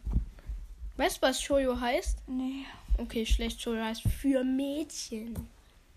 Weißt 0.98 1.18
du, 1.18 1.22
was 1.22 1.44
Shoujo 1.44 1.80
heißt? 1.80 2.28
Nee. 2.28 2.66
Okay, 2.98 3.24
schlecht. 3.24 3.62
Shoujo 3.62 3.84
heißt 3.84 4.02
für 4.02 4.44
Mädchen. 4.44 5.48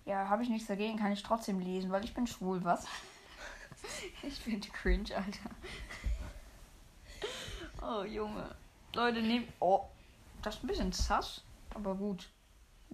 Ja, 0.04 0.28
habe 0.28 0.42
ich 0.42 0.50
nichts 0.50 0.68
dagegen, 0.68 0.98
kann 0.98 1.12
ich 1.12 1.22
trotzdem 1.22 1.58
lesen, 1.60 1.90
weil 1.90 2.04
ich 2.04 2.12
bin 2.12 2.26
schwul, 2.26 2.62
was? 2.62 2.84
Ich 4.22 4.40
bin 4.44 4.60
cringe, 4.60 5.08
Alter. 5.16 5.50
Oh, 7.80 8.04
Junge. 8.04 8.54
Leute, 8.94 9.22
nehmt. 9.22 9.48
Oh, 9.58 9.86
das 10.42 10.56
ist 10.56 10.62
ein 10.64 10.66
bisschen 10.66 10.92
sass, 10.92 11.42
aber 11.74 11.94
gut. 11.94 12.28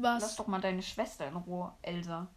Lass 0.00 0.22
Was? 0.22 0.36
doch 0.36 0.46
mal 0.46 0.60
deine 0.60 0.82
Schwester 0.82 1.26
in 1.26 1.36
Ruhe, 1.36 1.72
Elsa. 1.82 2.28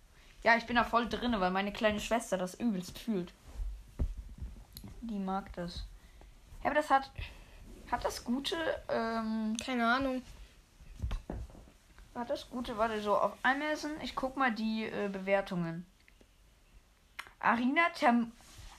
Ja, 0.43 0.57
ich 0.57 0.65
bin 0.65 0.75
da 0.75 0.83
voll 0.83 1.07
drinne, 1.07 1.39
weil 1.39 1.51
meine 1.51 1.71
kleine 1.71 1.99
Schwester 1.99 2.37
das 2.37 2.55
übelst 2.55 2.97
fühlt. 2.97 3.33
Die 5.01 5.19
mag 5.19 5.53
das. 5.53 5.85
Ja, 6.63 6.71
aber 6.71 6.75
das 6.75 6.89
hat. 6.89 7.11
Hat 7.91 8.03
das 8.03 8.23
gute. 8.23 8.55
Ähm, 8.89 9.55
Keine 9.63 9.85
Ahnung. 9.85 10.21
hat 12.15 12.29
das 12.29 12.49
gute. 12.49 12.77
Warte, 12.77 13.01
so 13.01 13.15
auf 13.15 13.33
Amazon. 13.43 13.91
Ich 14.01 14.15
guck 14.15 14.37
mal 14.37 14.51
die 14.51 14.85
äh, 14.85 15.09
Bewertungen. 15.09 15.85
Arina 17.39 17.89
Tem 17.93 18.31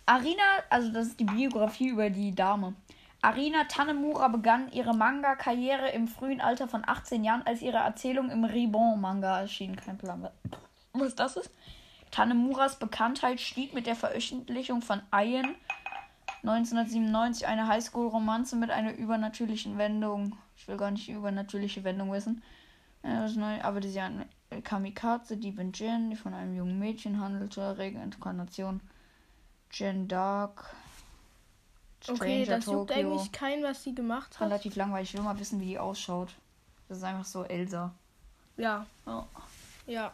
Arina, 0.06 0.42
also 0.68 0.92
das 0.92 1.08
ist 1.08 1.20
die 1.20 1.24
Biografie 1.24 1.88
über 1.88 2.10
die 2.10 2.34
Dame. 2.34 2.74
Arina 3.22 3.64
Tanemura 3.64 4.26
begann 4.28 4.70
ihre 4.72 4.94
Manga-Karriere 4.94 5.90
im 5.90 6.08
frühen 6.08 6.40
Alter 6.40 6.66
von 6.66 6.82
18 6.84 7.22
Jahren, 7.22 7.42
als 7.46 7.62
ihre 7.62 7.78
Erzählung 7.78 8.30
im 8.30 8.44
Ribbon-Manga 8.44 9.40
erschien. 9.40 9.76
Kein 9.76 9.96
Plan, 9.96 10.28
was 10.92 11.14
das 11.14 11.36
ist. 11.36 11.50
Tanemuras 12.10 12.80
Bekanntheit 12.80 13.40
stieg 13.40 13.74
mit 13.74 13.86
der 13.86 13.94
Veröffentlichung 13.94 14.82
von 14.82 15.02
Iron 15.12 15.54
1997, 16.42 17.46
eine 17.46 17.68
Highschool-Romanze 17.68 18.56
mit 18.56 18.70
einer 18.70 18.92
übernatürlichen 18.92 19.78
Wendung. 19.78 20.36
Ich 20.56 20.66
will 20.66 20.76
gar 20.76 20.90
nicht 20.90 21.06
die 21.06 21.12
übernatürliche 21.12 21.84
Wendung 21.84 22.12
wissen. 22.12 22.42
Aber 23.02 23.80
die 23.80 24.00
Kamikaze, 24.64 25.36
Diebin 25.36 25.72
Jen, 25.72 26.10
die 26.10 26.16
von 26.16 26.34
einem 26.34 26.56
jungen 26.56 26.80
Mädchen 26.80 27.20
handelte, 27.20 27.78
Regeninkarnation. 27.78 28.80
Jen 29.70 30.08
Dark. 30.08 30.74
Okay, 32.08 32.44
das 32.44 32.62
Stranger 32.64 32.78
juckt 32.80 32.90
Tokyo. 32.90 33.12
eigentlich 33.12 33.32
keinen, 33.32 33.62
was 33.62 33.82
sie 33.82 33.94
gemacht 33.94 34.38
hat. 34.40 34.46
Relativ 34.48 34.76
langweilig. 34.76 35.10
Ich 35.10 35.14
will 35.14 35.22
mal 35.24 35.38
wissen, 35.38 35.60
wie 35.60 35.66
die 35.66 35.78
ausschaut. 35.78 36.30
Das 36.88 36.98
ist 36.98 37.04
einfach 37.04 37.24
so 37.24 37.44
Elsa. 37.44 37.92
Ja, 38.56 38.86
Oh. 39.06 39.22
ja. 39.86 40.12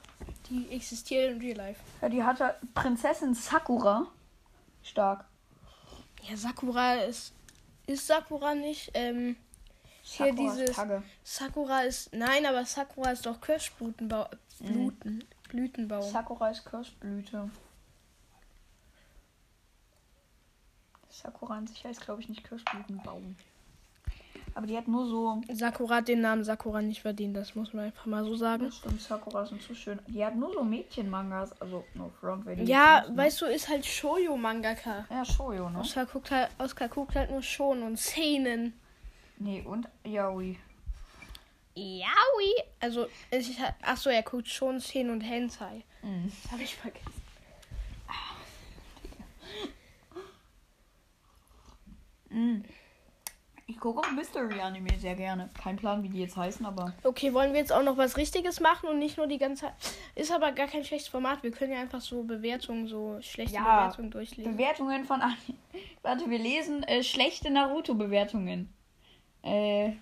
Die 0.49 0.69
existiert 0.71 1.33
in 1.33 1.41
Real 1.41 1.57
Life. 1.57 1.81
Ja, 2.01 2.09
die 2.09 2.23
hatte 2.23 2.55
Prinzessin 2.75 3.35
Sakura. 3.35 4.07
Stark. 4.83 5.25
Ja, 6.29 6.37
Sakura 6.37 6.95
ist. 6.95 7.33
Ist 7.87 8.07
Sakura 8.07 8.55
nicht? 8.55 8.91
Ähm, 8.95 9.37
hier 10.03 10.27
Sakura 10.27 10.55
dieses. 10.55 10.77
Tagge. 10.77 11.03
Sakura 11.25 11.81
ist. 11.83 12.13
Nein, 12.15 12.47
aber 12.47 12.65
Sakura 12.65 13.11
ist 13.13 13.25
doch 13.27 13.41
Kirschblütenbau. 13.41 14.29
Blüten, 14.61 15.25
Blütenbaum. 15.49 16.03
Sakura 16.03 16.51
ist 16.51 16.65
Kirschblüte. 16.65 17.51
Sakura 21.23 21.57
an 21.57 21.67
sich 21.67 21.85
heißt, 21.85 22.01
glaube 22.01 22.21
ich, 22.23 22.29
nicht 22.29 22.45
Kirschblütenbaum. 22.45 23.35
Aber 24.55 24.67
die 24.67 24.77
hat 24.77 24.89
nur 24.89 25.07
so. 25.07 25.41
Sakura 25.53 25.97
hat 25.97 26.09
den 26.09 26.21
Namen 26.21 26.43
Sakura 26.43 26.81
nicht 26.83 27.03
verdient, 27.03 27.37
das 27.37 27.55
muss 27.55 27.73
man 27.73 27.87
einfach 27.87 28.07
mal 28.07 28.25
so 28.25 28.35
sagen. 28.37 28.65
Das 28.65 28.77
stimmt, 28.77 29.01
Sakura 29.01 29.47
sind 29.47 29.63
zu 29.63 29.75
schön. 29.75 30.01
Die 30.09 30.25
hat 30.25 30.35
nur 30.37 30.53
so 30.53 30.65
Mädchenmangas. 30.65 31.61
Also, 31.61 31.85
no 31.95 32.11
front, 32.21 32.45
wer 32.47 32.57
die 32.57 32.65
Ja, 32.65 33.05
weißt 33.11 33.41
du, 33.43 33.47
ist 33.47 33.69
halt 33.69 33.85
Shoujo-Mangaka. 33.85 35.01
ne? 35.01 35.07
Ja, 35.11 35.25
Shoujo, 35.25 35.71
ne? 35.71 35.79
Oscar 35.81 36.07
guckt 36.07 36.31
halt, 36.31 36.51
Oscar 36.59 36.89
guckt 36.89 37.15
halt 37.15 37.31
nur 37.31 37.43
Schon 37.43 37.83
und 37.83 37.99
Szenen. 37.99 38.73
Nee, 39.39 39.63
und 39.63 39.87
Yaoi. 40.05 40.59
Yaoi. 41.77 42.55
Also, 42.81 43.07
ich, 43.31 43.57
achso, 43.83 44.11
er 44.11 44.23
guckt 44.23 44.49
schon 44.49 44.81
Szenen 44.81 45.11
und 45.11 45.21
Hentai. 45.21 45.85
Mhm. 46.03 46.33
Das 46.43 46.53
habe 46.53 46.63
ich 46.63 46.75
vergessen. 46.75 47.18
Mhm. 52.39 52.65
Ich 53.71 53.79
gucke 53.79 54.01
auch 54.01 54.11
Mystery-Anime 54.13 54.99
sehr 54.99 55.15
gerne. 55.15 55.51
Kein 55.63 55.77
Plan, 55.77 56.03
wie 56.03 56.09
die 56.09 56.21
jetzt 56.21 56.39
heißen, 56.39 56.65
aber. 56.65 56.95
Okay, 57.05 57.35
wollen 57.35 57.53
wir 57.53 57.61
jetzt 57.61 57.71
auch 57.71 57.83
noch 57.83 57.99
was 57.99 58.17
Richtiges 58.17 58.61
machen 58.61 58.89
und 58.89 58.99
nicht 58.99 59.19
nur 59.19 59.27
die 59.27 59.37
ganze 59.37 59.67
Zeit. 59.67 59.75
Ist 60.15 60.33
aber 60.33 60.53
gar 60.53 60.69
kein 60.69 60.85
schlechtes 60.87 61.09
Format. 61.09 61.43
Wir 61.43 61.51
können 61.51 61.75
ja 61.75 61.81
einfach 61.81 62.01
so 62.01 62.23
Bewertungen, 62.23 62.89
so 62.89 63.19
schlechte 63.21 63.57
Ja, 63.57 63.81
Bewertungen 63.81 64.11
durchlesen. 64.11 64.53
Bewertungen 64.57 65.05
von 65.05 65.21
Anime. 65.21 65.59
Warte, 66.03 66.31
wir 66.31 66.39
lesen 66.39 66.83
äh, 66.85 67.03
schlechte 67.03 67.51
Naruto-Bewertungen. 67.51 68.73
Äh, 69.43 69.93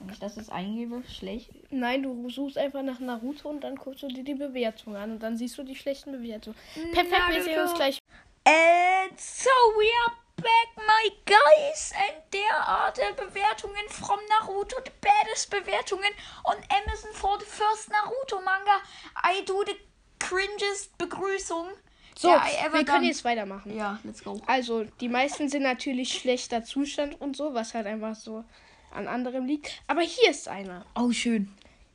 wenn 0.00 0.12
ich 0.12 0.18
das 0.18 0.36
jetzt 0.36 0.52
eingebe, 0.52 1.02
schlecht. 1.08 1.50
Nein, 1.70 2.02
du 2.02 2.28
suchst 2.28 2.58
einfach 2.58 2.82
nach 2.82 3.00
Naruto 3.00 3.48
und 3.48 3.64
dann 3.64 3.76
guckst 3.76 4.02
du 4.02 4.08
dir 4.08 4.22
die 4.24 4.34
Bewertung 4.34 4.96
an 4.96 5.12
und 5.12 5.22
dann 5.22 5.38
siehst 5.38 5.56
du 5.56 5.62
die 5.62 5.76
schlechten 5.76 6.12
Bewertungen. 6.12 6.56
Perfekt, 6.92 7.22
wir 7.30 7.42
sehen 7.42 7.60
uns 7.60 7.72
gleich. 7.72 7.98
And 8.46 9.18
so 9.18 9.48
we 9.78 9.86
are 10.06 10.23
back, 10.44 10.68
my 10.86 11.08
guys. 11.24 11.92
And 11.96 12.24
the 12.30 13.14
Bewertungen 13.16 13.88
from 13.88 14.20
Naruto, 14.30 14.84
the 14.84 14.92
baddest 15.00 15.50
Bewertungen 15.50 16.12
on 16.44 16.56
Amazon 16.70 17.12
for 17.12 17.38
the 17.38 17.44
first 17.44 17.90
Naruto 17.90 18.44
manga. 18.44 18.82
I 19.22 19.42
do 19.44 19.64
the 19.64 19.76
cringest 20.18 20.96
Begrüßung. 20.98 21.68
So, 22.16 22.28
ever 22.28 22.78
wir 22.78 22.84
können 22.84 23.00
done. 23.00 23.06
jetzt 23.06 23.24
weitermachen. 23.24 23.76
Ja, 23.76 23.98
let's 24.04 24.22
go. 24.22 24.40
Also, 24.46 24.84
die 25.00 25.08
meisten 25.08 25.48
sind 25.48 25.62
natürlich 25.62 26.12
schlechter 26.12 26.62
Zustand 26.62 27.20
und 27.20 27.36
so, 27.36 27.54
was 27.54 27.74
halt 27.74 27.86
einfach 27.86 28.14
so 28.14 28.44
an 28.92 29.08
anderem 29.08 29.46
liegt. 29.46 29.82
Aber 29.88 30.02
hier 30.02 30.30
ist 30.30 30.46
einer. 30.46 30.86
Oh, 30.94 31.10
schön. 31.10 31.52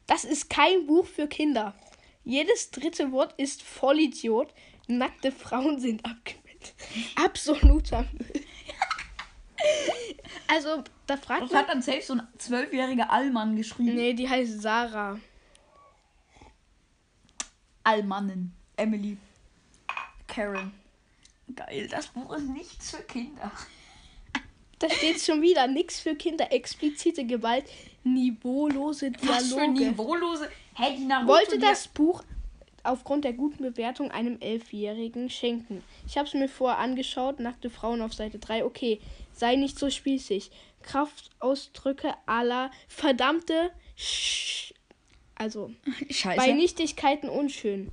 Das 0.08 0.26
ist 0.26 0.50
kein 0.50 0.88
Buch 0.88 1.06
für 1.06 1.28
Kinder. 1.28 1.74
Jedes 2.26 2.72
dritte 2.72 3.12
Wort 3.14 3.34
ist 3.38 3.64
Vollidiot. 3.64 4.54
Nackte 4.88 5.32
Frauen 5.32 5.80
sind 5.80 6.06
abgemeldet. 6.06 6.49
Absoluter 7.16 8.06
Müll. 8.14 8.32
Also, 10.48 10.84
da 11.06 11.16
fragt 11.18 11.44
Das 11.44 11.52
man. 11.52 11.62
hat 11.62 11.70
dann 11.70 11.82
selbst 11.84 12.08
so 12.08 12.14
ein 12.14 12.28
zwölfjähriger 12.40 13.12
Allmann 13.12 13.56
geschrieben. 13.56 13.94
Nee, 13.96 14.14
die 14.14 14.28
heißt 14.28 14.62
Sarah. 14.62 15.20
Allmannen. 17.84 18.54
Emily. 18.76 19.18
Karen. 20.28 20.72
Geil, 21.56 21.88
das 21.90 22.08
Buch 22.08 22.32
ist 22.34 22.48
nichts 22.50 22.92
für 22.92 23.04
Kinder. 23.04 23.52
Da 24.80 24.90
steht 24.90 25.20
schon 25.22 25.42
wieder 25.42 25.68
nichts 25.68 26.00
für 26.00 26.16
Kinder, 26.16 26.52
explizite 26.52 27.26
Gewalt, 27.26 27.66
niveaulose 28.04 29.12
Was 29.22 29.50
für 29.50 29.56
Dialoge. 29.56 29.72
niveaulose. 29.92 30.50
Hey, 30.76 30.96
die 30.98 31.06
Naruto, 31.06 31.28
Wollte 31.34 31.60
das 31.60 31.88
Buch 31.90 32.24
aufgrund 32.84 33.26
der 33.26 33.34
guten 33.34 33.64
Bewertung 33.64 34.12
einem 34.12 34.40
Elfjährigen 34.40 35.30
schenken. 35.30 35.84
Ich 36.08 36.18
habe 36.18 36.28
es 36.28 36.34
mir 36.34 36.50
vorher 36.50 36.80
angeschaut, 36.80 37.40
nackte 37.40 37.70
Frauen 37.70 38.02
auf 38.02 38.14
Seite 38.14 38.40
3. 38.40 38.66
Okay, 38.66 39.00
sei 39.34 39.56
nicht 39.56 39.78
so 39.78 39.90
spießig. 39.90 40.52
Kraftausdrücke 40.82 42.14
aller 42.26 42.72
verdammte 42.88 43.72
Sch 43.96 44.74
also 45.36 45.72
Scheiße. 46.10 46.38
bei 46.38 46.52
Nichtigkeiten 46.52 47.30
unschön. 47.30 47.92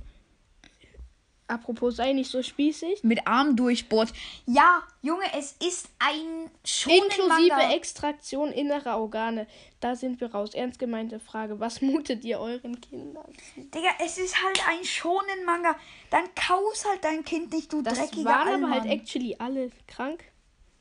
Apropos, 1.49 1.95
sei 1.95 2.11
nicht 2.11 2.29
so 2.29 2.43
spießig. 2.43 3.03
Mit 3.03 3.25
Arm 3.25 3.55
durchbohrt. 3.55 4.11
Ja, 4.45 4.83
Junge, 5.01 5.23
es 5.33 5.53
ist 5.65 5.89
ein 5.99 6.49
Inklusive 6.85 7.09
Shonen-Manga. 7.17 7.71
Extraktion 7.73 8.51
innerer 8.51 8.97
Organe. 8.99 9.47
Da 9.79 9.95
sind 9.95 10.19
wir 10.19 10.31
raus. 10.33 10.53
Ernst 10.53 10.77
gemeinte 10.77 11.21
Frage. 11.21 11.59
Was 11.61 11.81
mutet 11.81 12.25
ihr 12.25 12.39
euren 12.39 12.81
Kindern? 12.81 13.31
Digga, 13.55 13.89
es 14.03 14.17
ist 14.17 14.43
halt 14.43 14.61
ein 14.67 14.83
Shonen-Manga. 14.83 15.75
Dann 16.09 16.25
kaus 16.35 16.85
halt 16.85 17.03
dein 17.05 17.23
Kind 17.23 17.53
nicht, 17.53 17.71
du 17.71 17.81
Das 17.81 17.97
dreckiger 17.97 18.29
waren 18.29 18.47
Allmann. 18.49 18.73
aber 18.73 18.81
halt 18.81 18.91
actually 18.91 19.37
alle 19.39 19.69
krank. 19.87 20.25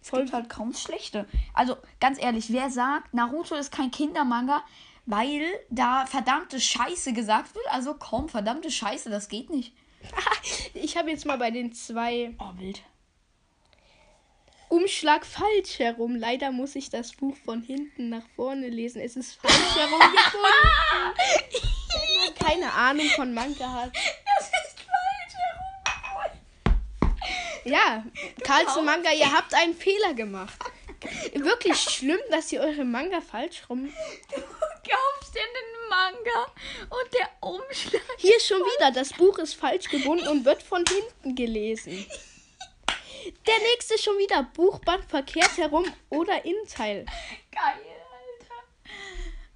Es 0.02 0.10
gibt 0.10 0.32
halt 0.32 0.48
kaum 0.48 0.72
schlechte. 0.72 1.26
Also, 1.52 1.76
ganz 2.00 2.20
ehrlich, 2.20 2.52
wer 2.52 2.70
sagt, 2.70 3.12
Naruto 3.14 3.54
ist 3.56 3.72
kein 3.72 3.90
Kindermanga, 3.90 4.62
weil 5.04 5.42
da 5.68 6.06
verdammte 6.06 6.60
Scheiße 6.60 7.12
gesagt 7.12 7.54
wird? 7.54 7.66
Also, 7.70 7.94
komm, 7.94 8.28
verdammte 8.28 8.70
Scheiße, 8.70 9.10
das 9.10 9.28
geht 9.28 9.50
nicht. 9.50 9.72
Ich 10.74 10.96
habe 10.96 11.10
jetzt 11.10 11.24
mal 11.26 11.38
bei 11.38 11.50
den 11.50 11.72
zwei 11.72 12.34
Oh, 12.38 12.58
wild. 12.58 12.82
Umschlag 14.68 15.24
falsch 15.24 15.78
herum. 15.78 16.16
Leider 16.16 16.50
muss 16.50 16.74
ich 16.74 16.90
das 16.90 17.12
Buch 17.12 17.36
von 17.44 17.62
hinten 17.62 18.08
nach 18.08 18.26
vorne 18.34 18.68
lesen. 18.68 19.00
Es 19.00 19.16
ist 19.16 19.34
falsch 19.34 19.76
herum 19.76 20.00
gefunden. 20.00 21.14
Wenn 21.92 22.24
man 22.24 22.34
keine 22.34 22.72
Ahnung 22.72 23.06
von 23.14 23.32
Manga 23.32 23.72
hat. 23.72 23.92
Das 23.94 24.46
ist 24.46 24.80
falsch 24.80 25.34
herum. 25.34 26.32
Ja, 27.64 28.04
kaufst 28.42 28.82
Manga, 28.82 29.12
ihr 29.12 29.32
habt 29.32 29.54
einen 29.54 29.74
Fehler 29.74 30.14
gemacht. 30.14 30.58
Wirklich 31.34 31.78
schlimm, 31.78 32.18
dass 32.30 32.50
ihr 32.52 32.60
eure 32.60 32.84
Manga 32.84 33.20
falsch 33.20 33.62
rum. 33.70 33.92
Du 34.86 34.92
kaufst 34.92 35.34
dir 35.34 35.40
einen 35.40 35.88
Manga 35.90 36.52
und 36.82 37.14
der 37.14 37.28
Umschlag. 37.40 38.02
Hier 38.18 38.38
schon 38.40 38.60
wieder, 38.60 38.92
das 38.92 39.12
Buch 39.12 39.38
ist 39.38 39.54
falsch 39.54 39.88
gebunden 39.88 40.28
und 40.28 40.44
wird 40.44 40.62
von 40.62 40.84
hinten 40.86 41.34
gelesen. 41.34 42.06
Der 43.46 43.58
nächste 43.58 43.98
schon 43.98 44.16
wieder, 44.18 44.44
Buchband 44.54 45.04
verkehrt 45.04 45.56
herum 45.56 45.84
oder 46.10 46.44
Innenteil. 46.44 47.06
Geil, 47.50 47.82
Alter. 48.36 48.62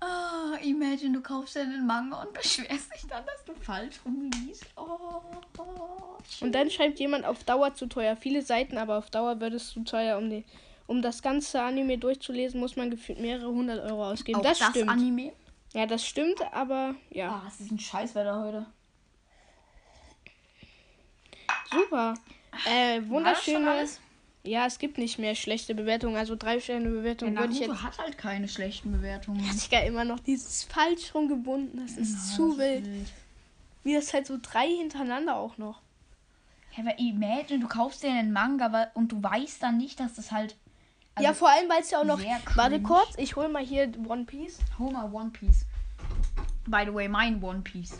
Ah, 0.01 0.59
imagine, 0.62 1.12
du 1.12 1.22
kaufst 1.22 1.55
dir 1.55 1.61
einen 1.61 1.87
Manga 1.87 2.22
und 2.22 2.33
beschwerst 2.33 2.93
dich 2.93 3.07
dann, 3.09 3.24
dass 3.24 3.45
du 3.45 3.55
falsch 3.55 4.01
rumliest. 4.05 4.66
Oh, 4.76 5.22
oh. 5.59 6.18
Und 6.41 6.53
dann 6.53 6.70
schreibt 6.70 6.99
jemand 6.99 7.24
auf 7.24 7.45
Dauer 7.45 7.74
zu 7.74 7.87
teuer. 7.87 8.16
Viele 8.16 8.43
Seiten, 8.43 8.78
aber 8.78 8.99
auf 8.99 9.11
Dauer 9.11 9.41
wird 9.41 9.55
es 9.55 9.70
zu 9.70 9.85
teuer. 9.85 10.18
Um, 10.18 10.31
die, 10.31 10.45
um 10.91 11.03
das 11.03 11.22
ganze 11.22 11.62
Anime 11.62 11.99
durchzulesen, 11.99 12.59
muss 12.59 12.74
man 12.74 12.91
gefühlt 12.91 13.20
mehrere 13.20 13.49
hundert 13.49 13.78
Euro 13.88 14.11
ausgeben. 14.11 14.41
Auch 14.41 14.43
das, 14.43 14.59
das, 14.59 14.70
stimmt. 14.70 14.91
Anime. 14.91 15.32
ja, 15.72 15.86
das 15.86 16.05
stimmt, 16.05 16.43
aber 16.53 16.97
ja. 17.11 17.28
Ah, 17.30 17.45
es 17.47 17.61
ist 17.61 17.70
ein 17.70 17.78
Scheißwetter 17.78 18.41
heute. 18.43 18.66
Super. 21.70 22.14
Äh, 22.66 23.03
wunderschöne. 23.07 23.86
Ja, 24.43 24.66
es 24.66 24.80
gibt 24.80 24.99
nicht 24.99 25.20
mehr 25.20 25.36
schlechte 25.36 25.76
Bewertungen. 25.76 26.16
Also 26.16 26.34
drei 26.34 26.59
Sterne 26.59 26.86
Der 26.86 26.91
Bewertung 26.91 27.36
würde 27.36 27.53
ich 27.53 27.61
jetzt. 27.61 27.82
hat 27.84 27.99
halt 27.99 28.18
keine 28.18 28.49
schlechten 28.49 28.91
Bewertungen. 28.91 29.49
Ich 29.55 29.70
gar 29.70 29.84
immer 29.84 30.05
noch 30.05 30.18
dieses 30.18 30.64
falsch 30.64 31.14
rumgebunden. 31.14 31.78
Das 31.86 31.97
ist 31.97 32.30
Ja, 32.30 32.36
zu 32.36 32.57
das 32.57 32.66
ist 32.66 32.84
wild. 32.84 33.09
Wie 33.84 33.95
das 33.95 34.12
halt 34.12 34.26
so 34.26 34.38
drei 34.43 34.66
hintereinander 34.66 35.36
auch 35.36 35.57
noch. 35.57 35.82
Ja, 36.76 36.82
aber 36.82 36.99
imagine, 36.99 37.61
du 37.61 37.68
kaufst 37.68 38.03
dir 38.03 38.11
einen 38.11 38.32
Manga 38.32 38.91
und 38.95 39.12
du 39.12 39.22
weißt 39.22 39.62
dann 39.62 39.76
nicht, 39.76 40.01
dass 40.01 40.14
das 40.14 40.32
halt. 40.32 40.57
Also, 41.21 41.29
ja, 41.29 41.35
vor 41.35 41.51
allem, 41.51 41.68
weil 41.68 41.81
es 41.81 41.91
ja 41.91 42.01
auch 42.01 42.05
noch. 42.05 42.21
Warte 42.55 42.81
kurz, 42.81 43.14
ich 43.16 43.37
hol 43.37 43.49
mal 43.49 43.62
hier 43.64 43.91
One 44.09 44.25
Piece. 44.25 44.59
Hol 44.79 44.93
mal 44.93 45.11
One 45.12 45.31
Piece. 45.31 45.66
By 46.66 46.85
the 46.87 46.95
way, 46.95 47.09
mein 47.09 47.43
One 47.43 47.61
Piece. 47.61 47.99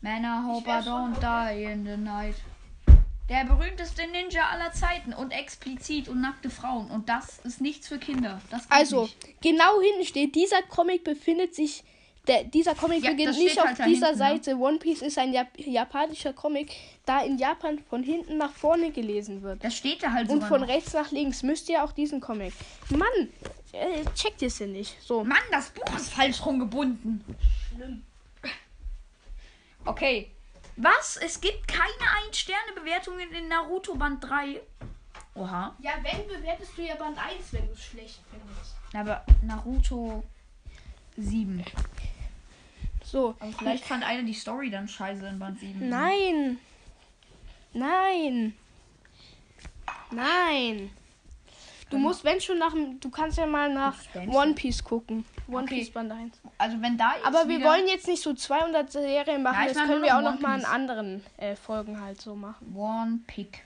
Man, 0.00 0.24
I 0.24 0.46
hope 0.46 0.68
I 0.68 0.82
don't 0.82 1.18
die 1.20 1.64
in 1.64 1.84
the 1.84 1.96
night. 1.96 2.36
Der 3.28 3.44
berühmteste 3.44 4.06
Ninja 4.06 4.50
aller 4.50 4.70
Zeiten 4.70 5.12
und 5.12 5.32
explizit 5.32 6.08
und 6.08 6.20
nackte 6.20 6.48
Frauen. 6.48 6.88
Und 6.90 7.08
das 7.08 7.40
ist 7.40 7.60
nichts 7.60 7.88
für 7.88 7.98
Kinder. 7.98 8.40
Also, 8.68 9.02
nicht. 9.02 9.42
genau 9.42 9.80
hinten 9.80 10.04
steht, 10.04 10.34
dieser 10.36 10.62
Comic 10.62 11.02
befindet 11.02 11.54
sich. 11.54 11.82
Der, 12.28 12.44
dieser 12.44 12.74
Comic 12.74 13.04
Ja, 13.04 13.10
beginnt 13.10 13.38
nicht 13.38 13.58
auf 13.58 13.66
halt 13.66 13.78
dieser 13.86 14.08
hinten, 14.08 14.22
ne? 14.22 14.30
Seite. 14.30 14.56
One 14.56 14.78
Piece 14.78 15.02
ist 15.02 15.16
ein 15.18 15.32
Jap 15.32 15.48
japanischer 15.58 16.32
Comic, 16.32 16.72
da 17.06 17.22
in 17.22 17.38
Japan 17.38 17.78
von 17.88 18.02
hinten 18.02 18.36
nach 18.36 18.52
vorne 18.52 18.90
gelesen 18.90 19.42
wird. 19.42 19.64
Das 19.64 19.74
steht 19.74 20.02
da 20.02 20.12
halt 20.12 20.28
Und 20.28 20.36
sogar 20.36 20.48
von 20.48 20.60
noch. 20.62 20.68
rechts 20.68 20.92
nach 20.92 21.10
links 21.10 21.42
müsst 21.42 21.68
ihr 21.68 21.82
auch 21.82 21.92
diesen 21.92 22.20
Comic. 22.20 22.52
Mann, 22.90 23.28
äh, 23.72 24.04
checkt 24.14 24.42
ihr 24.42 24.48
es 24.48 24.58
denn 24.58 24.72
nicht? 24.72 25.00
So. 25.02 25.24
Mann, 25.24 25.38
das 25.50 25.70
Buch 25.70 25.96
ist 25.96 26.12
falsch 26.12 26.44
rumgebunden. 26.44 27.24
Okay. 29.84 30.32
Was? 30.76 31.16
Es 31.16 31.40
gibt 31.40 31.68
keine 31.68 31.86
1-Sterne-Bewertungen 32.28 33.30
in 33.32 33.46
Naruto 33.48 33.94
Band 33.94 34.22
3. 34.24 34.60
Oha. 35.36 35.76
Ja, 35.78 35.92
wenn 36.02 36.26
bewertest 36.26 36.72
du 36.76 36.82
ja 36.82 36.96
Band 36.96 37.16
1, 37.18 37.52
wenn 37.52 37.66
du 37.66 37.72
es 37.72 37.84
schlecht 37.84 38.20
findest. 38.30 38.74
Aber 38.92 39.24
Naruto 39.42 40.24
7. 41.16 41.64
So. 43.04 43.36
Aber 43.38 43.52
vielleicht 43.52 43.84
fand 43.84 44.02
einer 44.04 44.24
die 44.24 44.34
Story 44.34 44.70
dann 44.70 44.88
scheiße 44.88 45.24
in 45.28 45.38
Band 45.38 45.60
7. 45.60 45.88
Nein. 45.88 46.58
Nein. 47.76 48.54
Nein. 50.10 50.90
Du 51.90 51.98
musst, 51.98 52.24
wenn 52.24 52.40
schon 52.40 52.58
nach 52.58 52.72
dem. 52.72 52.98
Du 52.98 53.10
kannst 53.10 53.38
ja 53.38 53.46
mal 53.46 53.72
nach 53.72 53.94
One 54.26 54.54
Piece 54.54 54.82
gucken. 54.82 55.24
One 55.46 55.62
Okay. 55.64 55.76
Piece 55.76 55.90
Band 55.90 56.10
1. 56.10 56.40
Also 56.58 56.82
wenn 56.82 56.98
da 56.98 57.14
Aber 57.24 57.48
wir 57.48 57.62
wollen 57.62 57.86
jetzt 57.86 58.08
nicht 58.08 58.22
so 58.22 58.34
200 58.34 58.90
Serien 58.90 59.42
machen. 59.42 59.68
Ja, 59.68 59.72
das 59.72 59.76
können 59.76 60.02
wir 60.02 60.16
auch 60.16 60.22
noch 60.22 60.32
noch 60.32 60.38
One 60.40 60.42
mal 60.42 60.58
in 60.58 60.64
anderen 60.64 61.24
äh, 61.36 61.54
Folgen 61.54 62.00
halt 62.00 62.20
so 62.20 62.34
machen. 62.34 62.74
One 62.74 63.20
Pick. 63.26 63.64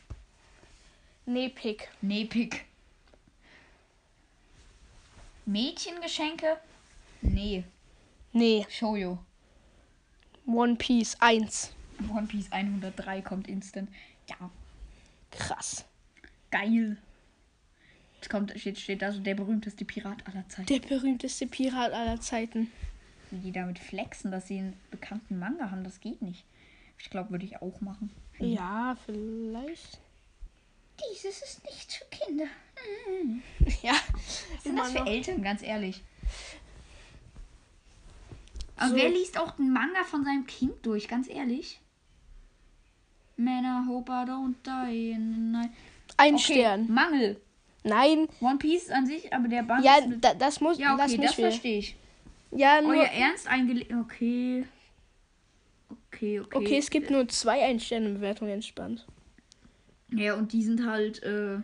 Nee, 1.24 1.48
Pick. 1.48 1.88
Nee, 2.02 2.24
Pick. 2.26 2.66
Mädchengeschenke? 5.46 6.58
Nee. 7.22 7.64
Nee, 8.32 8.66
Shoujo. 8.68 9.18
One 10.46 10.76
Piece 10.76 11.16
1. 11.20 11.72
One 12.08 12.26
Piece 12.26 12.50
103 12.52 13.22
kommt 13.22 13.48
instant. 13.48 13.90
Ja, 14.28 14.50
Krass. 15.30 15.84
geil. 16.50 16.96
Es 18.22 18.28
kommt, 18.28 18.52
steht, 18.58 18.78
steht 18.78 19.02
da 19.02 19.12
so 19.12 19.20
der 19.20 19.34
berühmteste 19.34 19.84
Pirat 19.84 20.26
aller 20.26 20.46
Zeiten. 20.48 20.66
Der 20.66 20.80
berühmteste 20.80 21.46
Pirat 21.46 21.92
aller 21.92 22.20
Zeiten. 22.20 22.70
Wie 23.30 23.38
die 23.38 23.52
damit 23.52 23.78
flexen, 23.78 24.30
dass 24.30 24.46
sie 24.48 24.58
einen 24.58 24.76
bekannten 24.90 25.38
Manga 25.38 25.70
haben, 25.70 25.84
das 25.84 26.00
geht 26.00 26.20
nicht. 26.20 26.44
Ich 26.98 27.08
glaube, 27.10 27.30
würde 27.30 27.46
ich 27.46 27.62
auch 27.62 27.80
machen. 27.80 28.10
Ja, 28.38 28.96
vielleicht. 29.06 30.00
Dieses 31.14 31.40
ist 31.42 31.64
nichts 31.64 31.94
für 31.96 32.04
Kinder. 32.06 32.44
Ja. 33.82 33.92
Was 33.92 34.62
sind 34.64 34.76
das 34.76 34.92
für 34.92 34.98
noch. 35.00 35.06
Eltern, 35.06 35.42
ganz 35.42 35.62
ehrlich? 35.62 36.02
Aber 38.76 38.90
So. 38.90 38.96
wer 38.96 39.10
liest 39.10 39.38
auch 39.38 39.58
einen 39.58 39.72
Manga 39.72 40.02
von 40.04 40.24
seinem 40.24 40.46
Kind 40.46 40.74
durch, 40.84 41.06
ganz 41.08 41.28
ehrlich? 41.28 41.78
Männer, 43.40 43.84
hope 43.88 44.10
I 44.10 44.24
don't 44.24 44.54
die 44.64 45.10
in 45.10 45.34
the 45.34 45.40
night. 45.58 45.70
Ein 46.16 46.34
Okay, 46.34 46.54
Stern. 46.54 46.92
Mangel. 46.92 47.40
Nein. 47.82 48.28
One 48.40 48.58
Piece 48.58 48.90
an 48.90 49.06
sich, 49.06 49.32
aber 49.32 49.48
der 49.48 49.62
Band 49.62 49.84
Ja, 49.84 49.98
da, 50.20 50.34
das 50.34 50.60
muss. 50.60 50.78
Ja, 50.78 50.94
okay, 50.94 51.16
das 51.16 51.38
will. 51.38 51.44
verstehe 51.46 51.78
ich. 51.78 51.96
Ja, 52.50 52.80
nur. 52.82 52.92
Euer 52.92 53.04
Ernst 53.06 53.46
eingelegt... 53.48 53.92
Okay. 53.94 54.64
Okay, 56.12 56.40
okay. 56.40 56.56
Okay, 56.58 56.78
es 56.78 56.90
gibt 56.90 57.10
nur 57.10 57.26
zwei 57.28 57.64
Ein-Sterne-Bewertungen 57.64 58.52
entspannt. 58.52 59.06
Ja, 60.12 60.34
und 60.34 60.52
die 60.52 60.62
sind 60.62 60.84
halt... 60.84 61.22
Äh, 61.22 61.58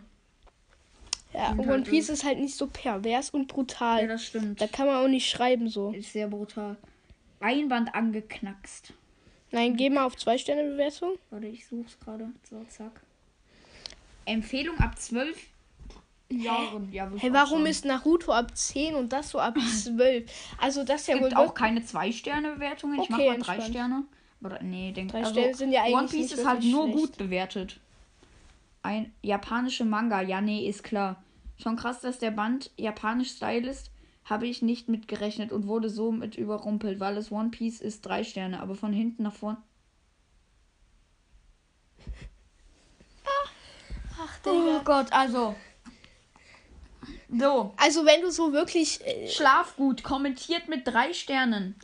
Ja, 1.33 1.51
Und 1.51 1.59
One 1.59 1.69
halt, 1.69 1.89
Piece 1.89 2.09
ist 2.09 2.23
halt 2.23 2.39
nicht 2.39 2.55
so 2.55 2.67
pervers 2.67 3.29
und 3.29 3.47
brutal. 3.47 4.01
ja, 4.01 4.07
das 4.07 4.25
stimmt. 4.25 4.59
da 4.61 4.67
kann 4.67 4.87
man 4.87 4.95
auch 5.03 5.09
nicht 5.09 5.29
schreiben 5.29 5.69
so. 5.69 5.91
ist 5.91 6.13
sehr 6.13 6.27
brutal. 6.27 6.77
Einband 7.39 7.93
angeknackst. 7.93 8.93
Nein, 9.51 9.75
geh 9.77 9.89
mal 9.89 10.05
auf 10.05 10.15
Zwei-Sterne-Bewertung. 10.17 11.17
Warte, 11.29 11.47
ich 11.47 11.65
such's 11.67 11.97
gerade. 11.99 12.29
So, 12.49 12.63
zack. 12.69 13.01
Empfehlung 14.25 14.77
ab 14.79 14.97
12 14.99 15.37
Jahren. 16.29 16.91
Ja, 16.91 17.09
ich 17.15 17.21
Hey, 17.23 17.31
warum 17.31 17.65
ist 17.65 17.85
Naruto 17.85 18.33
ab 18.33 18.55
10 18.57 18.95
und 18.95 19.13
das 19.13 19.29
so 19.29 19.39
ab 19.39 19.55
12? 19.83 20.29
Also 20.59 20.83
das 20.83 21.01
ist 21.01 21.07
ja 21.07 21.21
wohl 21.21 21.33
auch 21.33 21.53
keine 21.53 21.79
2-Sterne-Bewertungen. 21.81 23.01
Ich 23.01 23.09
mach 23.09 23.17
Okay, 23.19 23.29
mal 23.29 23.37
3 23.39 23.53
entspannt. 23.53 23.63
Sterne. 23.63 24.03
Oder 24.43 24.61
nee, 24.61 24.91
denk 24.91 25.11
Drei 25.11 25.19
also, 25.19 25.31
Sterne 25.31 25.55
sind 25.55 25.71
ja 25.71 25.83
One 25.85 25.97
eigentlich 25.99 26.11
Piece 26.11 26.31
nicht 26.31 26.39
ist 26.39 26.45
halt 26.45 26.63
nur 26.63 26.83
schlecht. 26.83 26.97
gut 26.97 27.17
bewertet. 27.17 27.79
ein 28.83 29.11
japanische 29.21 29.83
Manga. 29.85 30.21
Ja, 30.21 30.41
nee, 30.41 30.67
ist 30.67 30.83
klar. 30.83 31.23
Schon 31.57 31.75
krass, 31.75 32.01
dass 32.01 32.19
der 32.19 32.31
Band 32.31 32.69
japanisch 32.77 33.31
Style 33.31 33.67
ist. 33.67 33.89
Habe 34.27 34.45
ich 34.45 34.61
nicht 34.61 34.89
mitgerechnet 34.89 35.53
und 35.53 35.67
wurde 35.67 35.89
somit 35.89 36.35
überrumpelt, 36.35 36.99
weil 36.99 37.15
es 37.15 37.31
One 37.31 37.49
Piece 37.49 37.79
ist 37.79 38.05
drei 38.05 38.25
Sterne, 38.25 38.59
aber 38.59 38.75
von 38.75 38.91
hinten 38.91 39.23
nach 39.23 39.33
vorne. 39.33 39.57
Ach, 44.19 44.39
Oh 44.45 44.81
Gott, 44.83 45.13
also. 45.13 45.55
So. 47.29 47.73
Also 47.77 48.05
wenn 48.05 48.21
du 48.21 48.29
so 48.29 48.51
wirklich. 48.51 48.99
Äh, 49.05 49.29
Schlafgut 49.29 50.03
kommentiert 50.03 50.67
mit 50.67 50.85
drei 50.85 51.13
Sternen. 51.13 51.75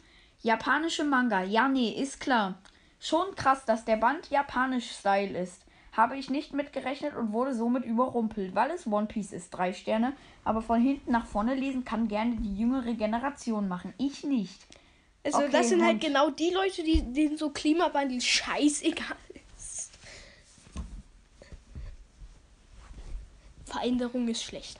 Japanische 0.41 1.05
Manga. 1.05 1.43
Ja, 1.43 1.69
nee, 1.69 1.91
ist 1.91 2.19
klar. 2.19 2.61
Schon 2.99 3.35
krass, 3.35 3.63
dass 3.63 3.85
der 3.85 3.97
Band 3.97 4.29
japanisch 4.29 4.91
Style 4.91 5.37
ist. 5.39 5.62
Habe 5.93 6.17
ich 6.17 6.31
nicht 6.31 6.53
mitgerechnet 6.53 7.15
und 7.15 7.31
wurde 7.33 7.53
somit 7.53 7.85
überrumpelt, 7.85 8.55
weil 8.55 8.71
es 8.71 8.87
One 8.87 9.05
Piece 9.05 9.31
ist. 9.31 9.51
Drei 9.51 9.73
Sterne. 9.73 10.13
Aber 10.43 10.63
von 10.63 10.81
hinten 10.81 11.11
nach 11.11 11.27
vorne 11.27 11.53
lesen 11.53 11.85
kann 11.85 12.07
gerne 12.07 12.35
die 12.37 12.57
jüngere 12.57 12.93
Generation 12.95 13.67
machen. 13.67 13.93
Ich 13.99 14.23
nicht. 14.23 14.59
also 15.23 15.37
Okay, 15.37 15.49
das 15.51 15.69
sind 15.69 15.85
halt 15.85 16.01
genau 16.01 16.31
die 16.31 16.49
Leute, 16.49 16.83
die 16.83 17.03
denen 17.13 17.37
so 17.37 17.51
Klimawandel 17.51 18.19
scheißegal 18.19 19.17
ist. 19.55 19.91
Veränderung 23.65 24.27
ist 24.27 24.43
schlecht. 24.43 24.79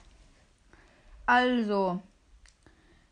Also, 1.26 2.02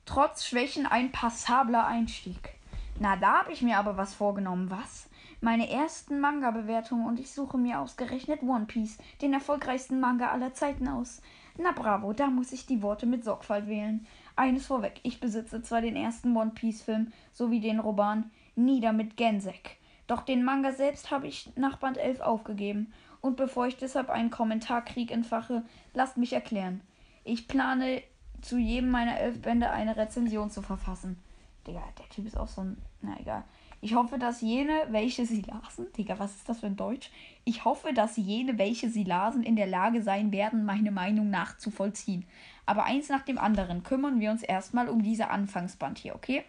trotz 0.06 0.44
Schwächen 0.44 0.86
ein 0.86 1.12
passabler 1.12 1.86
Einstieg. 1.86 2.54
Na, 2.98 3.16
da 3.16 3.40
habe 3.40 3.52
ich 3.52 3.62
mir 3.62 3.78
aber 3.78 3.96
was 3.96 4.12
vorgenommen. 4.12 4.70
Was? 4.70 5.08
Meine 5.44 5.68
ersten 5.68 6.20
Manga-Bewertungen 6.20 7.04
und 7.04 7.18
ich 7.18 7.32
suche 7.32 7.58
mir 7.58 7.80
ausgerechnet 7.80 8.44
One 8.44 8.66
Piece, 8.66 8.98
den 9.22 9.32
erfolgreichsten 9.32 9.98
Manga 9.98 10.30
aller 10.30 10.54
Zeiten 10.54 10.86
aus. 10.86 11.20
Na 11.58 11.72
bravo, 11.72 12.12
da 12.12 12.28
muss 12.28 12.52
ich 12.52 12.64
die 12.64 12.80
Worte 12.80 13.06
mit 13.06 13.24
Sorgfalt 13.24 13.66
wählen. 13.66 14.06
Eines 14.36 14.66
vorweg, 14.66 15.00
ich 15.02 15.18
besitze 15.18 15.60
zwar 15.60 15.80
den 15.80 15.96
ersten 15.96 16.36
One 16.36 16.52
Piece-Film 16.52 17.12
sowie 17.32 17.58
den 17.58 17.80
Roman 17.80 18.30
Nieder 18.54 18.92
mit 18.92 19.16
Gensek. 19.16 19.78
Doch 20.06 20.22
den 20.22 20.44
Manga 20.44 20.70
selbst 20.70 21.10
habe 21.10 21.26
ich 21.26 21.50
nach 21.56 21.76
Band 21.78 21.98
11 21.98 22.20
aufgegeben. 22.20 22.92
Und 23.20 23.36
bevor 23.36 23.66
ich 23.66 23.76
deshalb 23.76 24.10
einen 24.10 24.30
Kommentarkrieg 24.30 25.10
entfache, 25.10 25.64
lasst 25.92 26.18
mich 26.18 26.34
erklären. 26.34 26.82
Ich 27.24 27.48
plane 27.48 28.04
zu 28.42 28.58
jedem 28.58 28.92
meiner 28.92 29.18
elf 29.18 29.42
Bände 29.42 29.70
eine 29.70 29.96
Rezension 29.96 30.50
zu 30.50 30.62
verfassen. 30.62 31.18
Digga, 31.66 31.82
der 31.98 32.08
Typ 32.10 32.26
ist 32.26 32.38
auch 32.38 32.46
so 32.46 32.60
ein. 32.60 32.76
Na 33.00 33.18
egal. 33.18 33.42
Ich 33.84 33.96
hoffe, 33.96 34.16
dass 34.16 34.42
jene, 34.42 34.86
welche 34.90 35.26
sie 35.26 35.42
lasen. 35.42 35.92
Digga, 35.98 36.20
was 36.20 36.36
ist 36.36 36.48
das 36.48 36.60
für 36.60 36.66
ein 36.66 36.76
Deutsch? 36.76 37.10
Ich 37.44 37.64
hoffe, 37.64 37.92
dass 37.92 38.16
jene, 38.16 38.56
welche 38.56 38.88
sie 38.88 39.02
lasen, 39.02 39.42
in 39.42 39.56
der 39.56 39.66
Lage 39.66 40.02
sein 40.02 40.30
werden, 40.30 40.64
meine 40.64 40.92
Meinung 40.92 41.30
nachzuvollziehen. 41.30 42.24
Aber 42.64 42.84
eins 42.84 43.08
nach 43.08 43.22
dem 43.22 43.38
anderen 43.38 43.82
kümmern 43.82 44.20
wir 44.20 44.30
uns 44.30 44.44
erstmal 44.44 44.88
um 44.88 45.02
diese 45.02 45.30
Anfangsband 45.30 45.98
hier, 45.98 46.14
okay? 46.14 46.44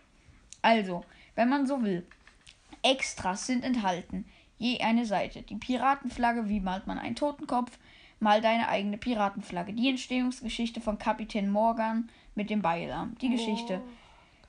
Also, 0.62 1.04
wenn 1.34 1.50
man 1.50 1.66
so 1.66 1.82
will. 1.82 2.06
Extras 2.84 3.48
sind 3.48 3.64
enthalten. 3.64 4.26
Je 4.60 4.82
eine 4.82 5.08
Seite. 5.08 5.42
Die 5.42 5.56
Piratenflagge, 5.56 6.50
wie 6.50 6.60
malt 6.60 6.86
man 6.86 7.00
einen 7.00 7.16
Totenkopf? 7.16 7.80
Mal 8.20 8.42
deine 8.42 8.68
eigene 8.68 9.00
Piratenflagge. 9.00 9.74
Die 9.74 9.90
Entstehungsgeschichte 9.90 10.82
von 10.82 11.00
Kapitän 11.00 11.50
Morgan 11.50 12.12
mit 12.36 12.52
dem 12.52 12.62
Beilamm. 12.62 13.16
Die 13.22 13.30
Geschichte. 13.30 13.82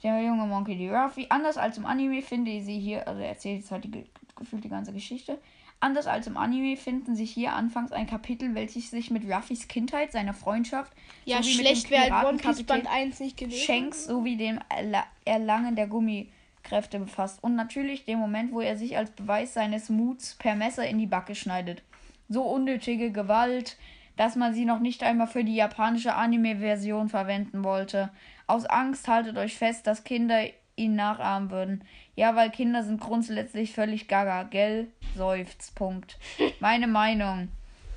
Der 0.04 0.20
junge 0.22 0.46
Monkey 0.46 0.76
D. 0.76 0.94
Ruffy. 0.94 1.26
Anders 1.30 1.56
als 1.56 1.78
im 1.78 1.86
Anime 1.86 2.22
finde 2.22 2.60
sie 2.62 2.78
hier, 2.78 3.08
also 3.08 3.20
er 3.20 3.30
erzählt 3.30 3.60
jetzt 3.60 3.70
halt 3.72 3.84
die, 3.84 3.90
ge- 3.90 4.04
gefühlt 4.36 4.62
die 4.62 4.68
ganze 4.68 4.92
Geschichte. 4.92 5.38
Anders 5.80 6.06
als 6.06 6.26
im 6.26 6.36
Anime 6.36 6.76
finden 6.76 7.16
sich 7.16 7.30
hier 7.32 7.52
anfangs 7.54 7.90
ein 7.90 8.06
Kapitel, 8.06 8.54
welches 8.54 8.90
sich 8.90 9.10
mit 9.10 9.24
Ruffys 9.30 9.66
Kindheit, 9.66 10.12
seiner 10.12 10.32
Freundschaft, 10.32 10.92
Ja, 11.24 11.38
sowie 11.42 11.52
schlecht 11.54 11.90
mit 11.90 12.06
dem 12.06 12.14
One 12.14 12.38
Piece 12.38 12.62
Band 12.62 12.86
1 12.86 13.20
nicht 13.20 13.36
gewesen. 13.36 13.58
Shanks 13.64 14.04
sowie 14.04 14.36
dem 14.36 14.60
Erla 14.68 15.04
Erlangen 15.24 15.74
der 15.74 15.86
Gummikräfte 15.86 16.98
befasst. 17.00 17.42
Und 17.42 17.54
natürlich 17.56 18.04
dem 18.04 18.18
Moment, 18.18 18.52
wo 18.52 18.60
er 18.60 18.76
sich 18.76 18.96
als 18.96 19.10
Beweis 19.10 19.54
seines 19.54 19.88
Muts 19.90 20.36
per 20.38 20.54
Messer 20.54 20.86
in 20.86 20.98
die 20.98 21.06
Backe 21.06 21.34
schneidet. 21.34 21.82
So 22.28 22.42
unnötige 22.44 23.10
Gewalt, 23.10 23.76
dass 24.16 24.36
man 24.36 24.54
sie 24.54 24.64
noch 24.64 24.80
nicht 24.80 25.02
einmal 25.02 25.26
für 25.26 25.44
die 25.44 25.56
japanische 25.56 26.14
Anime-Version 26.14 27.08
verwenden 27.08 27.64
wollte. 27.64 28.10
Aus 28.46 28.66
Angst 28.66 29.08
haltet 29.08 29.38
euch 29.38 29.56
fest, 29.56 29.86
dass 29.86 30.04
Kinder 30.04 30.44
ihn 30.76 30.96
nachahmen 30.96 31.50
würden. 31.50 31.84
Ja, 32.16 32.36
weil 32.36 32.50
Kinder 32.50 32.82
sind 32.82 33.00
grundsätzlich 33.00 33.72
völlig 33.72 34.08
gaga, 34.08 34.42
gell? 34.44 34.88
Seufzt. 35.16 35.74
Punkt. 35.74 36.18
Meine 36.60 36.86
Meinung. 36.86 37.48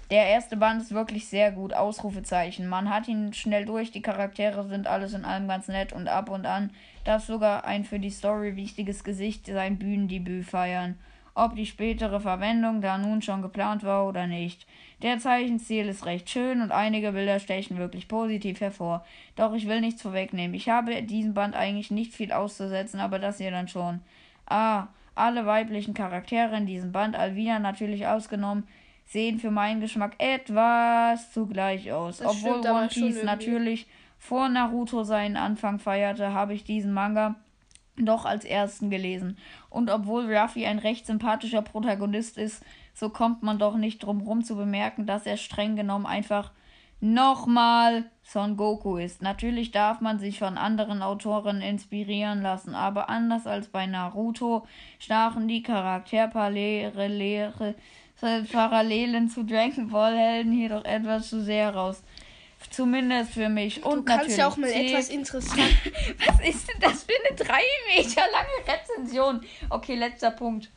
Der 0.09 0.27
erste 0.27 0.55
Band 0.55 0.81
ist 0.81 0.93
wirklich 0.93 1.27
sehr 1.27 1.51
gut. 1.51 1.73
Ausrufezeichen. 1.73 2.67
Man 2.67 2.89
hat 2.89 3.09
ihn 3.09 3.33
schnell 3.33 3.65
durch. 3.65 3.91
Die 3.91 4.01
Charaktere 4.01 4.65
sind 4.67 4.87
alles 4.87 5.13
in 5.13 5.25
allem 5.25 5.49
ganz 5.49 5.67
nett 5.67 5.91
und 5.91 6.07
ab 6.07 6.29
und 6.29 6.45
an 6.45 6.71
darf 7.03 7.25
sogar 7.25 7.65
ein 7.65 7.83
für 7.83 7.99
die 7.99 8.09
Story 8.09 8.55
wichtiges 8.55 9.03
Gesicht 9.03 9.47
sein 9.47 9.77
Bühnendebüt 9.77 10.45
feiern. 10.45 10.97
Ob 11.35 11.55
die 11.55 11.65
spätere 11.65 12.19
Verwendung 12.19 12.81
da 12.81 12.97
nun 12.97 13.21
schon 13.21 13.41
geplant 13.41 13.83
war 13.83 14.07
oder 14.07 14.27
nicht. 14.27 14.65
Der 15.03 15.19
Zeichenstil 15.19 15.87
ist 15.87 16.05
recht 16.05 16.29
schön 16.29 16.61
und 16.61 16.71
einige 16.71 17.11
Bilder 17.11 17.39
stechen 17.39 17.77
wirklich 17.77 18.07
positiv 18.07 18.61
hervor. 18.61 19.05
Doch 19.35 19.53
ich 19.53 19.67
will 19.67 19.79
nichts 19.79 20.01
vorwegnehmen. 20.01 20.55
Ich 20.55 20.69
habe 20.69 21.03
diesem 21.03 21.35
Band 21.35 21.55
eigentlich 21.55 21.91
nicht 21.91 22.13
viel 22.13 22.31
auszusetzen, 22.31 22.99
aber 22.99 23.19
das 23.19 23.37
hier 23.37 23.51
dann 23.51 23.67
schon. 23.67 24.01
Ah, 24.47 24.87
alle 25.13 25.45
weiblichen 25.45 25.93
Charaktere 25.93 26.57
in 26.57 26.65
diesem 26.65 26.91
Band, 26.91 27.15
Alvina 27.15 27.59
natürlich 27.59 28.07
ausgenommen, 28.07 28.67
sehen 29.05 29.39
für 29.39 29.51
meinen 29.51 29.81
Geschmack 29.81 30.15
etwas 30.17 31.31
zugleich 31.31 31.91
aus. 31.91 32.17
Das 32.17 32.27
Obwohl 32.27 32.59
stimmt 32.59 32.75
One 32.75 32.87
Piece 32.87 33.23
natürlich 33.23 33.87
vor 34.17 34.49
Naruto 34.49 35.03
seinen 35.03 35.37
Anfang 35.37 35.79
feierte, 35.79 36.33
habe 36.33 36.53
ich 36.53 36.63
diesen 36.63 36.93
Manga 36.93 37.35
doch 38.05 38.25
als 38.25 38.45
ersten 38.45 38.89
gelesen. 38.89 39.37
Und 39.69 39.89
obwohl 39.89 40.33
Ruffy 40.33 40.65
ein 40.65 40.79
recht 40.79 41.05
sympathischer 41.05 41.61
Protagonist 41.61 42.37
ist, 42.37 42.63
so 42.93 43.09
kommt 43.09 43.43
man 43.43 43.59
doch 43.59 43.77
nicht 43.77 43.99
drum 43.99 44.21
rum 44.21 44.43
zu 44.43 44.55
bemerken, 44.55 45.05
dass 45.05 45.25
er 45.25 45.37
streng 45.37 45.75
genommen 45.75 46.05
einfach 46.05 46.51
nochmal 46.99 48.05
Son 48.23 48.57
Goku 48.57 48.97
ist. 48.97 49.21
Natürlich 49.21 49.71
darf 49.71 50.01
man 50.01 50.19
sich 50.19 50.39
von 50.39 50.57
anderen 50.57 51.01
Autoren 51.01 51.61
inspirieren 51.61 52.41
lassen, 52.41 52.75
aber 52.75 53.09
anders 53.09 53.45
als 53.45 53.67
bei 53.67 53.85
Naruto 53.85 54.65
stachen 54.99 55.47
die 55.47 55.61
Charakterparallele 55.61 57.75
Parallelen 58.51 59.29
zu 59.29 59.43
Dragon 59.43 59.89
Ball 59.89 60.17
Helden 60.17 60.51
hier 60.51 60.69
doch 60.69 60.85
etwas 60.85 61.29
zu 61.29 61.43
sehr 61.43 61.75
raus. 61.75 62.03
Zumindest 62.70 63.34
für 63.34 63.49
mich. 63.49 63.84
Und 63.84 63.99
Du 63.99 64.03
kannst 64.03 64.18
natürlich 64.30 64.38
ja 64.38 64.47
auch 64.47 64.58
mal 64.58 64.70
zählt- 64.70 64.89
etwas 64.91 65.10
interessant. 65.10 65.62
was 66.26 66.47
ist 66.47 66.68
denn 66.70 66.80
das 66.82 67.03
für 67.03 67.14
eine 67.28 67.36
drei 67.38 67.62
Meter 67.95 68.22
lange 68.32 68.78
Rezension? 68.80 69.41
Okay, 69.70 69.95
letzter 69.95 70.32
Punkt. 70.32 70.70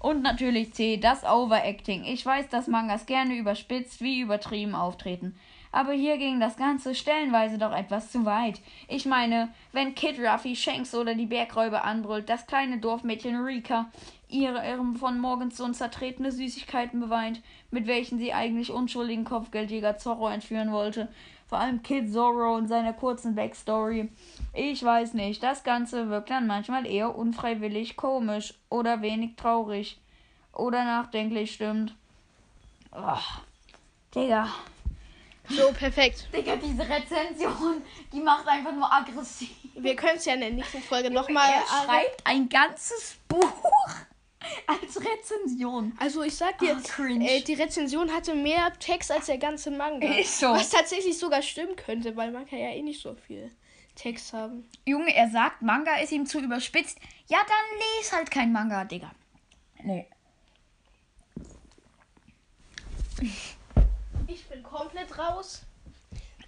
Und 0.00 0.22
natürlich 0.22 0.74
C, 0.74 0.96
das 0.96 1.24
Overacting. 1.24 2.04
Ich 2.04 2.24
weiß, 2.24 2.48
dass 2.50 2.68
Mangas 2.68 3.06
gerne 3.06 3.34
überspitzt 3.34 4.00
wie 4.00 4.20
übertrieben 4.20 4.74
auftreten. 4.76 5.36
Aber 5.72 5.92
hier 5.92 6.16
ging 6.18 6.40
das 6.40 6.56
Ganze 6.56 6.94
stellenweise 6.94 7.58
doch 7.58 7.72
etwas 7.76 8.10
zu 8.10 8.24
weit. 8.24 8.60
Ich 8.86 9.04
meine, 9.06 9.48
wenn 9.72 9.94
Kid 9.94 10.18
Ruffy 10.18 10.56
Shanks 10.56 10.94
oder 10.94 11.14
die 11.14 11.26
Bergräuber 11.26 11.84
anbrüllt, 11.84 12.28
das 12.30 12.46
kleine 12.46 12.78
Dorfmädchen 12.78 13.36
Rika 13.44 13.90
ihrem 14.28 14.96
von 14.96 15.18
Morgenstund 15.18 15.76
zertretene 15.76 16.32
Süßigkeiten 16.32 17.00
beweint, 17.00 17.42
mit 17.70 17.86
welchen 17.86 18.18
sie 18.18 18.32
eigentlich 18.32 18.70
unschuldigen 18.70 19.24
Kopfgeldjäger 19.24 19.98
Zorro 19.98 20.28
entführen 20.28 20.72
wollte. 20.72 21.08
Vor 21.46 21.58
allem 21.58 21.82
Kid 21.82 22.12
Zorro 22.12 22.56
und 22.56 22.68
seiner 22.68 22.92
kurzen 22.92 23.34
Backstory. 23.34 24.10
Ich 24.52 24.82
weiß 24.82 25.14
nicht, 25.14 25.42
das 25.42 25.64
Ganze 25.64 26.10
wirkt 26.10 26.30
dann 26.30 26.46
manchmal 26.46 26.86
eher 26.86 27.16
unfreiwillig 27.16 27.96
komisch 27.96 28.54
oder 28.68 29.00
wenig 29.00 29.36
traurig 29.36 29.98
oder 30.52 30.84
nachdenklich 30.84 31.54
stimmt. 31.54 31.94
Ach, 32.90 33.40
Digga. 34.14 34.48
So, 35.48 35.72
perfekt. 35.72 36.28
Digga, 36.34 36.56
diese 36.56 36.82
Rezension, 36.82 37.82
die 38.12 38.20
macht 38.20 38.46
einfach 38.46 38.72
nur 38.72 38.92
aggressiv. 38.92 39.48
Wir 39.74 39.96
können 39.96 40.16
es 40.18 40.26
ja 40.26 40.34
in 40.34 40.40
der 40.40 40.50
nächsten 40.50 40.82
Folge 40.82 41.10
nochmal. 41.10 41.50
Er 41.50 41.84
schreibt 41.84 42.26
ein 42.26 42.50
ganzes 42.50 43.16
Buch 43.26 43.70
als 44.66 45.00
Rezension. 45.00 45.92
Also 45.98 46.22
ich 46.22 46.36
sag 46.36 46.58
dir, 46.58 46.76
cringe. 46.84 47.28
äh, 47.28 47.40
die 47.42 47.54
Rezension 47.54 48.12
hatte 48.12 48.34
mehr 48.34 48.72
Text 48.78 49.10
als 49.10 49.26
der 49.26 49.38
ganze 49.38 49.70
Manga. 49.70 50.06
Ist 50.14 50.38
so. 50.38 50.48
Was 50.48 50.70
tatsächlich 50.70 51.18
sogar 51.18 51.42
stimmen 51.42 51.76
könnte, 51.76 52.16
weil 52.16 52.30
man 52.30 52.46
kann 52.46 52.58
ja 52.58 52.70
eh 52.70 52.82
nicht 52.82 53.02
so 53.02 53.14
viel 53.14 53.50
Text 53.94 54.32
haben. 54.32 54.68
Junge, 54.86 55.14
er 55.14 55.28
sagt, 55.30 55.62
Manga 55.62 55.96
ist 55.96 56.12
ihm 56.12 56.24
zu 56.24 56.40
überspitzt. 56.40 56.98
Ja, 57.26 57.38
dann 57.38 57.78
les 57.98 58.12
halt 58.12 58.30
kein 58.30 58.52
Manga, 58.52 58.84
Digga. 58.84 59.10
Nee. 59.82 60.06
Ich 64.28 64.46
bin 64.46 64.62
komplett 64.62 65.18
raus. 65.18 65.62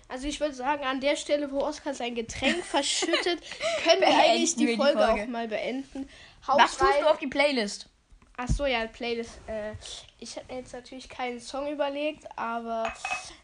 Also 0.09 0.27
ich 0.27 0.41
würde 0.41 0.55
sagen, 0.55 0.85
an 0.85 1.01
der 1.01 1.15
Stelle, 1.17 1.51
wo 1.53 1.59
Oskar 1.61 1.95
sein 1.95 2.15
Getränk 2.15 2.65
verschüttet, 2.65 3.41
können 3.85 4.01
wir 4.01 4.09
eigentlich 4.09 4.57
die 4.57 4.67
wir 4.67 4.73
die 4.73 4.77
Folge, 4.77 4.99
Folge. 4.99 5.23
auch 5.23 5.27
mal 5.29 5.49
beenden. 5.49 6.09
Was 6.47 6.81
Haut 6.81 6.89
tust 6.89 7.01
du 7.01 7.11
auf 7.11 7.19
die 7.19 7.27
Playlist? 7.27 7.89
Ach 8.37 8.49
so, 8.49 8.65
ja, 8.65 8.87
Playlist. 8.87 9.39
Äh, 9.47 9.75
ich 10.19 10.37
habe 10.37 10.47
mir 10.49 10.61
jetzt 10.61 10.73
natürlich 10.73 11.11
keinen 11.11 11.41
Song 11.41 11.71
überlegt, 11.71 12.25
aber 12.37 12.91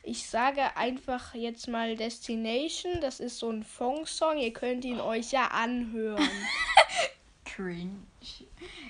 ich 0.02 0.26
sage 0.26 0.74
einfach 0.74 1.34
jetzt 1.34 1.68
mal 1.68 1.96
Destination. 1.96 3.02
Das 3.02 3.20
ist 3.20 3.38
so 3.38 3.50
ein 3.50 3.62
Fong-Song. 3.62 4.38
Ihr 4.38 4.54
könnt 4.54 4.86
ihn 4.86 4.98
euch 4.98 5.32
ja 5.32 5.48
anhören. 5.48 6.26
Cringe. 7.44 8.06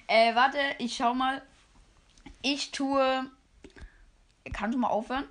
Äh, 0.07 0.35
warte, 0.37 0.59
ich 0.79 0.95
schau 0.97 1.13
mal. 1.13 1.43
Ich 2.41 2.71
tue. 2.71 3.29
Kannst 4.53 4.77
du 4.77 4.79
mal 4.79 4.89
aufhören? 4.89 5.25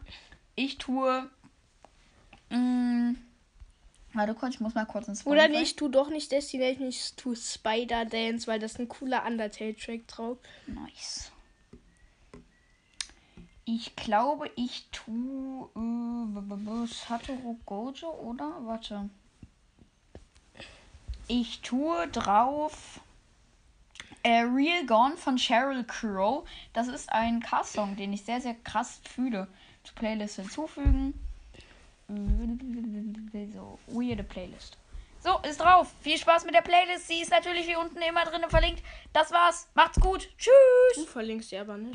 Ich 0.55 0.78
tue. 0.78 1.30
Mh, 2.49 3.15
warte 4.16 4.34
kurz, 4.34 4.55
ich 4.55 4.59
muss 4.59 4.76
mal 4.76 4.86
kurz 4.86 5.07
ins 5.07 5.26
Oder 5.26 5.43
Spotify. 5.43 5.59
nicht, 5.59 5.78
tu 5.78 5.88
doch 5.89 6.09
nicht 6.09 6.32
Destination, 6.32 6.88
ich 6.88 7.16
tu 7.16 7.36
Spider 7.36 8.05
Dance, 8.05 8.47
weil 8.47 8.59
das 8.59 8.74
ist 8.74 8.80
ein 8.80 8.89
cooler 8.89 9.26
Undertale-Track 9.26 10.07
drauf. 10.07 10.38
Nice. 10.68 11.32
Ich 13.66 13.95
glaube, 13.95 14.51
ich 14.55 14.88
tue 14.91 15.70
äh, 15.76 16.88
Satoru 16.88 17.57
Gojo, 17.66 18.11
oder? 18.22 18.51
Warte. 18.61 19.09
Ich 21.28 21.61
tue 21.61 22.07
drauf 22.09 22.99
äh, 24.22 24.41
Real 24.41 24.86
Gone 24.86 25.18
von 25.18 25.38
Sheryl 25.38 25.84
Crow. 25.84 26.47
Das 26.74 26.88
ist 26.88 27.11
ein 27.11 27.39
Cast-Song, 27.39 27.95
den 27.95 28.13
ich 28.13 28.24
sehr, 28.24 28.41
sehr 28.41 28.55
krass 28.55 29.01
fühle. 29.03 29.47
Zur 29.84 29.95
Playlist 29.95 30.36
hinzufügen. 30.38 31.13
So, 32.08 33.80
weirde 33.88 34.24
Playlist. 34.24 34.78
So, 35.20 35.39
ist 35.47 35.60
drauf. 35.60 35.91
Viel 36.01 36.18
Spaß 36.18 36.45
mit 36.45 36.53
der 36.53 36.62
Playlist. 36.62 37.08
Sie 37.08 37.22
ist 37.22 37.32
natürlich 37.32 37.68
wie 37.68 37.76
unten 37.76 37.99
immer 38.01 38.24
drin 38.26 38.43
verlinkt. 38.47 38.84
Das 39.12 39.32
war's. 39.32 39.68
Macht's 39.74 39.99
gut. 39.99 40.30
Tschüss. 40.38 40.53
Du 40.95 41.06
verlinkst 41.06 41.49
sie 41.49 41.58
aber 41.58 41.78
nicht. 41.78 41.93